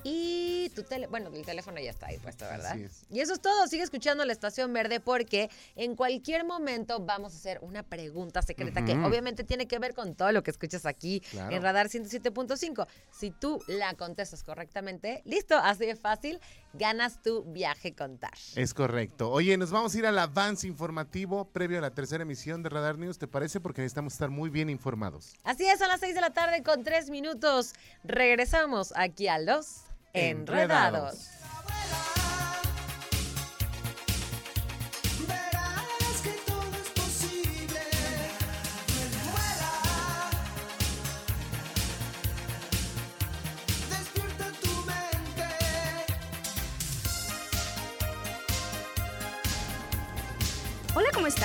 y 0.09 0.71
tu 0.77 0.85
teléfono. 0.85 1.11
Bueno, 1.11 1.31
el 1.37 1.45
teléfono 1.45 1.81
ya 1.81 1.91
está 1.91 2.07
ahí 2.07 2.19
puesto, 2.19 2.45
¿verdad? 2.45 2.73
Así 2.73 2.85
es. 2.85 3.03
Y 3.11 3.19
eso 3.21 3.33
es 3.33 3.41
todo. 3.41 3.67
Sigue 3.67 3.83
escuchando 3.83 4.25
la 4.25 4.33
Estación 4.33 4.73
Verde 4.73 5.01
porque 5.01 5.51
en 5.75 5.97
cualquier 5.97 6.45
momento 6.45 7.01
vamos 7.01 7.33
a 7.33 7.37
hacer 7.37 7.59
una 7.63 7.83
pregunta 7.83 8.41
secreta 8.43 8.85
que 8.85 8.93
obviamente 8.93 9.43
tiene 9.43 9.67
que 9.67 9.81
ver 9.81 9.95
con 9.95 10.15
todo 10.15 10.31
lo 10.31 10.45
que 10.45 10.53
escuchas 10.53 10.87
aquí 10.87 11.21
Claro. 11.31 11.57
en 11.57 11.61
Radar 11.63 11.89
107.5. 11.89 12.87
Si 13.11 13.33
tú 13.33 13.61
la 13.67 13.95
contestas 13.95 14.45
correctamente, 14.45 15.23
listo, 15.25 15.57
así 15.57 15.87
de 15.87 15.97
fácil, 15.97 16.39
ganas 16.79 17.23
tu 17.23 17.45
viaje 17.45 17.95
con 17.95 18.19
TAR. 18.19 18.35
Es 18.55 18.75
correcto. 18.75 19.31
Oye, 19.31 19.57
nos 19.57 19.71
vamos 19.71 19.95
a 19.95 19.99
ir 19.99 20.07
al 20.07 20.19
avance 20.19 20.67
informativo 20.67 21.51
previo 21.51 21.79
a 21.79 21.81
la 21.81 21.95
tercera 21.95 22.23
emisión 22.23 22.63
de 22.63 22.69
Radar 22.69 22.99
News, 22.99 23.19
¿te 23.19 23.29
parece? 23.29 23.61
Porque 23.61 23.83
necesitamos 23.83 24.13
estar 24.13 24.31
muy 24.31 24.51
bien 24.51 24.71
informados. 24.71 25.35
Así 25.45 25.67
es, 25.67 25.79
son 25.79 25.89
las 25.89 26.01
6 26.01 26.15
de 26.15 26.21
la 26.21 26.31
tarde 26.31 26.63
con 26.63 26.85
3 26.85 27.11
minutos. 27.11 27.75
Regresamos 28.05 28.93
aquí 28.97 29.29
a 29.29 29.39
los 29.39 29.83
Enredados. 30.13 31.19
Enredados. 31.23 31.46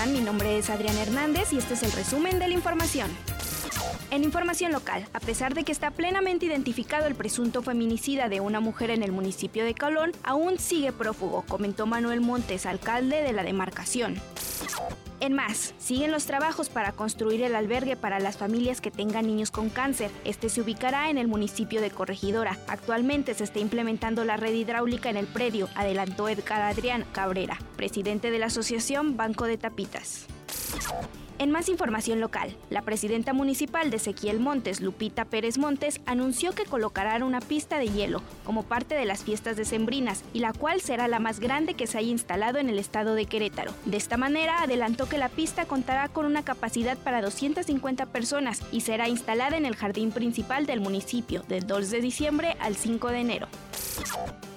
Mi 0.07 0.19
nombre 0.19 0.57
es 0.57 0.71
Adrián 0.71 0.97
Hernández 0.97 1.53
y 1.53 1.59
este 1.59 1.75
es 1.75 1.83
el 1.83 1.91
resumen 1.91 2.39
de 2.39 2.47
la 2.47 2.55
información. 2.55 3.07
En 4.09 4.23
información 4.23 4.71
local, 4.71 5.05
a 5.13 5.19
pesar 5.19 5.53
de 5.53 5.63
que 5.63 5.71
está 5.71 5.91
plenamente 5.91 6.47
identificado 6.47 7.05
el 7.05 7.13
presunto 7.13 7.61
feminicida 7.61 8.27
de 8.27 8.39
una 8.41 8.59
mujer 8.59 8.89
en 8.89 9.03
el 9.03 9.11
municipio 9.11 9.63
de 9.63 9.75
Colón, 9.75 10.11
aún 10.23 10.57
sigue 10.57 10.91
prófugo, 10.91 11.43
comentó 11.47 11.85
Manuel 11.85 12.19
Montes, 12.19 12.65
alcalde 12.65 13.21
de 13.21 13.31
la 13.31 13.43
demarcación. 13.43 14.19
En 15.21 15.34
más, 15.34 15.75
siguen 15.77 16.12
los 16.12 16.25
trabajos 16.25 16.69
para 16.69 16.93
construir 16.93 17.43
el 17.43 17.55
albergue 17.55 17.95
para 17.95 18.19
las 18.19 18.38
familias 18.38 18.81
que 18.81 18.89
tengan 18.89 19.27
niños 19.27 19.51
con 19.51 19.69
cáncer. 19.69 20.10
Este 20.25 20.49
se 20.49 20.62
ubicará 20.62 21.12
en 21.12 21.19
el 21.19 21.27
municipio 21.27 21.79
de 21.79 21.91
Corregidora. 21.91 22.57
Actualmente 22.67 23.36
se 23.36 23.43
está 23.43 23.60
implementando 23.60 24.25
la 24.25 24.38
red 24.38 24.55
hidráulica 24.55 25.12
en 25.12 25.17
el 25.17 25.27
predio, 25.27 25.69
adelantó 25.75 26.27
Edgar 26.27 26.63
Adrián 26.63 27.05
Cabrera, 27.12 27.60
presidente 27.75 28.31
de 28.31 28.39
la 28.39 28.47
Asociación 28.47 29.15
Banco 29.15 29.45
de 29.45 29.60
Tapitas. 29.60 30.25
En 31.41 31.49
más 31.49 31.69
información 31.69 32.19
local, 32.19 32.55
la 32.69 32.84
presidenta 32.84 33.34
municipal 33.34 33.89
de 33.89 33.97
Ezequiel 33.97 34.39
Montes, 34.39 34.79
Lupita 34.79 35.25
Pérez 35.25 35.57
Montes, 35.57 35.99
anunció 36.05 36.51
que 36.51 36.65
colocarán 36.65 37.23
una 37.23 37.41
pista 37.41 37.79
de 37.79 37.88
hielo 37.88 38.21
como 38.43 38.62
parte 38.62 38.93
de 38.93 39.05
las 39.05 39.23
fiestas 39.23 39.57
decembrinas 39.57 40.23
y 40.34 40.39
la 40.39 40.53
cual 40.53 40.81
será 40.81 41.07
la 41.07 41.17
más 41.17 41.39
grande 41.39 41.73
que 41.73 41.88
se 41.88 41.97
haya 41.97 42.12
instalado 42.12 42.60
en 42.60 42.69
el 42.69 42.77
estado 42.77 43.15
de 43.15 43.25
Querétaro. 43.25 43.73
De 43.86 43.97
esta 43.97 44.17
manera, 44.17 44.62
adelantó 44.62 45.10
que 45.10 45.17
la 45.17 45.29
pista 45.29 45.65
contará 45.65 46.10
con 46.10 46.27
una 46.27 46.43
capacidad 46.43 46.95
para 46.95 47.23
250 47.23 48.05
personas 48.05 48.62
y 48.71 48.81
será 48.81 49.10
instalada 49.10 49.57
en 49.57 49.65
el 49.65 49.75
jardín 49.75 50.12
principal 50.12 50.67
del 50.67 50.79
municipio 50.79 51.41
del 51.47 51.65
2 51.65 51.89
de 51.89 52.01
diciembre 52.01 52.55
al 52.60 52.75
5 52.75 53.07
de 53.07 53.19
enero. 53.19 53.47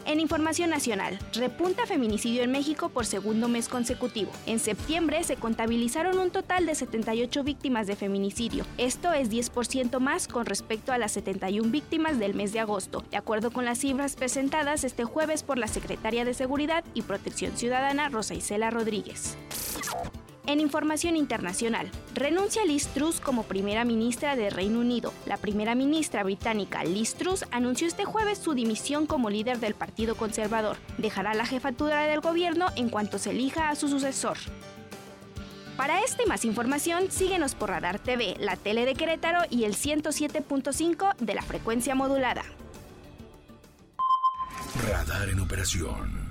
En 0.06 0.20
información 0.20 0.68
nacional, 0.68 1.18
repunta 1.32 1.86
feminicidio 1.86 2.42
en 2.42 2.52
México 2.52 2.90
por 2.90 3.06
segundo 3.06 3.48
mes 3.48 3.68
consecutivo. 3.68 4.30
En 4.44 4.58
septiembre 4.58 5.24
se 5.24 5.36
contabilizaron 5.36 6.18
un 6.18 6.30
total 6.30 6.66
de 6.66 6.74
78 6.74 7.42
víctimas 7.42 7.86
de 7.86 7.96
feminicidio. 7.96 8.66
Esto 8.76 9.14
es 9.14 9.30
10% 9.30 10.00
más 10.00 10.28
con 10.28 10.44
respecto 10.44 10.92
a 10.92 10.98
las 10.98 11.12
71 11.12 11.70
víctimas 11.70 12.18
del 12.18 12.34
mes 12.34 12.52
de 12.52 12.60
agosto, 12.60 13.02
de 13.10 13.16
acuerdo 13.16 13.50
con 13.50 13.64
las 13.64 13.78
cifras 13.78 14.14
presentadas 14.14 14.84
este 14.84 15.04
jueves 15.04 15.42
por 15.42 15.56
la 15.56 15.68
Secretaria 15.68 16.26
de 16.26 16.34
Seguridad 16.34 16.84
y 16.92 17.02
Protección 17.02 17.56
Ciudadana 17.56 18.10
Rosa 18.10 18.34
Isela 18.34 18.70
Rodríguez. 18.70 19.38
En 20.46 20.60
información 20.60 21.16
internacional, 21.16 21.90
renuncia 22.14 22.66
Liz 22.66 22.88
Truss 22.88 23.18
como 23.18 23.44
primera 23.44 23.86
ministra 23.86 24.36
de 24.36 24.50
Reino 24.50 24.80
Unido. 24.80 25.14
La 25.24 25.38
primera 25.38 25.74
ministra 25.74 26.22
británica 26.22 26.84
Liz 26.84 27.14
Truss 27.14 27.46
anunció 27.50 27.86
este 27.86 28.04
jueves 28.04 28.38
su 28.38 28.52
dimisión 28.52 29.06
como 29.06 29.30
líder 29.30 29.58
del 29.58 29.74
Partido 29.74 30.16
Conservador. 30.16 30.76
Dejará 30.98 31.32
la 31.32 31.46
jefatura 31.46 32.04
del 32.04 32.20
gobierno 32.20 32.66
en 32.76 32.90
cuanto 32.90 33.18
se 33.18 33.30
elija 33.30 33.70
a 33.70 33.74
su 33.74 33.88
sucesor. 33.88 34.36
Para 35.78 36.04
esta 36.04 36.22
y 36.22 36.26
más 36.26 36.44
información, 36.44 37.10
síguenos 37.10 37.54
por 37.54 37.70
Radar 37.70 37.98
TV, 37.98 38.36
la 38.38 38.56
tele 38.56 38.84
de 38.84 38.94
Querétaro 38.94 39.40
y 39.48 39.64
el 39.64 39.74
107.5 39.74 41.16
de 41.16 41.34
la 41.34 41.42
frecuencia 41.42 41.94
modulada. 41.94 42.42
Radar 44.86 45.30
en 45.30 45.40
operación. 45.40 46.23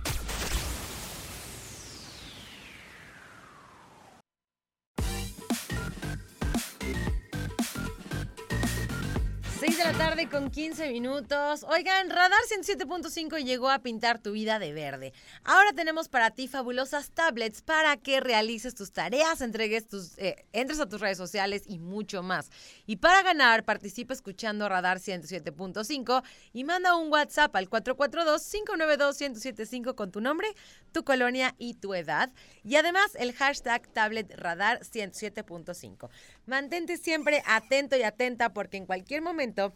Con 10.14 10.52
15 10.52 10.92
minutos. 10.92 11.66
Oigan, 11.68 12.12
Radar 12.12 12.38
107.5 12.48 13.44
llegó 13.44 13.72
a 13.72 13.80
pintar 13.80 14.20
tu 14.20 14.34
vida 14.34 14.60
de 14.60 14.72
verde. 14.72 15.12
Ahora 15.44 15.74
tenemos 15.74 16.08
para 16.08 16.30
ti 16.30 16.48
fabulosas 16.48 17.10
tablets 17.10 17.64
para 17.64 17.98
que 17.98 18.20
realices 18.20 18.76
tus 18.76 18.92
tareas, 18.92 19.42
entregues 19.42 19.88
tus, 19.88 20.16
eh, 20.20 20.46
entres 20.54 20.80
a 20.80 20.88
tus 20.88 21.02
redes 21.02 21.18
sociales 21.18 21.64
y 21.66 21.80
mucho 21.80 22.22
más. 22.22 22.52
Y 22.86 22.98
para 22.98 23.24
ganar, 23.24 23.66
participa 23.66 24.14
escuchando 24.14 24.70
Radar 24.70 25.00
107.5 25.00 26.22
y 26.54 26.64
manda 26.64 26.96
un 26.96 27.12
WhatsApp 27.12 27.56
al 27.56 27.68
442-592-1075 27.72 29.96
con 29.96 30.12
tu 30.12 30.22
nombre, 30.22 30.48
tu 30.92 31.04
colonia 31.04 31.56
y 31.58 31.74
tu 31.74 31.96
edad. 31.96 32.30
Y 32.64 32.76
además 32.76 33.16
el 33.16 33.34
hashtag 33.34 33.88
tablet 33.88 34.32
Radar 34.36 34.82
107.5. 34.82 36.12
Mantente 36.46 36.98
siempre 36.98 37.42
atento 37.48 37.98
y 37.98 38.04
atenta 38.04 38.54
porque 38.54 38.78
en 38.78 38.86
cualquier 38.86 39.24
momento 39.24 39.74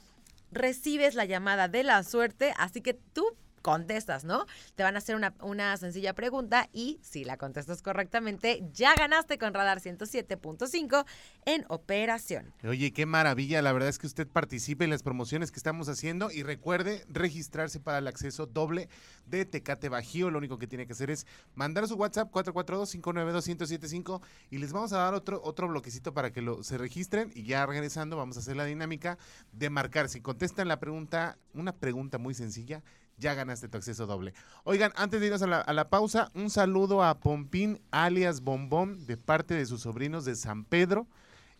recibes 0.51 1.15
la 1.15 1.25
llamada 1.25 1.67
de 1.67 1.83
la 1.83 2.03
suerte, 2.03 2.53
así 2.57 2.81
que 2.81 2.93
tú 2.93 3.25
contestas, 3.61 4.23
¿no? 4.23 4.45
Te 4.75 4.83
van 4.83 4.95
a 4.95 4.99
hacer 4.99 5.15
una, 5.15 5.77
sencilla 5.77 6.13
pregunta 6.13 6.69
y 6.71 6.99
si 7.01 7.23
la 7.23 7.37
contestas 7.37 7.81
correctamente, 7.81 8.63
ya 8.73 8.95
ganaste 8.95 9.37
con 9.37 9.53
Radar 9.53 9.79
107.5 9.79 11.05
en 11.45 11.65
operación. 11.67 12.53
Oye, 12.63 12.91
qué 12.93 13.05
maravilla. 13.05 13.61
La 13.61 13.73
verdad 13.73 13.89
es 13.89 13.99
que 13.99 14.07
usted 14.07 14.27
participe 14.27 14.83
en 14.83 14.89
las 14.89 15.03
promociones 15.03 15.51
que 15.51 15.57
estamos 15.57 15.89
haciendo 15.89 16.31
y 16.31 16.43
recuerde 16.43 17.05
registrarse 17.09 17.79
para 17.79 17.99
el 17.99 18.07
acceso 18.07 18.45
doble 18.45 18.89
de 19.25 19.45
Tecate 19.45 19.89
Bajío. 19.89 20.29
Lo 20.29 20.37
único 20.37 20.57
que 20.57 20.67
tiene 20.67 20.87
que 20.87 20.93
hacer 20.93 21.09
es 21.09 21.25
mandar 21.55 21.87
su 21.87 21.95
WhatsApp 21.95 22.31
442-592-1075 22.31 24.21
y 24.49 24.57
les 24.57 24.73
vamos 24.73 24.93
a 24.93 24.97
dar 24.97 25.13
otro, 25.13 25.41
otro 25.43 25.67
bloquecito 25.67 26.13
para 26.13 26.31
que 26.31 26.41
lo, 26.41 26.63
se 26.63 26.77
registren 26.77 27.31
y 27.33 27.43
ya 27.43 27.65
regresando 27.65 28.17
vamos 28.17 28.37
a 28.37 28.39
hacer 28.39 28.55
la 28.55 28.65
dinámica 28.65 29.17
de 29.51 29.69
marcar. 29.69 30.09
Si 30.09 30.21
contestan 30.21 30.67
la 30.67 30.79
pregunta, 30.79 31.37
una 31.53 31.73
pregunta 31.73 32.17
muy 32.17 32.33
sencilla, 32.33 32.83
ya 33.17 33.33
ganaste 33.33 33.67
tu 33.67 33.77
acceso 33.77 34.05
doble. 34.05 34.33
Oigan, 34.63 34.91
antes 34.95 35.19
de 35.19 35.27
irnos 35.27 35.41
a 35.41 35.47
la, 35.47 35.59
a 35.61 35.73
la 35.73 35.89
pausa, 35.89 36.31
un 36.33 36.49
saludo 36.49 37.03
a 37.03 37.19
Pompín 37.19 37.81
alias 37.91 38.41
Bombón 38.41 39.05
de 39.05 39.17
parte 39.17 39.53
de 39.53 39.65
sus 39.65 39.81
sobrinos 39.81 40.25
de 40.25 40.35
San 40.35 40.63
Pedro. 40.63 41.07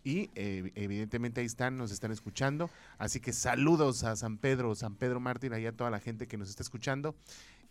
Y 0.04 0.30
eh, 0.36 0.72
evidentemente 0.74 1.40
ahí 1.40 1.46
están, 1.46 1.76
nos 1.76 1.90
están 1.90 2.12
escuchando. 2.12 2.70
Así 2.96 3.20
que 3.20 3.32
saludos 3.32 4.04
a 4.04 4.16
San 4.16 4.38
Pedro, 4.38 4.74
San 4.74 4.94
Pedro 4.94 5.20
Mártir, 5.20 5.52
ahí 5.52 5.66
a 5.66 5.72
toda 5.72 5.90
la 5.90 6.00
gente 6.00 6.26
que 6.26 6.38
nos 6.38 6.48
está 6.48 6.62
escuchando. 6.62 7.14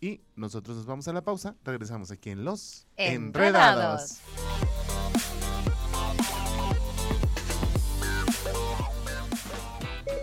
Y 0.00 0.20
nosotros 0.36 0.76
nos 0.76 0.86
vamos 0.86 1.08
a 1.08 1.12
la 1.12 1.22
pausa. 1.22 1.56
Regresamos 1.64 2.10
aquí 2.10 2.30
en 2.30 2.44
Los 2.44 2.86
Enredados. 2.96 4.20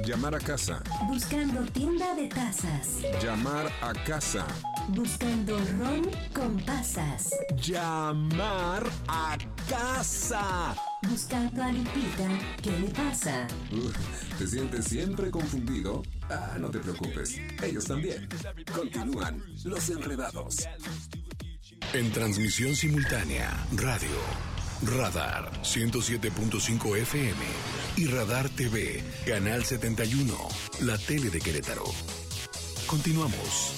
Llamar 0.06 0.36
a 0.36 0.40
casa. 0.40 0.84
Buscando 1.08 1.62
tienda 1.72 2.14
de 2.14 2.28
tazas. 2.28 3.02
Llamar 3.24 3.72
a 3.82 3.92
casa. 4.04 4.46
Buscando 4.90 5.58
ron 5.80 6.08
con 6.32 6.58
pasas. 6.64 7.32
Llamar 7.58 8.84
a 9.08 9.36
casa. 9.68 10.76
Buscando 11.10 11.64
a 11.64 11.72
Lupita. 11.72 12.28
¿Qué 12.62 12.80
le 12.80 12.90
pasa? 12.90 13.48
Uf, 13.72 14.38
¿Te 14.38 14.46
sientes 14.46 14.86
siempre 14.86 15.32
confundido? 15.32 16.04
Ah, 16.30 16.56
no 16.60 16.70
te 16.70 16.78
preocupes. 16.80 17.42
Ellos 17.64 17.86
también. 17.86 18.30
Continúan 18.76 19.42
los 19.64 19.90
enredados. 19.90 20.68
En 21.94 22.12
transmisión 22.12 22.76
simultánea, 22.76 23.52
radio, 23.76 24.20
Radar 24.84 25.52
107.5 25.64 26.98
FM 26.98 27.85
y 27.98 28.08
Radar 28.08 28.50
TV, 28.50 29.02
Canal 29.26 29.64
71, 29.64 30.34
la 30.82 30.98
tele 30.98 31.30
de 31.30 31.40
Querétaro. 31.40 31.86
Continuamos. 32.88 33.72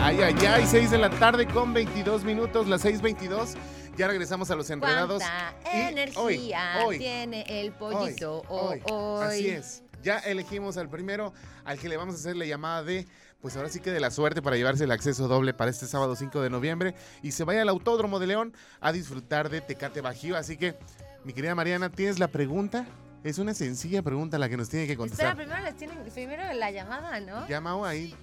Ay, 0.00 0.20
ay, 0.22 0.34
ay, 0.46 0.66
6 0.66 0.90
de 0.90 0.98
la 0.98 1.10
tarde 1.10 1.46
con 1.46 1.72
22 1.72 2.24
minutos, 2.24 2.68
las 2.68 2.84
6.22. 2.84 3.54
Ya 3.96 4.08
regresamos 4.08 4.50
a 4.50 4.56
los 4.56 4.70
enredados. 4.70 5.22
¿Cuánta 5.22 5.76
Y 5.76 5.80
energía 5.88 6.20
hoy, 6.22 6.52
hoy, 6.84 6.98
tiene 6.98 7.44
el 7.48 7.72
pollito 7.72 8.42
hoy, 8.48 8.80
hoy? 8.90 9.24
Así 9.24 9.48
es. 9.48 9.81
Ya 10.02 10.18
elegimos 10.18 10.76
al 10.76 10.88
primero 10.88 11.32
al 11.64 11.78
que 11.78 11.88
le 11.88 11.96
vamos 11.96 12.14
a 12.14 12.18
hacer 12.18 12.36
la 12.36 12.44
llamada 12.44 12.82
de, 12.82 13.06
pues 13.40 13.56
ahora 13.56 13.68
sí 13.68 13.80
que 13.80 13.90
de 13.90 14.00
la 14.00 14.10
suerte 14.10 14.42
para 14.42 14.56
llevarse 14.56 14.84
el 14.84 14.90
acceso 14.90 15.28
doble 15.28 15.54
para 15.54 15.70
este 15.70 15.86
sábado 15.86 16.16
5 16.16 16.40
de 16.40 16.50
noviembre 16.50 16.94
y 17.22 17.32
se 17.32 17.44
vaya 17.44 17.62
al 17.62 17.68
Autódromo 17.68 18.18
de 18.18 18.26
León 18.26 18.52
a 18.80 18.92
disfrutar 18.92 19.48
de 19.48 19.60
Tecate 19.60 20.00
Bajío. 20.00 20.36
Así 20.36 20.56
que, 20.56 20.76
mi 21.24 21.32
querida 21.32 21.54
Mariana, 21.54 21.90
¿tienes 21.90 22.18
la 22.18 22.28
pregunta? 22.28 22.86
Es 23.24 23.38
una 23.38 23.54
sencilla 23.54 24.02
pregunta 24.02 24.36
la 24.38 24.48
que 24.48 24.56
nos 24.56 24.68
tiene 24.68 24.86
que 24.86 24.92
Espera, 24.94 25.08
contestar. 25.08 25.36
primero 25.36 25.62
les 25.62 25.76
tienen, 25.76 25.98
primero 26.12 26.52
la 26.54 26.70
llamada, 26.72 27.20
¿no? 27.20 27.46
Ya, 27.48 27.60
Mau, 27.60 27.84
ahí. 27.84 28.14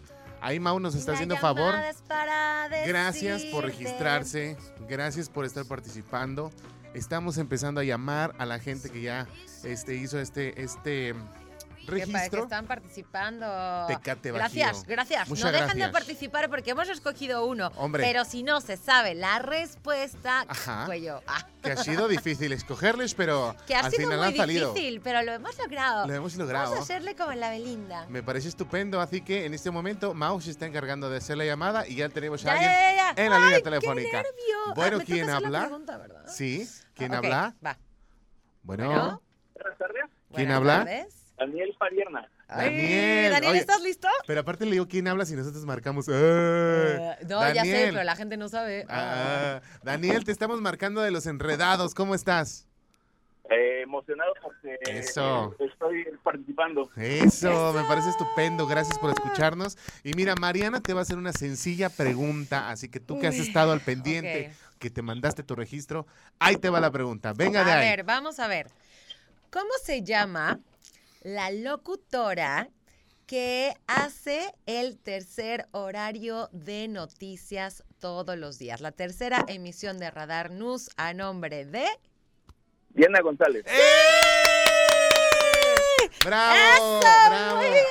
Ahí 0.41 0.59
Mau 0.59 0.79
nos 0.79 0.95
está 0.95 1.11
La 1.11 1.15
haciendo 1.15 1.37
favor. 1.37 1.71
llamada 1.73 1.89
es 1.89 2.01
para 2.01 2.67
Gracias 2.85 3.43
por 3.45 3.65
registrarse, 3.65 4.57
gracias 4.89 5.29
por 5.29 5.45
estar 5.45 5.65
participando. 5.65 6.51
Estamos 6.93 7.37
empezando 7.37 7.81
a 7.81 7.83
llamar 7.83 8.33
a 8.39 8.45
la 8.45 8.59
gente 8.59 8.89
que 8.89 9.01
ya 9.01 9.27
este, 9.63 9.95
hizo 9.95 10.19
este, 10.19 10.61
este 10.61 11.13
Que, 11.89 11.99
pa- 12.01 12.05
que 12.05 12.11
registro. 12.13 12.43
están 12.43 12.65
participando. 12.67 13.45
Tecate 13.87 14.31
Bajío. 14.31 14.39
Gracias, 14.65 14.83
gracias. 14.87 15.29
Muchas 15.29 15.45
no 15.45 15.51
dejan 15.59 15.77
de 15.77 15.89
participar 15.89 16.49
porque 16.49 16.71
hemos 16.71 16.89
escogido 16.89 17.45
uno. 17.45 17.71
Hombre. 17.77 18.03
Pero 18.03 18.25
si 18.25 18.43
no 18.43 18.61
se 18.61 18.77
sabe 18.77 19.15
la 19.15 19.39
respuesta, 19.39 20.45
Ajá. 20.47 20.85
cuello. 20.85 21.21
Ah, 21.27 21.45
Que 21.61 21.71
ha 21.73 21.77
sido 21.77 22.07
difícil 22.07 22.51
escogerles, 22.53 23.13
pero 23.15 23.55
que 23.67 23.75
ha 23.75 23.79
al 23.81 23.91
sido 23.91 24.03
final 24.03 24.17
muy 24.19 24.27
han 24.27 24.35
salido. 24.35 24.73
difícil, 24.73 25.01
pero 25.01 25.21
lo 25.23 25.31
hemos 25.33 25.57
logrado. 25.57 26.07
Lo 26.07 26.13
hemos 26.13 26.35
logrado. 26.35 26.65
Vamos 26.71 26.79
a 26.79 26.83
hacerle 26.83 27.15
como 27.15 27.31
en 27.33 27.39
la 27.39 27.49
Belinda. 27.49 28.05
Me 28.09 28.23
parece 28.23 28.47
estupendo, 28.49 29.01
así 29.01 29.21
que 29.21 29.45
en 29.45 29.53
este 29.53 29.71
momento 29.71 30.13
Mau 30.13 30.39
se 30.41 30.51
está 30.51 30.65
encargando 30.65 31.09
de 31.09 31.17
hacer 31.17 31.37
la 31.37 31.45
llamada 31.45 31.87
y 31.87 31.95
ya 31.95 32.09
tenemos 32.09 32.43
a 32.43 32.47
Ya, 32.47 32.51
alguien 32.53 32.69
ya, 32.71 32.91
ya, 32.95 33.15
ya. 33.15 33.23
en 33.25 33.29
la 33.31 33.39
línea 33.39 33.61
telefónica. 33.61 34.09
¡Qué 34.09 34.15
nervio! 34.17 34.57
Ah, 34.67 34.73
Bueno, 34.75 34.97
me 34.97 35.03
toca 35.03 35.13
¿quién 35.15 35.29
habla? 35.29 35.59
pregunta, 35.61 35.97
¿verdad? 35.97 36.25
Sí, 36.27 36.69
¿quién 36.93 37.13
Ah, 37.13 37.17
habla? 37.17 37.55
Va. 37.65 37.77
Bueno, 38.63 38.85
Bueno. 38.87 38.89
Buenas. 38.89 39.19
¿quién 40.33 40.47
Buenas 40.47 40.57
habla? 40.57 40.77
tardes. 40.85 41.15
Daniel 41.39 41.75
Padierna. 41.79 42.29
Daniel. 42.47 43.31
Daniel, 43.31 43.51
Oye, 43.51 43.59
¿estás 43.59 43.81
listo? 43.81 44.07
Pero 44.27 44.41
aparte 44.41 44.65
le 44.65 44.71
digo 44.71 44.87
quién 44.87 45.07
habla 45.07 45.25
si 45.25 45.35
nosotros 45.35 45.65
marcamos. 45.65 46.07
¡Eh! 46.11 47.15
No, 47.27 47.39
ya 47.53 47.63
sé, 47.63 47.71
Daniel. 47.71 47.89
pero 47.93 48.03
la 48.03 48.15
gente 48.15 48.37
no 48.37 48.49
sabe. 48.49 48.85
Ah, 48.89 49.61
Daniel, 49.83 50.23
te 50.23 50.31
estamos 50.31 50.59
marcando 50.61 51.01
de 51.01 51.11
los 51.11 51.25
enredados. 51.25 51.93
¿Cómo 51.93 52.15
estás? 52.15 52.65
Eh, 53.51 53.81
emocionado 53.81 54.31
porque 54.43 54.77
Eso. 54.81 55.55
estoy 55.59 56.05
participando. 56.23 56.87
Eso, 56.95 57.73
me 57.73 57.83
parece 57.87 58.09
estupendo. 58.09 58.67
Gracias 58.67 58.99
por 58.99 59.09
escucharnos. 59.11 59.75
Y 60.03 60.13
mira, 60.13 60.35
Mariana 60.35 60.81
te 60.81 60.93
va 60.93 60.99
a 60.99 61.03
hacer 61.03 61.17
una 61.17 61.33
sencilla 61.33 61.89
pregunta. 61.89 62.69
Así 62.69 62.89
que 62.89 62.99
tú 62.99 63.19
que 63.19 63.25
has 63.27 63.35
estado 63.39 63.71
al 63.71 63.79
pendiente, 63.81 64.51
que 64.77 64.89
te 64.91 65.01
mandaste 65.01 65.41
tu 65.41 65.55
registro, 65.55 66.05
ahí 66.37 66.57
te 66.57 66.69
va 66.69 66.79
la 66.79 66.91
pregunta. 66.91 67.33
Venga 67.33 67.63
de 67.63 67.71
a 67.71 67.79
ahí. 67.79 67.89
ver, 67.89 68.03
vamos 68.03 68.39
a 68.39 68.47
ver. 68.47 68.67
¿Cómo 69.51 69.71
se 69.83 70.03
llama 70.03 70.59
la 71.21 71.51
locutora 71.51 72.69
que 73.25 73.73
hace 73.87 74.53
el 74.65 74.97
tercer 74.97 75.67
horario 75.71 76.49
de 76.51 76.87
noticias 76.87 77.83
todos 77.99 78.37
los 78.37 78.57
días? 78.57 78.81
La 78.81 78.91
tercera 78.91 79.45
emisión 79.47 79.99
de 79.99 80.11
Radar 80.11 80.51
News 80.51 80.89
a 80.97 81.13
nombre 81.13 81.65
de... 81.65 81.85
Diana 82.89 83.21
González. 83.21 83.65
¡Bravo! 86.25 86.55
¡Eso! 86.55 86.99
¡Bravo! 87.29 87.57
Muy 87.57 87.67
bien. 87.67 87.85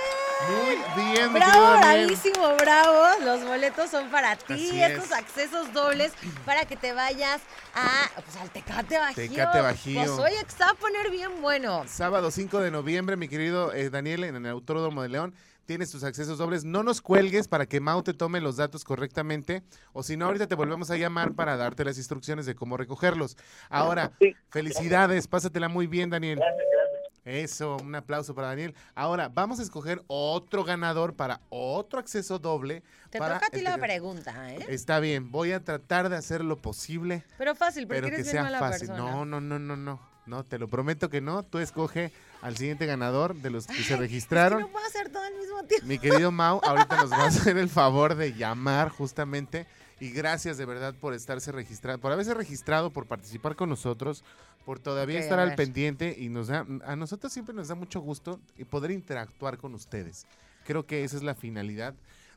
Muy 0.46 0.76
bien, 1.02 1.32
mi 1.32 1.38
Bravo, 1.40 1.78
bravísimo, 1.78 2.56
bravo. 2.56 3.24
Los 3.24 3.44
boletos 3.44 3.90
son 3.90 4.08
para 4.10 4.36
ti. 4.36 4.52
Así 4.52 4.82
Estos 4.82 5.06
es. 5.06 5.12
accesos 5.12 5.72
dobles 5.72 6.12
para 6.44 6.64
que 6.64 6.76
te 6.76 6.92
vayas 6.92 7.40
a, 7.74 8.08
pues, 8.14 8.36
al 8.36 8.50
Tecate 8.50 8.98
Bajío. 8.98 9.28
Tecate 9.28 9.60
Bajío. 9.60 10.00
Pues 10.00 10.10
oye, 10.10 10.44
que 10.44 10.52
se 10.52 10.64
va 10.64 10.70
a 10.70 10.74
poner 10.74 11.10
bien 11.10 11.42
bueno. 11.42 11.84
Sábado 11.88 12.30
5 12.30 12.60
de 12.60 12.70
noviembre, 12.70 13.16
mi 13.16 13.28
querido 13.28 13.72
eh, 13.72 13.90
Daniel, 13.90 14.24
en 14.24 14.36
el 14.36 14.46
Autódromo 14.46 15.02
de 15.02 15.08
León. 15.08 15.34
Tienes 15.66 15.90
tus 15.90 16.02
accesos 16.02 16.38
dobles. 16.38 16.64
No 16.64 16.82
nos 16.82 17.02
cuelgues 17.02 17.46
para 17.46 17.66
que 17.66 17.78
Mau 17.80 18.02
te 18.02 18.14
tome 18.14 18.40
los 18.40 18.56
datos 18.56 18.84
correctamente. 18.84 19.62
O 19.92 20.02
si 20.02 20.16
no, 20.16 20.24
ahorita 20.24 20.46
te 20.46 20.54
volvemos 20.54 20.90
a 20.90 20.96
llamar 20.96 21.34
para 21.34 21.58
darte 21.58 21.84
las 21.84 21.98
instrucciones 21.98 22.46
de 22.46 22.54
cómo 22.54 22.78
recogerlos. 22.78 23.36
Ahora, 23.68 24.12
felicidades. 24.48 25.26
Pásatela 25.26 25.68
muy 25.68 25.86
bien, 25.86 26.08
Daniel. 26.08 26.40
Eso, 27.28 27.76
un 27.76 27.94
aplauso 27.94 28.34
para 28.34 28.48
Daniel. 28.48 28.74
Ahora, 28.94 29.28
vamos 29.28 29.60
a 29.60 29.62
escoger 29.62 30.02
otro 30.06 30.64
ganador 30.64 31.14
para 31.14 31.40
otro 31.50 31.98
acceso 31.98 32.38
doble. 32.38 32.82
Te 33.10 33.18
para 33.18 33.34
toca 33.34 33.46
a 33.46 33.50
ti 33.50 33.60
la 33.60 33.72
pequeño- 33.76 33.82
pregunta, 33.82 34.52
¿eh? 34.54 34.64
Está 34.68 34.98
bien, 34.98 35.30
voy 35.30 35.52
a 35.52 35.62
tratar 35.62 36.08
de 36.08 36.16
hacer 36.16 36.42
lo 36.42 36.56
posible, 36.56 37.24
Pero 37.36 37.54
fácil, 37.54 37.86
porque 37.86 38.00
pero 38.02 38.08
que 38.16 38.22
bien 38.22 38.32
sea 38.32 38.42
mala 38.44 38.58
fácil. 38.58 38.88
persona. 38.88 39.10
No, 39.10 39.24
no, 39.24 39.40
no, 39.40 39.58
no, 39.58 39.76
no. 39.76 40.00
No, 40.26 40.44
te 40.44 40.58
lo 40.58 40.68
prometo 40.68 41.08
que 41.08 41.20
no. 41.22 41.42
Tú 41.42 41.58
escoge 41.58 42.12
al 42.42 42.54
siguiente 42.56 42.84
ganador 42.84 43.34
de 43.34 43.48
los 43.50 43.66
que 43.66 43.74
se 43.74 43.80
Es 43.82 43.88
que 43.88 43.96
registraron. 43.96 44.60
no 44.60 44.68
puedo 44.68 44.84
hacer 44.86 45.10
todo 45.10 45.22
al 45.22 45.34
mismo 45.36 45.62
tiempo. 45.64 45.86
Mi 45.86 45.98
querido 45.98 46.30
Mau, 46.30 46.60
ahorita 46.64 46.96
nos 46.96 47.10
va 47.12 47.24
a 47.24 47.26
hacer 47.28 47.56
el 47.56 47.68
favor 47.70 48.14
de 48.14 48.34
llamar 48.34 48.90
justamente. 48.90 49.66
Y 50.00 50.10
gracias 50.10 50.56
de 50.58 50.64
verdad 50.64 50.94
por 50.94 51.12
estarse 51.14 51.50
registrado, 51.52 51.98
por 51.98 52.12
haberse 52.12 52.32
registrado, 52.34 52.90
por 52.90 53.06
participar 53.06 53.56
con 53.56 53.68
nosotros, 53.68 54.22
por 54.64 54.78
todavía 54.78 55.18
estar 55.18 55.38
al 55.40 55.54
pendiente 55.56 56.14
y 56.16 56.28
nos 56.28 56.48
da, 56.48 56.64
a 56.84 56.94
nosotros 56.96 57.32
siempre 57.32 57.54
nos 57.54 57.68
da 57.68 57.74
mucho 57.74 58.00
gusto 58.00 58.38
y 58.56 58.64
poder 58.64 58.90
interactuar 58.92 59.58
con 59.58 59.74
ustedes. 59.74 60.26
Creo 60.64 60.86
que 60.86 61.02
esa 61.04 61.16
es 61.16 61.22
la 61.22 61.34
finalidad 61.34 61.94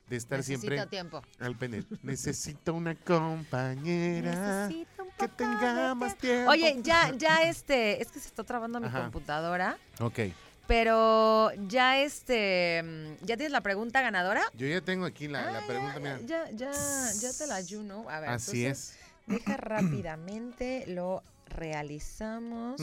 de 0.09 0.16
estar 0.18 0.39
Necesito 0.39 0.62
siempre 0.62 0.88
tiempo. 0.88 1.22
al 1.39 1.55
pendiente. 1.57 1.95
Necesito 2.01 2.74
una 2.74 2.95
compañera 2.95 4.68
Necesito 4.68 5.03
un 5.03 5.09
que 5.18 5.28
tenga 5.28 5.93
más 5.95 6.18
tiempo. 6.18 6.51
tiempo. 6.51 6.51
Oye, 6.51 6.80
ya, 6.84 7.16
ya 7.16 7.43
este, 7.49 8.01
es 8.01 8.07
que 8.12 8.20
se 8.20 8.28
está 8.28 8.43
trabando 8.43 8.80
mi 8.80 8.88
Ajá. 8.88 9.03
computadora, 9.03 9.78
Ok, 9.99 10.20
pero 10.68 11.51
ya 11.68 11.99
este, 12.01 12.82
mm, 12.84 13.26
¿ya 13.26 13.36
tienes 13.38 13.51
la 13.51 13.62
pregunta 13.62 14.01
ganadora? 14.01 14.41
yo 14.55 14.68
ya 14.68 14.82
tengo 14.82 15.05
aquí 15.05 15.28
la, 15.28 15.51
la 15.51 15.59
Ah, 15.59 15.64
pregunta, 15.68 15.93
ya, 15.95 15.99
mira. 15.99 16.20
ya, 16.22 16.49
ya, 16.51 16.72
ya 17.20 17.34
te 17.38 17.47
la 17.47 17.55
ayuno. 17.55 18.09
A 18.09 18.20
ver, 18.20 18.30
Así 18.30 18.66
entonces, 18.66 18.95
es. 18.95 19.01
Deja 19.28 19.57
rápidamente, 19.57 20.86
lo 20.88 21.24
realizamos. 21.47 22.82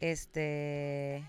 Este. 0.00 1.24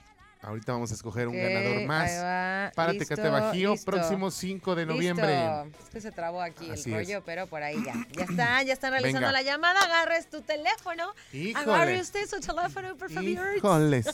Ahorita 0.46 0.74
vamos 0.74 0.92
a 0.92 0.94
escoger 0.94 1.28
un 1.28 1.36
ganador 1.36 1.86
más. 1.88 2.74
Para 2.76 2.94
Tecate 2.94 3.30
Bajío, 3.30 3.72
listo. 3.72 3.92
próximo 3.92 4.30
5 4.32 4.76
de 4.76 4.86
noviembre. 4.86 5.28
Listo. 5.28 5.80
Es 5.84 5.90
que 5.90 6.02
se 6.02 6.12
trabó 6.12 6.42
aquí 6.42 6.70
Así 6.70 6.92
el 6.94 7.00
es. 7.00 7.08
rollo, 7.08 7.24
pero 7.26 7.48
por 7.48 7.64
ahí 7.64 7.78
ya. 7.84 7.94
Ya 8.16 8.24
está, 8.24 8.64
ya 8.64 8.74
están 8.74 8.92
realizando 8.92 9.28
Venga. 9.28 9.32
la 9.32 9.42
llamada. 9.42 9.80
Agarres 9.82 10.30
tu 10.30 10.42
teléfono. 10.42 11.04
Híjole. 11.34 11.74
Agarre 11.74 12.00
usted 12.02 12.28
su 12.30 12.40
teléfono, 12.40 12.96
por 12.96 13.10
favor. 13.12 13.30
Híjoles. 13.58 14.06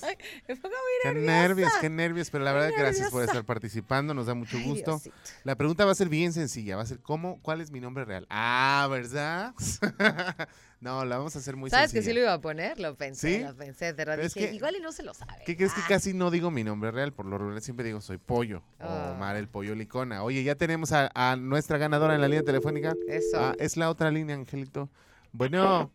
Me 0.48 0.56
pongo 0.56 0.76
Qué 1.04 1.12
muy 1.12 1.22
nervios, 1.22 1.26
nerviosa. 1.28 1.78
qué 1.82 1.90
nervios, 1.90 2.30
pero 2.30 2.44
la 2.44 2.54
verdad 2.54 2.72
gracias 2.78 3.10
por 3.12 3.24
estar 3.24 3.44
participando, 3.44 4.14
nos 4.14 4.26
da 4.26 4.34
mucho 4.34 4.58
Ay, 4.58 4.64
gusto. 4.64 4.92
Diosito. 4.92 5.16
La 5.44 5.56
pregunta 5.56 5.86
va 5.86 5.92
a 5.92 5.96
ser 5.96 6.10
bien 6.10 6.34
sencilla, 6.34 6.76
va 6.78 6.84
a 6.84 6.86
ser 6.86 7.00
¿cómo, 7.00 7.40
cuál 7.42 7.62
es 7.62 7.72
mi 7.72 7.80
nombre 7.80 8.06
real? 8.06 8.26
Ah, 8.30 8.88
¿verdad? 8.90 9.54
no, 10.82 11.06
la 11.06 11.18
vamos 11.18 11.36
a 11.36 11.40
hacer 11.40 11.56
muy 11.56 11.70
¿Sabes 11.70 11.92
que 11.92 11.98
sencilla. 12.02 12.12
sí 12.12 12.16
lo 12.16 12.22
iba 12.26 12.34
a 12.34 12.42
poner? 12.42 12.80
Lo 12.80 12.96
pensé, 12.96 13.38
¿Sí? 13.38 13.44
lo 13.44 13.56
pensé, 13.56 13.94
pero 13.94 14.12
Pero 14.12 14.24
es 14.24 14.34
dije, 14.34 14.50
que- 14.50 14.56
igual 14.56 14.76
y 14.76 14.82
no 14.82 14.92
se 14.92 15.04
lo 15.04 15.14
sabe. 15.14 15.44
¿Qué 15.46 15.56
crees 15.56 15.74
que 15.74 15.82
Ah, 15.82 15.88
casi 15.88 16.14
no 16.14 16.32
digo 16.32 16.52
mi 16.52 16.64
nombre 16.64 16.92
real? 16.92 17.14
Por 17.14 17.28
lo 17.28 17.38
regular 17.38 17.62
siempre 17.62 17.86
digo 17.86 18.02
soy 18.02 18.18
Pollo 18.18 18.64
Ah. 18.80 19.12
o 19.14 19.20
Mar 19.20 19.36
el 19.38 19.48
Pollo 19.48 19.76
Licona. 19.76 20.24
Oye, 20.24 20.44
ya 20.44 20.56
tenemos 20.56 20.92
a, 20.92 21.10
a 21.14 21.36
nuestra 21.38 21.78
ganadora 21.78 22.16
en 22.16 22.22
la 22.22 22.28
línea 22.28 22.44
telefónica. 22.44 22.94
Eso. 23.08 23.38
Ah, 23.40 23.56
es 23.60 23.78
la 23.78 23.90
otra 23.90 24.12
línea, 24.12 24.36
Angelito. 24.36 24.90
Bueno. 25.32 25.92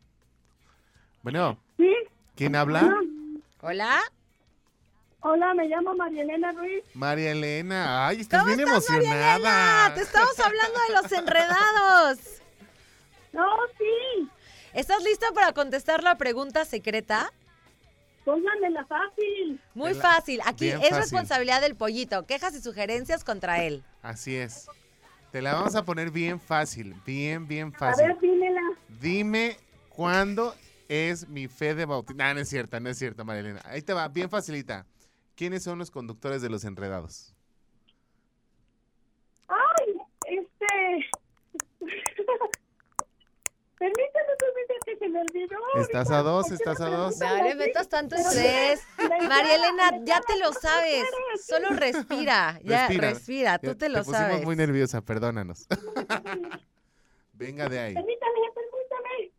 Bueno. 1.23 1.59
Sí. 1.77 1.93
¿Quién 2.37 2.55
habla? 2.57 2.95
Hola. 3.63 3.99
Hola, 5.21 5.55
me 5.55 5.67
llamo 5.67 5.95
María 5.97 6.23
Elena 6.23 6.53
Ruiz. 6.53 6.85
María 6.95 7.33
Elena. 7.33 8.07
Ay, 8.07 8.21
estás 8.21 8.43
¿Cómo 8.45 8.55
bien 8.55 8.69
estás, 8.69 8.89
María 8.89 9.09
emocionada. 9.09 9.35
Elena? 9.87 9.95
Te 9.97 10.01
estamos 10.03 10.39
hablando 10.39 10.79
de 10.89 10.95
los 11.03 11.13
enredados. 11.13 12.19
No, 13.33 13.45
sí. 13.77 14.29
¿Estás 14.77 15.03
lista 15.03 15.27
para 15.35 15.53
contestar 15.53 16.03
la 16.03 16.17
pregunta 16.19 16.65
secreta? 16.65 17.33
Pónganmela 18.25 18.85
fácil. 18.87 19.61
Muy 19.75 19.95
La- 19.95 20.01
fácil. 20.03 20.41
Aquí 20.45 20.69
es 20.69 20.77
fácil. 20.81 20.97
responsabilidad 20.97 21.61
del 21.63 21.77
pollito. 21.77 22.27
Quejas 22.27 22.55
y 22.55 22.61
sugerencias 22.61 23.25
contra 23.25 23.63
él. 23.65 23.83
Así 24.03 24.37
es. 24.37 24.69
Te 25.33 25.41
la 25.43 25.55
vamos 25.55 25.75
a 25.77 25.85
poner 25.85 26.11
bien 26.11 26.39
fácil, 26.41 26.95
bien, 27.05 27.49
bien 27.49 27.73
A 27.75 27.79
fácil. 27.79 28.07
ver, 28.09 28.19
dímela. 28.21 28.61
Dime 29.01 29.57
cuándo 29.89 30.55
es 30.89 31.27
mi 31.29 31.49
fe 31.49 31.75
de 31.75 31.85
bautismo. 31.85 32.23
No, 32.23 32.35
no 32.35 32.41
es 32.41 32.49
cierta, 32.49 32.79
no 32.81 32.89
es 32.91 32.99
cierta, 32.99 33.25
María 33.25 33.41
Elena. 33.41 33.63
Ahí 33.65 33.83
te 33.83 33.93
va, 33.93 34.09
bien 34.09 34.31
facilita. 34.31 34.87
¿Quiénes 35.35 35.63
son 35.63 35.79
los 35.79 35.91
conductores 35.91 36.43
de 36.43 36.49
los 36.49 36.65
enredados? 36.65 37.35
Ay, 39.49 39.97
este... 40.29 41.11
Permítame, 43.79 44.16
permítame 44.99 44.99
que 44.99 44.99
se 44.99 45.09
me 45.09 45.21
olvidó. 45.21 45.57
Estás 45.81 46.11
a 46.11 46.23
dos, 46.23 46.43
¿Por 46.43 46.49
qué 46.51 46.55
estás 46.55 46.81
a 46.81 46.89
dos. 46.89 47.19
No 47.19 47.43
le 47.43 47.55
metas 47.55 47.89
tanto 47.89 48.15
estrés. 48.17 48.81
María 49.29 49.55
Elena, 49.57 49.91
ya 50.05 50.21
te 50.21 50.39
lo 50.39 50.53
sabes. 50.53 51.05
Solo 51.47 51.71
respira. 51.71 52.59
Ya, 52.63 52.89
respira. 52.89 53.59
Tú 53.59 53.75
te 53.75 53.89
lo 53.89 53.99
pusimos 53.99 54.19
sabes. 54.19 54.45
muy 54.45 54.57
nerviosa, 54.57 55.01
perdónanos. 55.03 55.67
Venga 57.33 57.69
de 57.69 57.79
ahí. 57.79 57.95
Permítame, 57.95 58.33
permítame. 58.55 59.33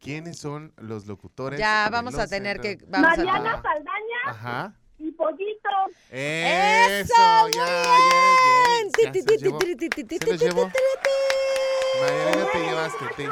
¿Quiénes 0.00 0.38
son 0.38 0.72
los 0.78 1.06
locutores? 1.06 1.58
Ya 1.58 1.88
vamos 1.92 2.14
a 2.18 2.26
tener 2.26 2.60
que. 2.60 2.78
Vamos 2.88 3.16
Mariana 3.18 3.54
Ah. 3.56 3.62
Saldaña 3.62 4.20
Ajá. 4.26 4.74
y 4.98 5.10
Pollito. 5.12 5.68
Eso, 6.10 7.12
¡Eso! 7.12 7.12
ya, 7.16 7.42
¡Muy 7.42 7.52
ya, 7.52 7.64
bien! 7.76 8.90
María 12.00 12.50
te 12.52 12.58
llevaste, 12.60 13.04
te, 13.16 13.28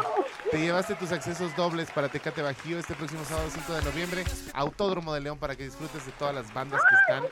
te 0.50 0.58
llevaste 0.58 0.94
tus 0.94 1.12
accesos 1.12 1.54
dobles 1.56 1.90
para 1.90 2.08
Tecate 2.08 2.42
Bajío 2.42 2.78
este 2.78 2.94
próximo 2.94 3.24
sábado 3.24 3.48
5 3.50 3.72
de 3.72 3.82
noviembre, 3.82 4.24
Autódromo 4.52 5.14
de 5.14 5.20
León 5.20 5.38
para 5.38 5.56
que 5.56 5.64
disfrutes 5.64 6.04
de 6.04 6.12
todas 6.12 6.34
las 6.34 6.52
bandas 6.52 6.80
que 6.88 6.94
están. 6.94 7.24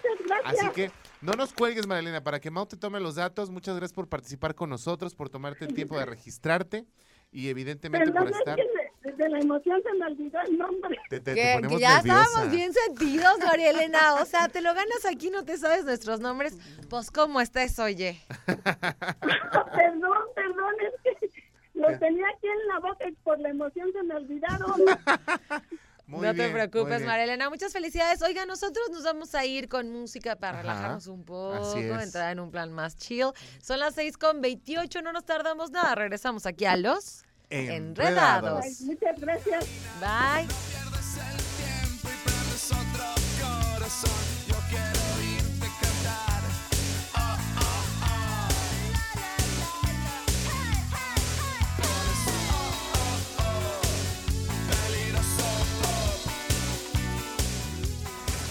Así 0.44 0.68
que 0.70 0.90
no 1.20 1.32
nos 1.32 1.52
cuelgues, 1.52 1.86
María 1.86 2.00
Elena, 2.00 2.22
para 2.22 2.40
que 2.40 2.50
Mau 2.50 2.66
te 2.66 2.76
tome 2.76 3.00
los 3.00 3.16
datos. 3.16 3.50
Muchas 3.50 3.76
gracias 3.76 3.92
por 3.92 4.08
participar 4.08 4.54
con 4.54 4.70
nosotros, 4.70 5.14
por 5.14 5.28
tomarte 5.28 5.64
el 5.64 5.74
tiempo 5.74 5.98
de 5.98 6.06
registrarte 6.06 6.86
y 7.30 7.48
evidentemente 7.48 8.12
por 8.12 8.28
es 8.28 8.36
estar. 8.36 8.56
que 8.56 8.85
de 9.12 9.28
la 9.28 9.38
emoción 9.40 9.80
se 9.82 9.92
me 9.98 10.06
olvidó 10.06 10.38
el 10.48 10.58
nombre. 10.58 10.98
Te, 11.08 11.20
te- 11.20 11.34
te 11.34 11.34
Que, 11.34 11.40
que 11.42 11.52
ponemos 11.54 11.80
ya 11.80 11.96
nerviosa. 11.96 12.22
estábamos 12.22 12.50
bien 12.50 12.72
sentidos, 12.72 13.38
María 13.44 13.70
Elena. 13.70 14.14
O 14.16 14.24
sea, 14.24 14.48
te 14.48 14.60
lo 14.60 14.74
ganas 14.74 15.04
aquí, 15.04 15.30
no 15.30 15.44
te 15.44 15.56
sabes 15.58 15.84
nuestros 15.84 16.20
nombres. 16.20 16.56
Pues, 16.88 17.10
¿cómo 17.10 17.40
estás, 17.40 17.78
oye? 17.78 18.20
perdón, 18.46 20.18
perdón, 20.34 20.74
es 20.80 21.18
que 21.20 21.30
los 21.74 21.98
tenía 21.98 22.26
aquí 22.36 22.46
en 22.46 22.68
la 22.68 22.78
boca 22.80 23.08
y 23.08 23.12
por 23.12 23.38
la 23.40 23.50
emoción 23.50 23.88
se 23.92 24.02
me 24.02 24.14
olvidaron. 24.14 24.72
Muy 26.08 26.24
no 26.24 26.32
bien, 26.34 26.36
te 26.36 26.52
preocupes, 26.52 27.02
Elena. 27.02 27.50
Muchas 27.50 27.72
felicidades. 27.72 28.22
Oiga, 28.22 28.46
nosotros 28.46 28.90
nos 28.92 29.02
vamos 29.02 29.34
a 29.34 29.44
ir 29.44 29.68
con 29.68 29.90
música 29.90 30.36
para 30.36 30.60
Ajá, 30.60 30.62
relajarnos 30.62 31.06
un 31.08 31.24
poco, 31.24 31.74
entrar 32.00 32.30
en 32.30 32.38
un 32.38 32.52
plan 32.52 32.72
más 32.72 32.96
chill. 32.96 33.32
Son 33.60 33.80
las 33.80 33.96
6 33.96 34.16
con 34.16 34.40
28, 34.40 35.02
no 35.02 35.12
nos 35.12 35.24
tardamos 35.24 35.72
nada. 35.72 35.96
Regresamos 35.96 36.46
aquí 36.46 36.64
a 36.64 36.76
los 36.76 37.24
Enredados. 37.50 38.80
Muchas 38.82 39.20
gracias. 39.20 39.66
Bye. 40.00 40.46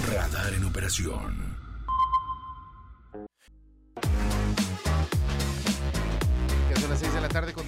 Radar 0.08 0.54
en 0.54 0.64
operación. 0.64 1.55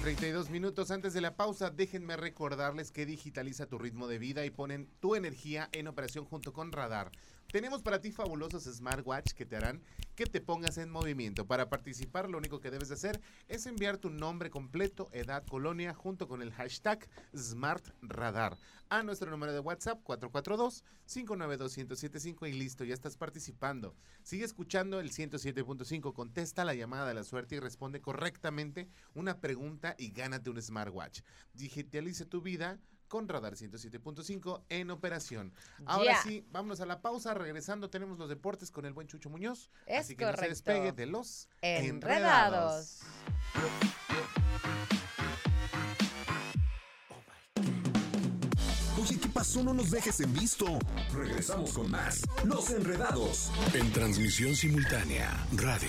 32 0.08 0.48
minutos. 0.48 0.90
Antes 0.90 1.12
de 1.12 1.20
la 1.20 1.36
pausa, 1.36 1.68
déjenme 1.68 2.16
recordarles 2.16 2.92
que 2.92 3.04
digitaliza 3.04 3.66
tu 3.66 3.76
ritmo 3.76 4.08
de 4.08 4.18
vida 4.18 4.46
y 4.46 4.50
ponen 4.50 4.88
tu 5.00 5.14
energía 5.14 5.68
en 5.72 5.86
operación 5.86 6.24
junto 6.24 6.54
con 6.54 6.72
Radar. 6.72 7.12
Tenemos 7.50 7.80
para 7.80 7.98
ti 7.98 8.12
fabulosos 8.12 8.64
smartwatch 8.64 9.32
que 9.32 9.46
te 9.46 9.56
harán 9.56 9.82
que 10.14 10.26
te 10.26 10.42
pongas 10.42 10.76
en 10.76 10.90
movimiento. 10.90 11.46
Para 11.46 11.70
participar, 11.70 12.28
lo 12.28 12.36
único 12.36 12.60
que 12.60 12.70
debes 12.70 12.88
de 12.88 12.94
hacer 12.94 13.22
es 13.46 13.64
enviar 13.64 13.96
tu 13.96 14.10
nombre 14.10 14.50
completo, 14.50 15.08
edad, 15.12 15.46
colonia, 15.46 15.94
junto 15.94 16.28
con 16.28 16.42
el 16.42 16.52
hashtag 16.52 17.08
SmartRadar 17.34 18.58
a 18.90 19.02
nuestro 19.02 19.30
número 19.30 19.54
de 19.54 19.60
WhatsApp 19.60 19.98
442-592-1075 20.04 22.50
y 22.50 22.52
listo, 22.52 22.84
ya 22.84 22.92
estás 22.92 23.16
participando. 23.16 23.94
Sigue 24.22 24.44
escuchando 24.44 25.00
el 25.00 25.10
107.5, 25.10 26.12
contesta 26.12 26.66
la 26.66 26.74
llamada 26.74 27.08
de 27.08 27.14
la 27.14 27.24
suerte 27.24 27.54
y 27.54 27.60
responde 27.60 28.02
correctamente 28.02 28.90
una 29.14 29.40
pregunta 29.40 29.94
y 29.98 30.10
gánate 30.10 30.50
un 30.50 30.60
smartwatch. 30.60 31.22
Digitalice 31.54 32.26
tu 32.26 32.42
vida 32.42 32.78
con 33.08 33.28
Radar 33.28 33.54
107.5 33.54 34.62
en 34.68 34.90
operación. 34.90 35.52
Ahora 35.86 36.22
sí, 36.22 36.46
vámonos 36.50 36.80
a 36.80 36.86
la 36.86 37.00
pausa. 37.00 37.34
Regresando 37.34 37.90
tenemos 37.90 38.18
los 38.18 38.28
deportes 38.28 38.70
con 38.70 38.84
el 38.84 38.92
buen 38.92 39.08
Chucho 39.08 39.30
Muñoz. 39.30 39.70
Es 39.86 40.00
así 40.00 40.16
que 40.16 40.24
no 40.24 40.30
se 40.30 40.36
correcto. 40.36 40.54
despegue 40.54 40.92
de 40.92 41.06
los 41.06 41.48
Enredados. 41.62 43.00
Oye, 49.00 49.18
¿qué 49.18 49.28
pasó? 49.28 49.62
no 49.62 49.72
nos 49.72 49.90
dejes 49.90 50.20
en 50.20 50.32
visto. 50.32 50.66
Regresamos 51.12 51.72
con 51.72 51.90
más. 51.90 52.22
Los 52.44 52.70
enredados. 52.70 53.50
En 53.74 53.92
transmisión 53.92 54.54
simultánea, 54.54 55.46
radio, 55.52 55.88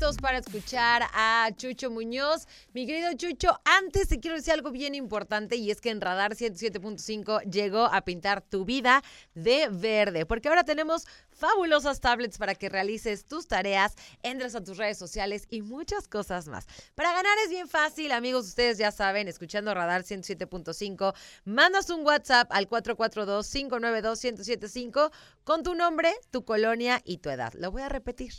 Listos 0.00 0.16
para 0.16 0.38
escuchar 0.38 1.02
a 1.12 1.50
Chucho 1.56 1.90
Muñoz. 1.90 2.48
Mi 2.72 2.86
querido 2.86 3.12
Chucho, 3.14 3.60
antes 3.64 4.08
te 4.08 4.18
quiero 4.18 4.36
decir 4.36 4.54
algo 4.54 4.70
bien 4.70 4.94
importante 4.94 5.56
y 5.56 5.70
es 5.70 5.82
que 5.82 5.90
en 5.90 6.00
Radar 6.00 6.36
107.5 6.36 7.42
llegó 7.50 7.84
a 7.84 8.00
pintar 8.00 8.40
tu 8.40 8.64
vida 8.64 9.02
de 9.34 9.68
verde, 9.70 10.24
porque 10.24 10.48
ahora 10.48 10.64
tenemos 10.64 11.06
fabulosas 11.28 12.00
tablets 12.00 12.38
para 12.38 12.54
que 12.54 12.70
realices 12.70 13.26
tus 13.26 13.46
tareas, 13.46 13.94
entres 14.22 14.54
a 14.54 14.64
tus 14.64 14.78
redes 14.78 14.96
sociales 14.96 15.44
y 15.50 15.60
muchas 15.62 16.08
cosas 16.08 16.48
más. 16.48 16.66
Para 16.94 17.12
ganar 17.12 17.36
es 17.44 17.50
bien 17.50 17.68
fácil, 17.68 18.12
amigos, 18.12 18.46
ustedes 18.46 18.78
ya 18.78 18.92
saben, 18.92 19.28
escuchando 19.28 19.74
Radar 19.74 20.02
107.5, 20.02 21.14
mandas 21.44 21.90
un 21.90 22.06
WhatsApp 22.06 22.50
al 22.52 22.70
442-592-1075 22.70 25.10
con 25.44 25.62
tu 25.62 25.74
nombre, 25.74 26.14
tu 26.30 26.42
colonia 26.44 27.02
y 27.04 27.18
tu 27.18 27.28
edad. 27.28 27.52
Lo 27.54 27.70
voy 27.70 27.82
a 27.82 27.90
repetir. 27.90 28.32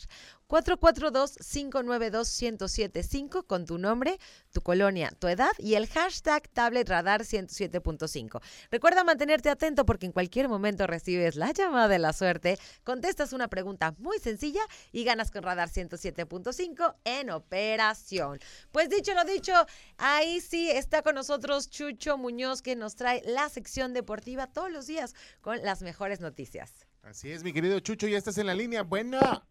442-592-1075 0.51 3.47
con 3.47 3.65
tu 3.65 3.77
nombre, 3.77 4.19
tu 4.51 4.59
colonia, 4.61 5.09
tu 5.17 5.29
edad 5.29 5.53
y 5.57 5.75
el 5.75 5.87
hashtag 5.87 6.49
Tablet 6.49 6.89
Radar 6.89 7.21
107.5. 7.21 8.41
Recuerda 8.69 9.05
mantenerte 9.05 9.49
atento 9.49 9.85
porque 9.85 10.07
en 10.07 10.11
cualquier 10.11 10.49
momento 10.49 10.87
recibes 10.87 11.37
la 11.37 11.53
llamada 11.53 11.87
de 11.87 11.99
la 11.99 12.11
suerte, 12.11 12.59
contestas 12.83 13.31
una 13.31 13.47
pregunta 13.47 13.95
muy 13.97 14.19
sencilla 14.19 14.59
y 14.91 15.05
ganas 15.05 15.31
con 15.31 15.43
Radar 15.43 15.69
107.5 15.69 16.95
en 17.05 17.29
operación. 17.29 18.41
Pues 18.73 18.89
dicho 18.89 19.13
lo 19.13 19.23
dicho, 19.23 19.53
ahí 19.97 20.41
sí 20.41 20.69
está 20.69 21.01
con 21.01 21.15
nosotros 21.15 21.69
Chucho 21.69 22.17
Muñoz 22.17 22.61
que 22.61 22.75
nos 22.75 22.97
trae 22.97 23.21
la 23.25 23.47
sección 23.47 23.93
deportiva 23.93 24.47
todos 24.47 24.69
los 24.69 24.85
días 24.85 25.15
con 25.39 25.63
las 25.63 25.81
mejores 25.81 26.19
noticias. 26.19 26.73
Así 27.03 27.31
es, 27.31 27.45
mi 27.45 27.53
querido 27.53 27.79
Chucho, 27.79 28.07
ya 28.07 28.17
estás 28.17 28.37
en 28.37 28.47
la 28.47 28.53
línea. 28.53 28.83
Bueno. 28.83 29.47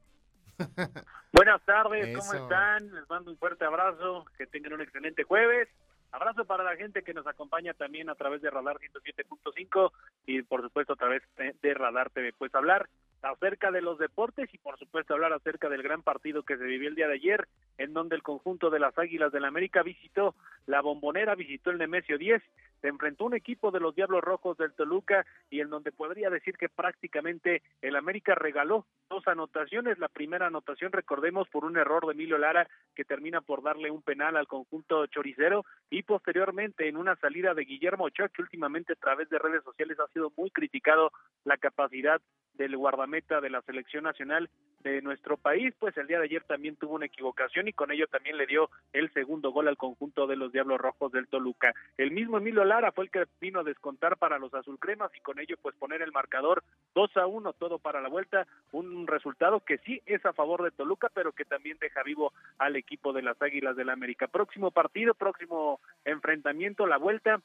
Buenas 1.32 1.62
tardes, 1.64 2.16
¿cómo 2.16 2.34
están? 2.34 2.94
Les 2.94 3.08
mando 3.08 3.30
un 3.30 3.38
fuerte 3.38 3.64
abrazo, 3.64 4.24
que 4.36 4.46
tengan 4.46 4.74
un 4.74 4.80
excelente 4.80 5.22
jueves. 5.22 5.68
Abrazo 6.12 6.44
para 6.44 6.64
la 6.64 6.74
gente 6.76 7.02
que 7.02 7.14
nos 7.14 7.26
acompaña 7.26 7.72
también 7.72 8.10
a 8.10 8.16
través 8.16 8.42
de 8.42 8.50
Radar 8.50 8.78
107.5 8.78 9.92
y 10.26 10.42
por 10.42 10.62
supuesto 10.62 10.94
a 10.94 10.96
través 10.96 11.22
de 11.36 11.54
de 11.62 11.74
Radar 11.74 12.10
TV. 12.10 12.32
Pues 12.32 12.52
hablar 12.54 12.88
acerca 13.22 13.70
de 13.70 13.82
los 13.82 13.98
deportes 13.98 14.52
y 14.52 14.58
por 14.58 14.78
supuesto 14.78 15.14
hablar 15.14 15.32
acerca 15.32 15.68
del 15.68 15.82
gran 15.82 16.02
partido 16.02 16.42
que 16.42 16.56
se 16.56 16.64
vivió 16.64 16.88
el 16.88 16.94
día 16.94 17.06
de 17.06 17.14
ayer, 17.14 17.46
en 17.78 17.92
donde 17.92 18.16
el 18.16 18.22
conjunto 18.22 18.70
de 18.70 18.80
las 18.80 18.96
Águilas 18.98 19.32
del 19.32 19.42
la 19.42 19.48
América 19.48 19.82
visitó 19.82 20.34
la 20.66 20.80
Bombonera, 20.80 21.34
visitó 21.34 21.70
el 21.70 21.78
Nemesio 21.78 22.18
10, 22.18 22.42
se 22.80 22.88
enfrentó 22.88 23.24
un 23.24 23.34
equipo 23.34 23.70
de 23.70 23.80
los 23.80 23.94
Diablos 23.94 24.22
Rojos 24.22 24.56
del 24.56 24.72
Toluca 24.72 25.26
y 25.50 25.60
en 25.60 25.70
donde 25.70 25.92
podría 25.92 26.30
decir 26.30 26.56
que 26.56 26.68
prácticamente 26.68 27.62
el 27.82 27.96
América 27.96 28.34
regaló 28.34 28.86
dos 29.08 29.26
anotaciones. 29.26 29.98
La 29.98 30.08
primera 30.08 30.46
anotación, 30.46 30.92
recordemos, 30.92 31.48
por 31.48 31.64
un 31.64 31.76
error 31.76 32.06
de 32.06 32.12
Emilio 32.12 32.38
Lara 32.38 32.68
que 32.94 33.04
termina 33.04 33.40
por 33.40 33.62
darle 33.62 33.90
un 33.90 34.02
penal 34.02 34.36
al 34.36 34.46
conjunto 34.46 35.06
choricero 35.06 35.64
y 35.90 36.02
posteriormente 36.02 36.88
en 36.88 36.96
una 36.96 37.16
salida 37.16 37.54
de 37.54 37.64
Guillermo 37.64 38.04
Ochoa, 38.04 38.28
que 38.28 38.42
últimamente 38.42 38.92
a 38.94 38.96
través 38.96 39.28
de 39.28 39.38
redes 39.38 39.62
sociales 39.64 39.98
ha 40.00 40.08
sido 40.12 40.32
muy 40.36 40.50
criticado 40.50 41.12
la 41.44 41.56
capacidad 41.56 42.20
del 42.54 42.76
guardameta 42.76 43.40
de 43.40 43.50
la 43.50 43.62
selección 43.62 44.04
nacional 44.04 44.50
de 44.82 45.02
nuestro 45.02 45.36
país, 45.36 45.74
pues 45.78 45.96
el 45.96 46.06
día 46.06 46.18
de 46.18 46.24
ayer 46.24 46.44
también 46.44 46.76
tuvo 46.76 46.94
una 46.94 47.06
equivocación 47.06 47.68
y 47.68 47.72
con 47.72 47.90
ello 47.90 48.06
también 48.06 48.38
le 48.38 48.46
dio 48.46 48.70
el 48.92 49.12
segundo 49.12 49.50
gol 49.50 49.68
al 49.68 49.76
conjunto 49.76 50.26
de 50.26 50.36
los 50.36 50.52
Diablos 50.52 50.80
Rojos 50.80 51.12
del 51.12 51.28
Toluca. 51.28 51.74
El 51.98 52.10
mismo 52.10 52.38
Emilio 52.38 52.64
Lara 52.70 52.92
fue 52.92 53.06
el 53.06 53.10
que 53.10 53.26
vino 53.40 53.58
a 53.58 53.64
descontar 53.64 54.16
para 54.16 54.38
los 54.38 54.54
azulcremas 54.54 55.10
y 55.16 55.20
con 55.20 55.40
ello 55.40 55.56
pues 55.60 55.74
poner 55.74 56.02
el 56.02 56.12
marcador 56.12 56.62
2 56.94 57.16
a 57.16 57.26
1 57.26 57.52
todo 57.54 57.80
para 57.80 58.00
la 58.00 58.08
vuelta, 58.08 58.46
un 58.70 59.08
resultado 59.08 59.58
que 59.58 59.78
sí 59.78 60.00
es 60.06 60.24
a 60.24 60.32
favor 60.32 60.62
de 60.62 60.70
Toluca, 60.70 61.10
pero 61.12 61.32
que 61.32 61.44
también 61.44 61.78
deja 61.80 62.04
vivo 62.04 62.32
al 62.58 62.76
equipo 62.76 63.12
de 63.12 63.22
las 63.22 63.42
Águilas 63.42 63.74
del 63.74 63.88
la 63.88 63.94
América. 63.94 64.28
Próximo 64.28 64.70
partido, 64.70 65.14
próximo 65.14 65.80
enfrentamiento, 66.04 66.86
la 66.86 66.96
vuelta 66.96 67.40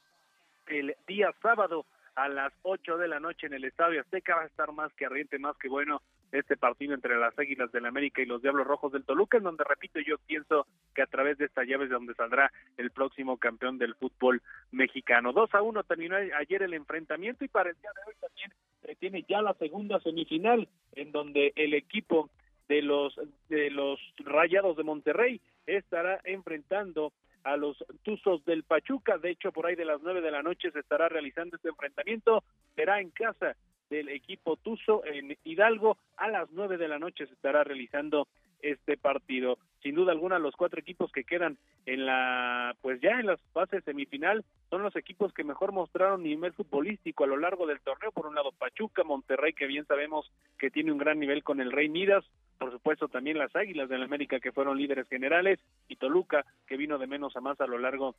el 0.67 0.95
día 1.07 1.33
sábado 1.41 1.87
a 2.13 2.29
las 2.29 2.53
8 2.61 2.99
de 2.99 3.07
la 3.07 3.19
noche 3.19 3.47
en 3.47 3.53
el 3.55 3.65
Estadio 3.65 4.01
Azteca. 4.01 4.35
Va 4.35 4.43
a 4.43 4.45
estar 4.45 4.71
más 4.73 4.93
que 4.93 5.07
ardiente, 5.07 5.39
más 5.39 5.57
que 5.57 5.69
bueno 5.69 6.03
este 6.31 6.57
partido 6.57 6.93
entre 6.93 7.17
las 7.17 7.37
Águilas 7.37 7.71
del 7.71 7.85
América 7.85 8.21
y 8.21 8.25
los 8.25 8.41
Diablos 8.41 8.67
Rojos 8.67 8.91
del 8.91 9.05
Toluca, 9.05 9.37
en 9.37 9.43
donde, 9.43 9.63
repito, 9.63 9.99
yo 9.99 10.17
pienso 10.25 10.67
que 10.93 11.01
a 11.01 11.07
través 11.07 11.37
de 11.37 11.45
esta 11.45 11.63
llave 11.63 11.85
es 11.85 11.89
de 11.89 11.95
donde 11.95 12.13
saldrá 12.15 12.51
el 12.77 12.91
próximo 12.91 13.37
campeón 13.37 13.77
del 13.77 13.95
fútbol 13.95 14.41
mexicano. 14.71 15.33
2 15.33 15.53
a 15.53 15.61
1 15.61 15.83
terminó 15.83 16.15
ayer 16.15 16.63
el 16.63 16.73
enfrentamiento 16.73 17.45
y 17.45 17.47
para 17.47 17.69
el 17.69 17.75
día 17.81 17.91
de 17.95 18.09
hoy 18.09 18.15
también 18.19 18.51
se 18.81 18.95
tiene 18.95 19.25
ya 19.27 19.41
la 19.41 19.53
segunda 19.55 19.99
semifinal, 19.99 20.67
en 20.93 21.11
donde 21.11 21.53
el 21.55 21.73
equipo 21.73 22.29
de 22.67 22.81
los 22.81 23.15
de 23.49 23.69
los 23.69 23.99
Rayados 24.17 24.75
de 24.75 24.83
Monterrey 24.83 25.41
estará 25.65 26.19
enfrentando 26.23 27.13
a 27.43 27.57
los 27.57 27.77
Tuzos 28.03 28.43
del 28.45 28.63
Pachuca. 28.63 29.17
De 29.17 29.29
hecho, 29.29 29.51
por 29.51 29.67
ahí 29.67 29.75
de 29.75 29.85
las 29.85 30.01
nueve 30.01 30.21
de 30.21 30.31
la 30.31 30.41
noche 30.41 30.71
se 30.71 30.79
estará 30.79 31.07
realizando 31.07 31.55
este 31.55 31.69
enfrentamiento. 31.69 32.43
Será 32.75 32.99
en 32.99 33.11
casa 33.11 33.55
del 33.89 34.09
equipo 34.09 34.57
Tuzo 34.57 35.05
en 35.05 35.37
Hidalgo. 35.43 35.97
A 36.17 36.27
las 36.27 36.49
nueve 36.51 36.77
de 36.77 36.87
la 36.87 36.99
noche 36.99 37.27
se 37.27 37.33
estará 37.33 37.63
realizando 37.63 38.27
este 38.61 38.97
partido. 38.97 39.57
Sin 39.81 39.95
duda 39.95 40.11
alguna, 40.11 40.39
los 40.39 40.55
cuatro 40.55 40.79
equipos 40.79 41.11
que 41.11 41.23
quedan 41.23 41.57
en 41.85 42.05
la, 42.05 42.75
pues 42.81 42.99
ya 43.01 43.19
en 43.19 43.27
las 43.27 43.39
fases 43.53 43.83
semifinal, 43.83 44.43
son 44.71 44.81
los 44.81 44.95
equipos 44.95 45.31
que 45.33 45.43
mejor 45.43 45.71
mostraron 45.71 46.23
nivel 46.23 46.53
futbolístico 46.53 47.23
a 47.23 47.27
lo 47.27 47.37
largo 47.37 47.67
del 47.67 47.79
torneo. 47.81 48.11
Por 48.11 48.25
un 48.25 48.33
lado, 48.33 48.51
Pachuca, 48.51 49.03
Monterrey, 49.03 49.53
que 49.53 49.67
bien 49.67 49.85
sabemos 49.85 50.31
que 50.57 50.71
tiene 50.71 50.91
un 50.91 50.97
gran 50.97 51.19
nivel 51.19 51.43
con 51.43 51.61
el 51.61 51.71
Rey 51.71 51.89
Midas. 51.89 52.25
Por 52.57 52.71
supuesto, 52.71 53.07
también 53.07 53.37
las 53.37 53.55
Águilas 53.55 53.89
del 53.89 54.01
América, 54.01 54.39
que 54.39 54.51
fueron 54.51 54.77
líderes 54.77 55.07
generales, 55.07 55.59
y 55.87 55.97
Toluca, 55.97 56.45
que 56.65 56.77
vino 56.77 56.97
de 56.97 57.05
menos 57.05 57.35
a 57.35 57.41
más 57.41 57.61
a 57.61 57.67
lo 57.67 57.77
largo 57.77 58.15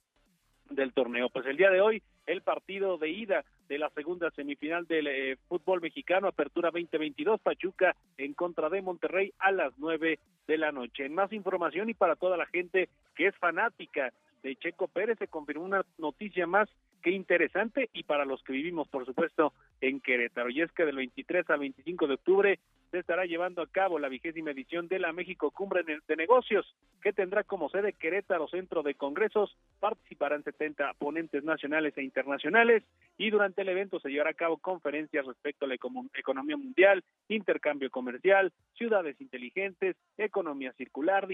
del 0.71 0.93
torneo. 0.93 1.29
Pues 1.29 1.47
el 1.47 1.57
día 1.57 1.71
de 1.71 1.81
hoy, 1.81 2.03
el 2.27 2.43
partido 2.43 2.99
de 2.99 3.11
ida 3.11 3.45
de 3.69 3.79
la 3.79 3.91
segunda 3.91 4.31
semifinal 4.31 4.87
del 4.87 5.07
eh, 5.07 5.37
fútbol 5.49 5.81
mexicano, 5.81 6.29
Apertura 6.29 6.71
2022, 6.71 7.41
Pachuca 7.41 7.97
en 8.19 8.35
contra 8.35 8.69
de 8.69 8.83
Monterrey 8.83 9.33
a 9.39 9.53
las 9.53 9.73
nueve 9.79 10.19
de 10.47 10.59
la 10.59 10.73
noche. 10.73 11.05
En 11.05 11.15
más 11.15 11.33
información 11.33 11.89
y 11.91 11.95
para 11.95 12.17
toda 12.17 12.37
la 12.37 12.47
gente 12.47 12.89
que 13.15 13.29
es 13.29 13.37
fanática 13.37 14.13
de 14.43 14.57
Checo 14.57 14.89
Pérez, 14.89 15.19
se 15.19 15.29
confirmó 15.29 15.65
una 15.65 15.85
noticia 15.99 16.47
más 16.47 16.69
que 17.03 17.11
interesante 17.11 17.91
y 17.93 18.03
para 18.03 18.25
los 18.25 18.43
que 18.43 18.53
vivimos, 18.53 18.89
por 18.89 19.07
supuesto, 19.07 19.53
en 19.81 20.01
Querétaro. 20.01 20.51
Y 20.51 20.63
es 20.63 20.73
que 20.73 20.85
del 20.85 20.97
23 20.97 21.49
al 21.51 21.61
25 21.61 22.07
de 22.07 22.15
octubre 22.15 22.59
se 22.91 22.99
estará 22.99 23.25
llevando 23.27 23.63
a 23.63 23.67
cabo 23.67 23.99
la 23.99 24.09
vigésima 24.09 24.53
edición 24.53 24.89
de 24.89 24.99
la 24.99 25.13
México 25.13 25.51
Cumbre 25.51 25.83
de 25.83 26.17
Negocios, 26.17 26.75
que 27.03 27.13
tendrá 27.13 27.43
como 27.45 27.69
sede 27.69 27.93
Querétaro 27.93 28.49
Centro 28.49 28.83
de 28.83 28.95
Congresos. 28.95 29.57
Participarán 29.81 30.43
70 30.45 30.95
ponentes 30.95 31.45
nacionales 31.45 31.97
e 31.97 32.03
internacionales 32.03 32.83
y 33.19 33.31
durante 33.31 33.63
el 33.63 33.69
evento 33.69 33.99
se 34.01 34.09
llevará 34.11 34.31
a 34.31 34.35
cabo 34.35 34.59
conferencias 34.59 35.27
respecto 35.27 35.65
a 35.65 35.69
la 35.69 35.75
econom- 35.77 36.11
economía 36.15 36.57
mundial, 36.57 37.03
intercambio 37.29 37.91
comercial, 37.91 38.53
ciudades 38.77 39.21
inteligentes, 39.21 39.97
economía 40.17 40.73
circular, 40.73 41.27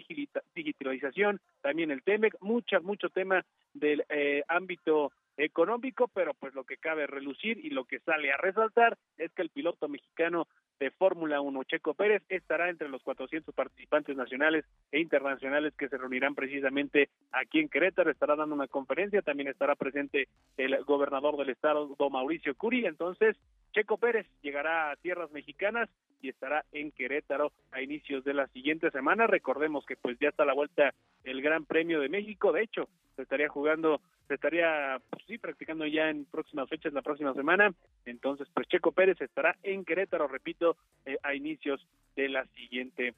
digitalización, 0.54 1.40
también 1.60 1.90
el 1.90 2.02
TEMEC, 2.02 2.36
muchas, 2.40 2.82
mucho 2.82 3.08
tema 3.10 3.44
del 3.74 4.04
eh, 4.08 4.42
ámbito 4.48 5.12
económico, 5.36 6.08
pero 6.08 6.34
pues 6.34 6.54
lo 6.54 6.64
que 6.64 6.76
cabe 6.76 7.06
relucir 7.06 7.58
y 7.64 7.70
lo 7.70 7.84
que 7.84 8.00
sale 8.00 8.32
a 8.32 8.36
resaltar 8.36 8.98
es 9.16 9.32
que 9.32 9.42
el 9.42 9.50
piloto 9.50 9.88
mexicano 9.88 10.46
de 10.78 10.90
Fórmula 10.90 11.40
1, 11.40 11.62
Checo 11.64 11.94
Pérez, 11.94 12.22
estará 12.28 12.68
entre 12.68 12.88
los 12.88 13.02
400 13.02 13.54
participantes 13.54 14.16
nacionales 14.16 14.64
e 14.90 15.00
internacionales 15.00 15.74
que 15.78 15.88
se 15.88 15.96
reunirán 15.96 16.34
precisamente 16.34 17.08
aquí 17.30 17.60
en 17.60 17.68
Querétaro, 17.68 18.10
estará 18.10 18.34
dando 18.34 18.54
una 18.54 18.66
conferencia, 18.66 19.22
también 19.22 19.48
estará 19.48 19.76
presente 19.76 20.28
el 20.56 20.82
gobernador 20.84 21.36
del 21.36 21.50
estado, 21.50 21.94
don 21.98 22.12
Mauricio 22.12 22.54
Curi, 22.56 22.84
entonces 22.86 23.36
Checo 23.72 23.96
Pérez 23.96 24.26
llegará 24.42 24.90
a 24.90 24.96
tierras 24.96 25.30
mexicanas 25.30 25.88
y 26.20 26.28
estará 26.28 26.64
en 26.72 26.92
Querétaro 26.92 27.52
a 27.72 27.82
inicios 27.82 28.24
de 28.24 28.34
la 28.34 28.46
siguiente 28.48 28.90
semana. 28.90 29.26
Recordemos 29.26 29.84
que 29.84 29.96
pues 29.96 30.16
ya 30.20 30.28
está 30.28 30.44
a 30.44 30.46
la 30.46 30.54
vuelta 30.54 30.94
el 31.24 31.42
Gran 31.42 31.64
Premio 31.64 32.00
de 32.00 32.08
México, 32.08 32.52
de 32.52 32.62
hecho, 32.62 32.88
se 33.16 33.22
estaría 33.22 33.48
jugando, 33.48 34.00
se 34.32 34.36
estaría 34.36 34.98
pues, 35.10 35.22
sí 35.26 35.36
practicando 35.36 35.86
ya 35.86 36.08
en 36.08 36.24
próximas 36.24 36.66
fechas 36.66 36.94
la 36.94 37.02
próxima 37.02 37.34
semana. 37.34 37.74
Entonces, 38.06 38.48
pues 38.54 38.66
Checo 38.66 38.92
Pérez 38.92 39.20
estará 39.20 39.56
en 39.62 39.84
Querétaro, 39.84 40.26
repito, 40.26 40.78
eh, 41.04 41.18
a 41.22 41.34
inicios 41.34 41.86
de 42.16 42.30
la 42.30 42.46
siguiente 42.56 43.12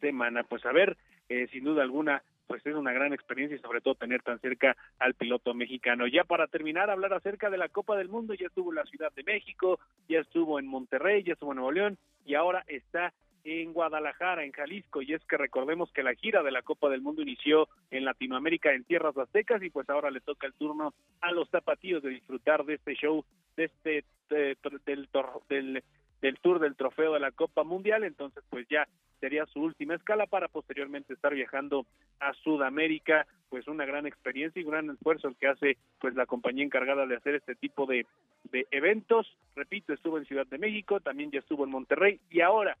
semana. 0.00 0.42
Pues 0.44 0.64
a 0.64 0.72
ver 0.72 0.96
eh, 1.28 1.48
sin 1.52 1.64
duda 1.64 1.82
alguna 1.82 2.22
pues 2.46 2.64
es 2.66 2.74
una 2.74 2.92
gran 2.92 3.12
experiencia 3.12 3.56
y 3.56 3.60
sobre 3.60 3.82
todo 3.82 3.94
tener 3.94 4.22
tan 4.22 4.38
cerca 4.40 4.74
al 4.98 5.14
piloto 5.14 5.52
mexicano. 5.52 6.06
Ya 6.06 6.24
para 6.24 6.46
terminar, 6.46 6.88
hablar 6.88 7.12
acerca 7.12 7.50
de 7.50 7.58
la 7.58 7.68
Copa 7.68 7.96
del 7.96 8.08
Mundo, 8.08 8.34
ya 8.34 8.46
estuvo 8.46 8.70
en 8.70 8.76
la 8.76 8.84
Ciudad 8.84 9.12
de 9.12 9.24
México, 9.24 9.80
ya 10.08 10.20
estuvo 10.20 10.58
en 10.58 10.66
Monterrey, 10.66 11.22
ya 11.22 11.34
estuvo 11.34 11.52
en 11.52 11.56
Nuevo 11.56 11.72
León 11.72 11.98
y 12.24 12.34
ahora 12.34 12.64
está 12.68 13.12
en 13.44 13.72
Guadalajara, 13.72 14.44
en 14.44 14.52
Jalisco, 14.52 15.02
y 15.02 15.14
es 15.14 15.24
que 15.26 15.36
recordemos 15.36 15.90
que 15.92 16.02
la 16.02 16.14
gira 16.14 16.42
de 16.42 16.52
la 16.52 16.62
Copa 16.62 16.88
del 16.88 17.02
Mundo 17.02 17.22
inició 17.22 17.68
en 17.90 18.04
Latinoamérica, 18.04 18.72
en 18.72 18.84
tierras 18.84 19.16
aztecas, 19.16 19.62
y 19.62 19.70
pues 19.70 19.88
ahora 19.90 20.10
le 20.10 20.20
toca 20.20 20.46
el 20.46 20.54
turno 20.54 20.94
a 21.20 21.32
los 21.32 21.48
zapatillos 21.50 22.02
de 22.02 22.10
disfrutar 22.10 22.64
de 22.64 22.74
este 22.74 22.94
show, 22.94 23.24
de 23.56 23.64
este 23.64 24.04
tr- 24.28 24.80
del, 24.84 25.08
del, 25.48 25.82
del 26.20 26.38
tour 26.38 26.60
del 26.60 26.76
trofeo 26.76 27.14
de 27.14 27.20
la 27.20 27.32
Copa 27.32 27.64
Mundial, 27.64 28.04
entonces 28.04 28.44
pues 28.48 28.66
ya 28.68 28.86
sería 29.18 29.46
su 29.46 29.60
última 29.60 29.94
escala 29.94 30.26
para 30.26 30.48
posteriormente 30.48 31.12
estar 31.14 31.34
viajando 31.34 31.86
a 32.18 32.32
Sudamérica, 32.34 33.26
pues 33.50 33.68
una 33.68 33.84
gran 33.84 34.06
experiencia 34.06 34.60
y 34.60 34.64
un 34.64 34.70
gran 34.70 34.90
esfuerzo 34.90 35.28
el 35.28 35.36
que 35.36 35.46
hace 35.48 35.76
pues 36.00 36.14
la 36.14 36.26
compañía 36.26 36.64
encargada 36.64 37.06
de 37.06 37.16
hacer 37.16 37.36
este 37.36 37.54
tipo 37.54 37.86
de, 37.86 38.06
de 38.50 38.66
eventos. 38.70 39.36
Repito, 39.54 39.92
estuvo 39.92 40.18
en 40.18 40.24
Ciudad 40.24 40.46
de 40.46 40.58
México, 40.58 40.98
también 41.00 41.30
ya 41.30 41.38
estuvo 41.40 41.64
en 41.64 41.70
Monterrey 41.70 42.18
y 42.30 42.40
ahora 42.40 42.76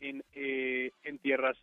en, 0.00 0.22
eh, 0.34 0.90
en 1.04 1.18
tierras 1.18 1.56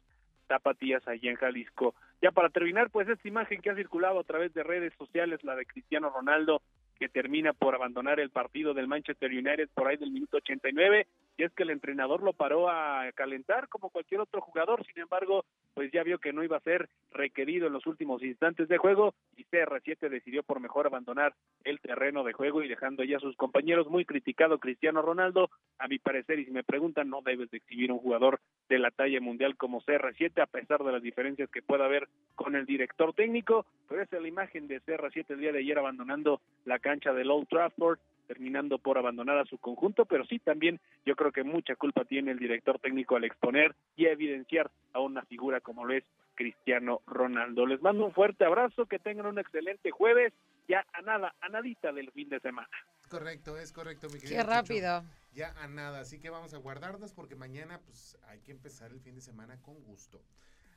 tapatías 0.47 1.07
allá 1.07 1.31
en 1.31 1.37
Jalisco. 1.37 1.95
Ya 2.21 2.31
para 2.31 2.49
terminar, 2.49 2.89
pues 2.89 3.07
esta 3.09 3.27
imagen 3.27 3.61
que 3.61 3.69
ha 3.69 3.75
circulado 3.75 4.19
a 4.19 4.23
través 4.23 4.53
de 4.53 4.63
redes 4.63 4.93
sociales, 4.97 5.43
la 5.43 5.55
de 5.55 5.65
Cristiano 5.65 6.09
Ronaldo, 6.09 6.61
que 6.99 7.09
termina 7.09 7.53
por 7.53 7.75
abandonar 7.75 8.19
el 8.19 8.29
partido 8.29 8.73
del 8.73 8.87
Manchester 8.87 9.31
United 9.31 9.69
por 9.73 9.87
ahí 9.87 9.97
del 9.97 10.11
minuto 10.11 10.37
89, 10.37 11.07
y 11.37 11.43
es 11.43 11.53
que 11.53 11.63
el 11.63 11.71
entrenador 11.71 12.21
lo 12.21 12.33
paró 12.33 12.69
a 12.69 13.09
calentar 13.15 13.67
como 13.69 13.89
cualquier 13.89 14.21
otro 14.21 14.41
jugador, 14.41 14.85
sin 14.85 15.01
embargo, 15.01 15.45
pues 15.73 15.91
ya 15.91 16.03
vio 16.03 16.19
que 16.19 16.33
no 16.33 16.43
iba 16.43 16.57
a 16.57 16.61
ser 16.61 16.89
requerido 17.11 17.67
en 17.67 17.73
los 17.73 17.85
últimos 17.87 18.21
instantes 18.23 18.67
de 18.67 18.77
juego 18.77 19.13
y 19.35 19.43
CR7 19.45 20.09
decidió 20.09 20.43
por 20.43 20.59
mejor 20.59 20.85
abandonar 20.85 21.33
el 21.63 21.79
terreno 21.79 22.23
de 22.23 22.33
juego 22.33 22.61
y 22.61 22.67
dejando 22.67 23.03
ya 23.03 23.17
a 23.17 23.21
sus 23.21 23.35
compañeros. 23.35 23.87
Muy 23.87 24.05
criticado 24.05 24.59
Cristiano 24.59 25.01
Ronaldo, 25.01 25.49
a 25.79 25.87
mi 25.87 25.99
parecer, 25.99 26.39
y 26.39 26.45
si 26.45 26.51
me 26.51 26.63
preguntan, 26.63 27.09
no 27.09 27.21
debes 27.21 27.49
de 27.51 27.57
exhibir 27.57 27.91
un 27.91 27.99
jugador 27.99 28.39
de 28.69 28.79
la 28.79 28.91
talla 28.91 29.19
mundial 29.19 29.57
como 29.57 29.81
CR7 29.81 30.41
a 30.41 30.45
pesar 30.45 30.83
de 30.83 30.91
las 30.91 31.01
diferencias 31.01 31.49
que 31.49 31.61
pueda 31.61 31.85
haber 31.85 32.07
con 32.35 32.55
el 32.55 32.65
director 32.65 33.13
técnico, 33.13 33.65
pero 33.87 34.01
esa 34.01 34.17
es 34.17 34.21
la 34.21 34.27
imagen 34.27 34.67
de 34.67 34.81
CR7 34.81 35.25
el 35.29 35.39
día 35.39 35.51
de 35.51 35.59
ayer 35.59 35.77
abandonando 35.77 36.41
la 36.65 36.79
cancha 36.79 37.13
del 37.13 37.31
Old 37.31 37.47
Trafford, 37.47 37.99
terminando 38.27 38.77
por 38.79 38.97
abandonar 38.97 39.37
a 39.37 39.45
su 39.45 39.57
conjunto, 39.57 40.05
pero 40.05 40.25
sí 40.25 40.39
también 40.39 40.79
yo 41.05 41.15
creo 41.15 41.31
que 41.31 41.43
mucha 41.43 41.75
culpa 41.75 42.05
tiene 42.05 42.31
el 42.31 42.39
director 42.39 42.79
técnico 42.79 43.15
al 43.15 43.23
exponer 43.23 43.75
y 43.95 44.05
a 44.05 44.11
evidenciar 44.11 44.71
a 44.93 44.99
una 44.99 45.23
figura 45.23 45.61
como 45.61 45.85
lo 45.85 45.93
es 45.93 46.03
Cristiano 46.35 47.01
Ronaldo. 47.05 47.65
Les 47.65 47.81
mando 47.81 48.05
un 48.05 48.13
fuerte 48.13 48.45
abrazo, 48.45 48.85
que 48.85 48.99
tengan 48.99 49.27
un 49.27 49.39
excelente 49.39 49.91
jueves, 49.91 50.33
ya 50.67 50.85
a 50.93 51.01
nada, 51.01 51.35
a 51.41 51.49
nadita 51.49 51.91
del 51.91 52.11
fin 52.11 52.29
de 52.29 52.39
semana. 52.39 52.69
Correcto, 53.09 53.57
es 53.57 53.71
correcto, 53.71 54.07
mi 54.07 54.19
querido 54.19 54.29
Qué 54.29 54.41
Chucho. 54.41 54.49
rápido. 54.49 55.03
Ya 55.33 55.51
a 55.61 55.67
nada, 55.67 55.99
así 55.99 56.19
que 56.19 56.29
vamos 56.29 56.53
a 56.53 56.57
guardarnos 56.57 57.13
porque 57.13 57.35
mañana 57.35 57.79
pues 57.85 58.17
hay 58.27 58.39
que 58.39 58.51
empezar 58.51 58.91
el 58.91 58.99
fin 58.99 59.15
de 59.15 59.21
semana 59.21 59.61
con 59.61 59.81
gusto. 59.83 60.21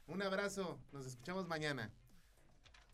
Un 0.06 0.22
abrazo, 0.22 0.78
nos 0.92 1.06
escuchamos 1.06 1.46
mañana. 1.48 1.90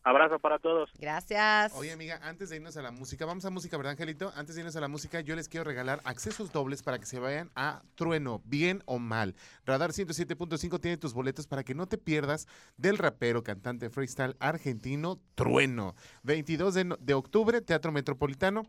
Abrazo 0.05 0.37
para 0.39 0.59
todos. 0.59 0.89
Gracias. 0.99 1.71
Oye, 1.75 1.93
amiga, 1.93 2.19
antes 2.23 2.49
de 2.49 2.57
irnos 2.57 2.75
a 2.75 2.81
la 2.81 2.91
música, 2.91 3.25
vamos 3.25 3.45
a 3.45 3.49
música, 3.49 3.77
¿verdad, 3.77 3.91
Angelito? 3.91 4.33
Antes 4.35 4.55
de 4.55 4.61
irnos 4.61 4.75
a 4.75 4.81
la 4.81 4.89
música, 4.89 5.21
yo 5.21 5.33
les 5.35 5.47
quiero 5.47 5.63
regalar 5.63 6.01
accesos 6.03 6.51
dobles 6.51 6.83
para 6.83 6.99
que 6.99 7.05
se 7.05 7.19
vayan 7.19 7.51
a 7.55 7.83
Trueno, 7.95 8.41
bien 8.43 8.83
o 8.85 8.99
mal. 8.99 9.33
Radar 9.65 9.91
107.5 9.91 10.81
tiene 10.81 10.97
tus 10.97 11.13
boletos 11.13 11.47
para 11.47 11.63
que 11.63 11.73
no 11.73 11.87
te 11.87 11.97
pierdas 11.97 12.47
del 12.75 12.97
rapero, 12.97 13.43
cantante 13.43 13.89
freestyle 13.89 14.35
argentino 14.39 15.21
Trueno. 15.35 15.95
22 16.23 16.73
de, 16.73 16.83
no- 16.83 16.97
de 16.97 17.13
octubre, 17.13 17.61
Teatro 17.61 17.91
Metropolitano. 17.93 18.63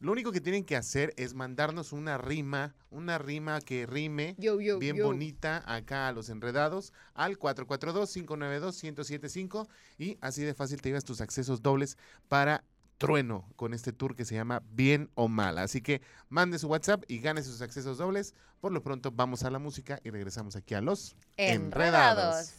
Lo 0.00 0.12
único 0.12 0.30
que 0.30 0.40
tienen 0.40 0.64
que 0.64 0.76
hacer 0.76 1.12
es 1.16 1.34
mandarnos 1.34 1.92
una 1.92 2.18
rima, 2.18 2.76
una 2.90 3.18
rima 3.18 3.60
que 3.60 3.84
rime 3.84 4.36
Yo, 4.38 4.60
yo, 4.60 4.78
bien 4.78 4.94
yo. 4.96 5.06
bonita 5.06 5.64
acá 5.66 6.06
a 6.06 6.12
los 6.12 6.28
enredados 6.28 6.92
al 7.14 7.36
442-592-1075 7.38 9.66
y 9.98 10.16
así 10.20 10.44
de 10.44 10.54
fácil 10.54 10.80
te 10.80 10.90
llevas 10.90 11.04
tus 11.04 11.20
accesos 11.20 11.62
dobles 11.62 11.98
para 12.28 12.62
Trueno 12.96 13.48
con 13.56 13.74
este 13.74 13.92
tour 13.92 14.14
que 14.14 14.24
se 14.24 14.34
llama 14.36 14.62
Bien 14.70 15.10
o 15.14 15.28
Mal. 15.28 15.58
Así 15.58 15.80
que 15.80 16.00
mande 16.28 16.58
su 16.58 16.68
WhatsApp 16.68 17.02
y 17.08 17.18
gane 17.20 17.42
sus 17.42 17.60
accesos 17.60 17.98
dobles. 17.98 18.34
Por 18.60 18.72
lo 18.72 18.82
pronto 18.82 19.10
vamos 19.12 19.42
a 19.44 19.50
la 19.50 19.58
música 19.58 20.00
y 20.04 20.10
regresamos 20.10 20.56
aquí 20.56 20.74
a 20.74 20.80
los 20.80 21.16
Enredados. 21.36 22.54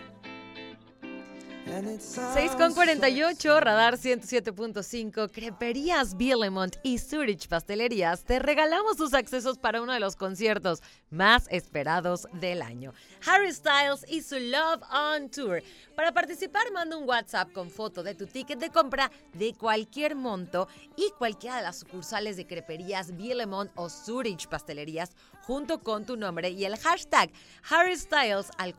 And 1.66 1.88
it 1.88 2.02
6 2.02 2.52
sounds 2.52 2.56
con 2.56 2.74
48, 2.74 3.60
Radar 3.60 3.96
107.5, 3.96 5.30
Creperías 5.30 6.16
Bielemont 6.16 6.76
y 6.82 6.98
Zurich 6.98 7.48
Pastelerías 7.48 8.22
te 8.24 8.38
regalamos 8.38 8.96
tus 8.96 9.14
accesos 9.14 9.56
para 9.58 9.80
uno 9.80 9.92
de 9.92 10.00
los 10.00 10.14
conciertos 10.14 10.82
más 11.10 11.46
esperados 11.50 12.28
del 12.34 12.60
año. 12.60 12.92
Harry 13.26 13.52
Styles 13.52 14.04
y 14.08 14.20
su 14.20 14.38
Love 14.38 14.82
on 14.92 15.30
Tour. 15.30 15.62
Para 15.96 16.12
participar, 16.12 16.70
manda 16.72 16.96
un 16.96 17.08
WhatsApp 17.08 17.50
con 17.52 17.70
foto 17.70 18.02
de 18.02 18.14
tu 18.14 18.26
ticket 18.26 18.58
de 18.58 18.68
compra 18.68 19.10
de 19.32 19.54
cualquier 19.54 20.16
monto 20.16 20.68
y 20.96 21.10
cualquiera 21.18 21.56
de 21.56 21.62
las 21.62 21.78
sucursales 21.78 22.36
de 22.36 22.46
Creperías 22.46 23.16
Bielemont 23.16 23.70
o 23.74 23.88
Zurich 23.88 24.48
Pastelerías 24.48 25.12
junto 25.42 25.82
con 25.82 26.04
tu 26.04 26.16
nombre 26.16 26.50
y 26.50 26.64
el 26.64 26.76
hashtag 26.76 27.30
Harry 27.70 27.96
Styles 27.96 28.50
al 28.58 28.74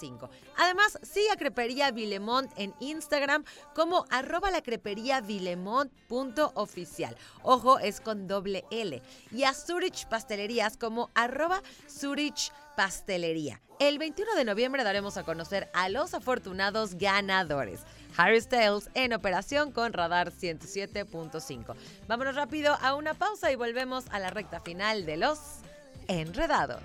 442-592-1075. 0.00 0.28
Además, 0.56 0.98
sigue 1.02 1.30
a 1.30 1.36
Crepería 1.36 1.90
Vilemont 1.90 2.50
en 2.56 2.74
Instagram 2.80 3.44
como 3.74 4.04
arroba 4.10 4.50
la 4.50 4.62
crepería 4.62 5.20
vilemont.oficial. 5.20 7.16
Ojo, 7.42 7.78
es 7.78 8.00
con 8.00 8.26
doble 8.26 8.64
L. 8.70 9.02
Y 9.32 9.44
a 9.44 9.54
Zurich 9.54 10.06
Pastelerías 10.08 10.76
como 10.76 11.10
arroba 11.14 11.62
Zurich 11.88 12.52
Pastelería. 12.76 13.60
El 13.78 13.98
21 13.98 14.34
de 14.34 14.44
noviembre 14.44 14.84
daremos 14.84 15.16
a 15.16 15.22
conocer 15.24 15.70
a 15.72 15.88
los 15.88 16.12
afortunados 16.12 16.96
ganadores. 16.96 17.80
Harry 18.16 18.40
Styles 18.40 18.90
en 18.94 19.14
operación 19.14 19.72
con 19.72 19.92
Radar 19.92 20.32
107.5. 20.32 21.74
Vámonos 22.06 22.34
rápido 22.34 22.76
a 22.82 22.94
una 22.94 23.14
pausa 23.14 23.50
y 23.50 23.56
volvemos 23.56 24.04
a 24.10 24.18
la 24.18 24.30
recta 24.30 24.60
final 24.60 25.06
de 25.06 25.16
los 25.16 25.38
Enredados. 26.08 26.82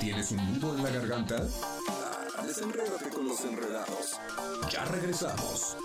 ¿Tienes 0.00 0.30
un 0.32 0.58
nudo 0.58 0.76
en 0.76 0.82
la 0.82 0.90
garganta? 0.90 1.46
Ah, 1.88 2.42
Desenrédate 2.46 3.10
con 3.10 3.28
los 3.28 3.40
enredados. 3.44 4.18
Ya 4.72 4.84
regresamos. 4.86 5.76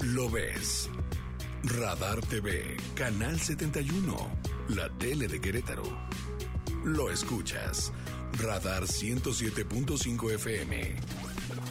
Lo 0.00 0.30
ves. 0.30 0.88
Radar 1.64 2.20
TV, 2.22 2.76
Canal 2.94 3.38
71, 3.38 4.16
la 4.76 4.88
tele 4.88 5.26
de 5.26 5.40
Querétaro. 5.40 5.82
Lo 6.84 7.10
escuchas. 7.10 7.92
Radar 8.38 8.84
107.5 8.84 10.34
FM. 10.34 10.96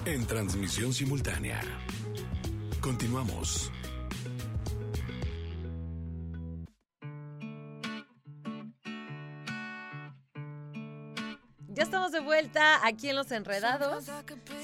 En 0.06 0.26
transmisión 0.26 0.94
simultánea. 0.94 1.62
Continuamos. 2.82 3.72
De 12.20 12.26
vuelta 12.26 12.86
aquí 12.86 13.10
en 13.10 13.16
Los 13.16 13.32
Enredados. 13.32 14.06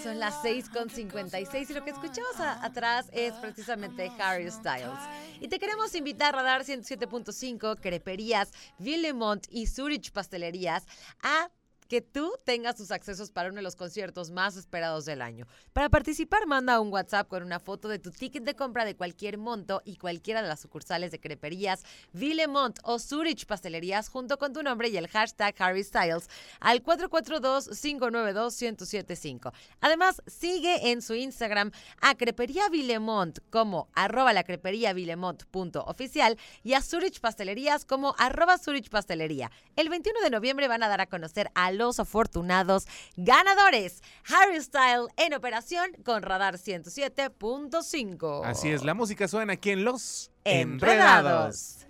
Son 0.03 0.19
las 0.19 0.41
6 0.41 0.69
con 0.69 0.89
56 0.89 1.69
y 1.69 1.73
lo 1.73 1.85
que 1.85 1.91
escuchamos 1.91 2.35
atrás 2.37 3.07
es 3.13 3.33
precisamente 3.35 4.11
Harry 4.19 4.51
Styles. 4.51 4.99
Y 5.39 5.47
te 5.47 5.57
queremos 5.57 5.95
invitar 5.95 6.35
a 6.35 6.39
Radar 6.39 6.63
107.5, 6.63 7.79
Creperías, 7.79 8.51
Villemont 8.77 9.45
y 9.49 9.67
Zurich 9.67 10.11
Pastelerías 10.11 10.85
a 11.21 11.49
que 11.87 12.01
tú 12.01 12.33
tengas 12.43 12.75
tus 12.75 12.91
accesos 12.91 13.31
para 13.31 13.47
uno 13.49 13.57
de 13.57 13.63
los 13.63 13.75
conciertos 13.75 14.31
más 14.31 14.55
esperados 14.55 15.05
del 15.05 15.21
año. 15.21 15.45
Para 15.73 15.89
participar, 15.89 16.47
manda 16.47 16.79
un 16.79 16.91
WhatsApp 16.91 17.27
con 17.27 17.43
una 17.43 17.59
foto 17.59 17.87
de 17.87 17.99
tu 17.99 18.09
ticket 18.11 18.43
de 18.43 18.55
compra 18.55 18.85
de 18.85 18.95
cualquier 18.95 19.37
monto 19.37 19.83
y 19.85 19.97
cualquiera 19.97 20.41
de 20.41 20.47
las 20.47 20.61
sucursales 20.61 21.11
de 21.11 21.19
creperías 21.19 21.83
Villemont 22.13 22.79
o 22.83 22.97
Zurich 22.99 23.45
Pastelerías 23.45 24.07
junto 24.09 24.37
con 24.37 24.53
tu 24.53 24.63
nombre 24.63 24.87
y 24.89 24.97
el 24.97 25.07
hashtag 25.07 25.55
Harry 25.59 25.83
Styles 25.83 26.29
al 26.59 26.83
442-592-1075. 26.83 29.53
Además, 29.81 30.21
sigue 30.27 30.91
en 30.91 31.01
su 31.01 31.15
Instagram 31.15 31.71
a 32.01 32.15
Crepería 32.15 32.69
Villemont 32.69 33.39
como 33.49 33.89
arroba 33.93 34.31
la 34.33 34.43
crepería 34.43 34.93
Villemont 34.93 35.43
punto 35.45 35.83
oficial 35.85 36.37
y 36.63 36.73
a 36.73 36.81
Zurich 36.81 37.19
Pastelerías 37.19 37.85
como 37.85 38.15
arroba 38.17 38.57
Zurich 38.57 38.89
Pastelería. 38.89 39.51
El 39.75 39.89
21 39.89 40.21
de 40.21 40.29
noviembre 40.29 40.67
van 40.67 40.83
a 40.83 40.87
dar 40.87 41.01
a 41.01 41.07
conocer 41.07 41.49
a 41.53 41.71
los 41.77 41.99
afortunados 41.99 42.87
ganadores. 43.15 44.01
Harry 44.27 44.61
Style 44.61 45.07
en 45.17 45.33
operación 45.33 45.91
con 46.03 46.21
Radar 46.23 46.55
107.5. 46.55 48.41
Así 48.45 48.69
es, 48.69 48.83
la 48.83 48.93
música 48.93 49.27
suena 49.27 49.53
aquí 49.53 49.71
en 49.71 49.83
Los 49.83 50.31
Enredados. 50.43 51.85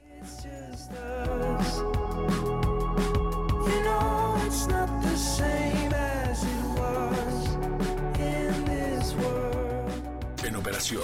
En 10.44 10.56
operación 10.56 11.02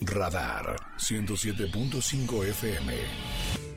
Radar 0.00 0.76
107.5 0.98 2.44
FM. 2.48 3.67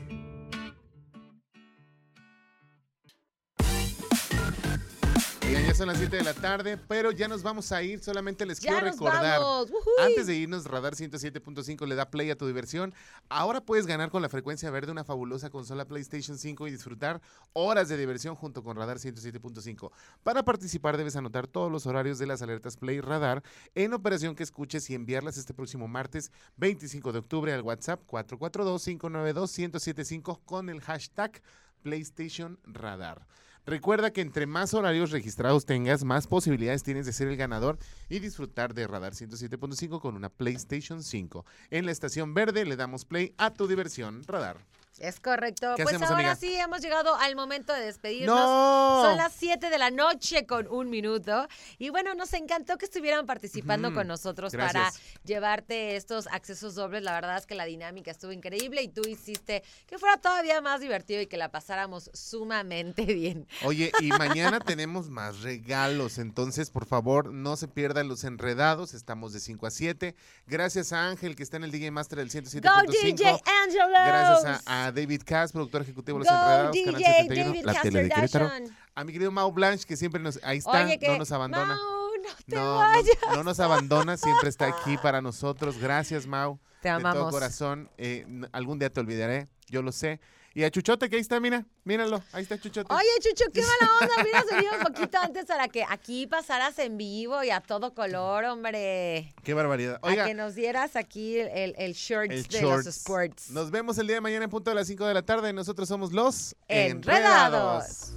Oigan, 5.52 5.66
ya 5.66 5.74
son 5.74 5.88
las 5.88 5.98
7 5.98 6.16
de 6.16 6.24
la 6.24 6.32
tarde, 6.32 6.78
pero 6.78 7.10
ya 7.10 7.28
nos 7.28 7.42
vamos 7.42 7.72
a 7.72 7.82
ir. 7.82 8.02
Solamente 8.02 8.46
les 8.46 8.58
Ya 8.58 8.70
quiero 8.70 8.86
nos 8.86 8.94
recordar. 8.94 9.38
vamos. 9.38 9.70
Antes 10.02 10.26
de 10.26 10.34
irnos, 10.34 10.64
Radar 10.64 10.94
107.5 10.94 11.86
le 11.86 11.94
da 11.94 12.08
play 12.08 12.30
a 12.30 12.38
tu 12.38 12.46
diversión. 12.46 12.94
Ahora 13.28 13.60
puedes 13.60 13.86
ganar 13.86 14.08
con 14.08 14.22
la 14.22 14.30
frecuencia 14.30 14.70
verde 14.70 14.92
una 14.92 15.04
fabulosa 15.04 15.50
consola 15.50 15.84
PlayStation 15.84 16.38
5 16.38 16.68
y 16.68 16.70
disfrutar 16.70 17.20
horas 17.52 17.90
de 17.90 17.98
diversión 17.98 18.34
junto 18.34 18.64
con 18.64 18.78
Radar 18.78 18.96
107.5. 18.96 19.90
Para 20.22 20.42
participar 20.42 20.96
debes 20.96 21.16
anotar 21.16 21.46
todos 21.46 21.70
los 21.70 21.86
horarios 21.86 22.18
de 22.18 22.28
las 22.28 22.40
alertas 22.40 22.78
Play 22.78 23.02
Radar 23.02 23.42
en 23.74 23.92
operación 23.92 24.34
que 24.34 24.44
escuches 24.44 24.88
y 24.88 24.94
enviarlas 24.94 25.36
este 25.36 25.52
próximo 25.52 25.86
martes 25.86 26.32
25 26.56 27.12
de 27.12 27.18
octubre 27.18 27.52
al 27.52 27.60
WhatsApp 27.60 28.00
442-592-1075 28.06 30.40
con 30.46 30.70
el 30.70 30.80
hashtag 30.80 31.42
PlayStation 31.82 32.58
Radar. 32.64 33.26
Recuerda 33.64 34.12
que 34.12 34.22
entre 34.22 34.46
más 34.46 34.74
horarios 34.74 35.12
registrados 35.12 35.66
tengas, 35.66 36.02
más 36.02 36.26
posibilidades 36.26 36.82
tienes 36.82 37.06
de 37.06 37.12
ser 37.12 37.28
el 37.28 37.36
ganador 37.36 37.78
y 38.08 38.18
disfrutar 38.18 38.74
de 38.74 38.88
Radar 38.88 39.12
107.5 39.12 40.00
con 40.00 40.16
una 40.16 40.30
PlayStation 40.30 41.02
5. 41.02 41.46
En 41.70 41.86
la 41.86 41.92
estación 41.92 42.34
verde 42.34 42.64
le 42.64 42.74
damos 42.74 43.04
play 43.04 43.34
a 43.38 43.54
tu 43.54 43.68
diversión 43.68 44.24
Radar. 44.24 44.56
Es 44.98 45.20
correcto. 45.20 45.74
¿Qué 45.76 45.82
Pues 45.84 45.94
hacemos, 45.94 46.10
ahora 46.10 46.32
amiga? 46.32 46.36
sí, 46.36 46.54
hemos 46.54 46.80
llegado 46.80 47.14
al 47.16 47.34
momento 47.34 47.72
de 47.72 47.80
despedirnos. 47.86 48.36
¡No! 48.38 49.02
Son 49.04 49.16
las 49.16 49.32
7 49.32 49.70
de 49.70 49.78
la 49.78 49.90
noche 49.90 50.46
con 50.46 50.68
un 50.68 50.90
minuto. 50.90 51.48
Y 51.78 51.88
bueno, 51.90 52.14
nos 52.14 52.32
encantó 52.34 52.76
que 52.78 52.84
estuvieran 52.84 53.26
participando 53.26 53.92
con 53.94 54.06
nosotros 54.06 54.52
Gracias. 54.52 54.72
para 54.72 54.92
llevarte 55.24 55.96
estos 55.96 56.26
accesos 56.28 56.74
dobles. 56.74 57.02
La 57.02 57.12
verdad 57.14 57.38
es 57.38 57.46
que 57.46 57.54
la 57.54 57.64
dinámica 57.64 58.10
estuvo 58.10 58.32
increíble 58.32 58.82
y 58.82 58.88
tú 58.88 59.02
hiciste 59.08 59.62
que 59.86 59.98
fuera 59.98 60.18
todavía 60.18 60.60
más 60.60 60.80
divertido 60.80 61.20
y 61.20 61.26
que 61.26 61.36
la 61.36 61.50
pasáramos 61.50 62.10
sumamente 62.12 63.04
bien. 63.06 63.46
Oye, 63.64 63.92
y 64.00 64.08
mañana 64.10 64.60
tenemos 64.60 65.08
más 65.08 65.40
regalos, 65.40 66.18
entonces 66.18 66.70
por 66.70 66.86
favor 66.86 67.32
no 67.32 67.56
se 67.56 67.66
pierdan 67.66 68.08
los 68.08 68.24
enredados, 68.24 68.94
estamos 68.94 69.32
de 69.32 69.40
5 69.40 69.66
a 69.66 69.70
7. 69.70 70.14
Gracias 70.46 70.92
a 70.92 71.08
Ángel 71.08 71.34
que 71.34 71.42
está 71.42 71.56
en 71.56 71.64
el 71.64 71.70
DJ 71.70 71.90
Master 71.90 72.18
del 72.18 72.28
¡Go 72.28 72.38
107.5. 72.48 73.02
DJ 73.02 73.40
Angelo! 73.64 73.86
Gracias 73.88 74.62
a, 74.66 74.81
a 74.86 74.92
David 74.92 75.22
Cass, 75.24 75.52
productor 75.52 75.82
ejecutivo 75.82 76.18
de 76.18 76.24
Los 76.24 76.32
Go 76.32 76.38
Enredados, 76.40 76.76
Canal 76.84 76.94
DJ 77.00 77.12
71, 77.12 77.44
David 77.46 77.64
la 77.64 77.82
tele 77.82 78.02
de 78.04 78.08
Querétaro. 78.10 78.50
A 78.94 79.04
mi 79.04 79.12
querido 79.12 79.30
Mau 79.30 79.50
Blanche, 79.52 79.86
que 79.86 79.96
siempre 79.96 80.20
nos, 80.20 80.38
ahí 80.42 80.58
está, 80.58 80.84
Oye, 80.84 80.98
no 81.06 81.18
nos 81.18 81.32
abandona. 81.32 81.74
Mau, 81.76 82.10
no 82.22 82.28
te 82.46 82.54
no, 82.56 82.62
no- 82.64 82.76
vayas. 82.78 83.16
no 83.34 83.44
nos 83.44 83.60
abandona, 83.60 84.16
siempre 84.16 84.48
está 84.48 84.66
aquí 84.66 84.96
para 85.02 85.20
nosotros. 85.22 85.78
Gracias, 85.78 86.26
Mau. 86.26 86.58
Te 86.80 86.88
De 86.90 86.98
todo 86.98 87.08
amamos. 87.08 87.30
corazón. 87.30 87.88
Eh, 87.96 88.26
algún 88.52 88.78
día 88.78 88.90
te 88.92 89.00
olvidaré, 89.00 89.48
yo 89.68 89.82
lo 89.82 89.92
sé. 89.92 90.20
Y 90.54 90.64
a 90.64 90.70
Chuchote, 90.70 91.08
que 91.08 91.16
ahí 91.16 91.22
está, 91.22 91.40
mira, 91.40 91.64
míralo, 91.84 92.22
ahí 92.32 92.42
está 92.42 92.58
Chuchote. 92.58 92.92
Oye, 92.92 93.08
Chucho, 93.20 93.50
qué 93.52 93.62
mala 93.62 93.92
onda. 94.00 94.14
Hubieras 94.22 94.44
venido 94.50 94.72
un 94.76 94.92
poquito 94.92 95.18
antes 95.18 95.46
para 95.46 95.68
que 95.68 95.84
aquí 95.88 96.26
pasaras 96.26 96.78
en 96.78 96.98
vivo 96.98 97.42
y 97.42 97.50
a 97.50 97.60
todo 97.60 97.94
color, 97.94 98.44
hombre. 98.44 99.34
Qué 99.42 99.54
barbaridad. 99.54 99.98
a 100.02 100.06
Oiga, 100.06 100.26
que 100.26 100.34
nos 100.34 100.54
dieras 100.54 100.96
aquí 100.96 101.38
el, 101.38 101.74
el 101.78 101.92
de 101.92 101.92
shorts. 101.94 102.60
los 102.62 102.86
sports. 102.86 103.50
Nos 103.50 103.70
vemos 103.70 103.96
el 103.98 104.06
día 104.06 104.16
de 104.16 104.20
mañana 104.20 104.44
en 104.44 104.50
punto 104.50 104.70
de 104.70 104.74
las 104.74 104.86
5 104.86 105.06
de 105.06 105.14
la 105.14 105.22
tarde. 105.22 105.52
Nosotros 105.52 105.88
somos 105.88 106.12
los 106.12 106.54
Enredados. 106.68 108.12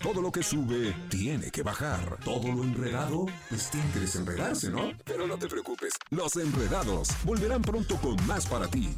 Todo 0.00 0.22
lo 0.22 0.30
que 0.30 0.44
sube 0.44 0.94
tiene 1.08 1.50
que 1.50 1.62
bajar. 1.62 2.18
Todo 2.24 2.52
lo 2.52 2.62
enredado, 2.62 3.26
pues 3.48 3.68
tiene 3.70 3.90
que 3.90 4.70
¿no? 4.70 4.92
Pero 5.04 5.26
no 5.26 5.36
te 5.38 5.48
preocupes, 5.48 5.92
los 6.10 6.36
enredados 6.36 7.08
volverán 7.24 7.62
pronto 7.62 7.96
con 7.96 8.14
más 8.26 8.46
para 8.46 8.68
ti. 8.68 8.90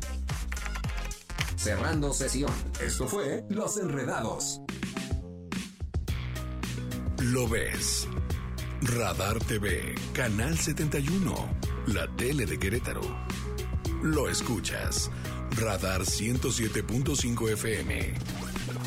Cerrando 1.56 2.12
sesión. 2.12 2.52
Esto 2.80 3.06
fue 3.06 3.44
Los 3.48 3.78
Enredados. 3.78 4.60
Lo 7.18 7.48
ves. 7.48 8.06
Radar 8.82 9.38
TV, 9.40 9.94
Canal 10.14 10.56
71, 10.56 11.34
la 11.88 12.08
tele 12.16 12.46
de 12.46 12.58
Querétaro. 12.58 13.02
Lo 14.02 14.28
escuchas. 14.28 15.10
Radar 15.56 16.02
107.5 16.02 17.52
FM. 17.52 18.14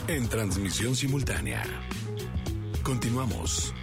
En 0.08 0.28
transmisión 0.28 0.96
simultánea. 0.96 1.64
Continuamos. 2.84 3.74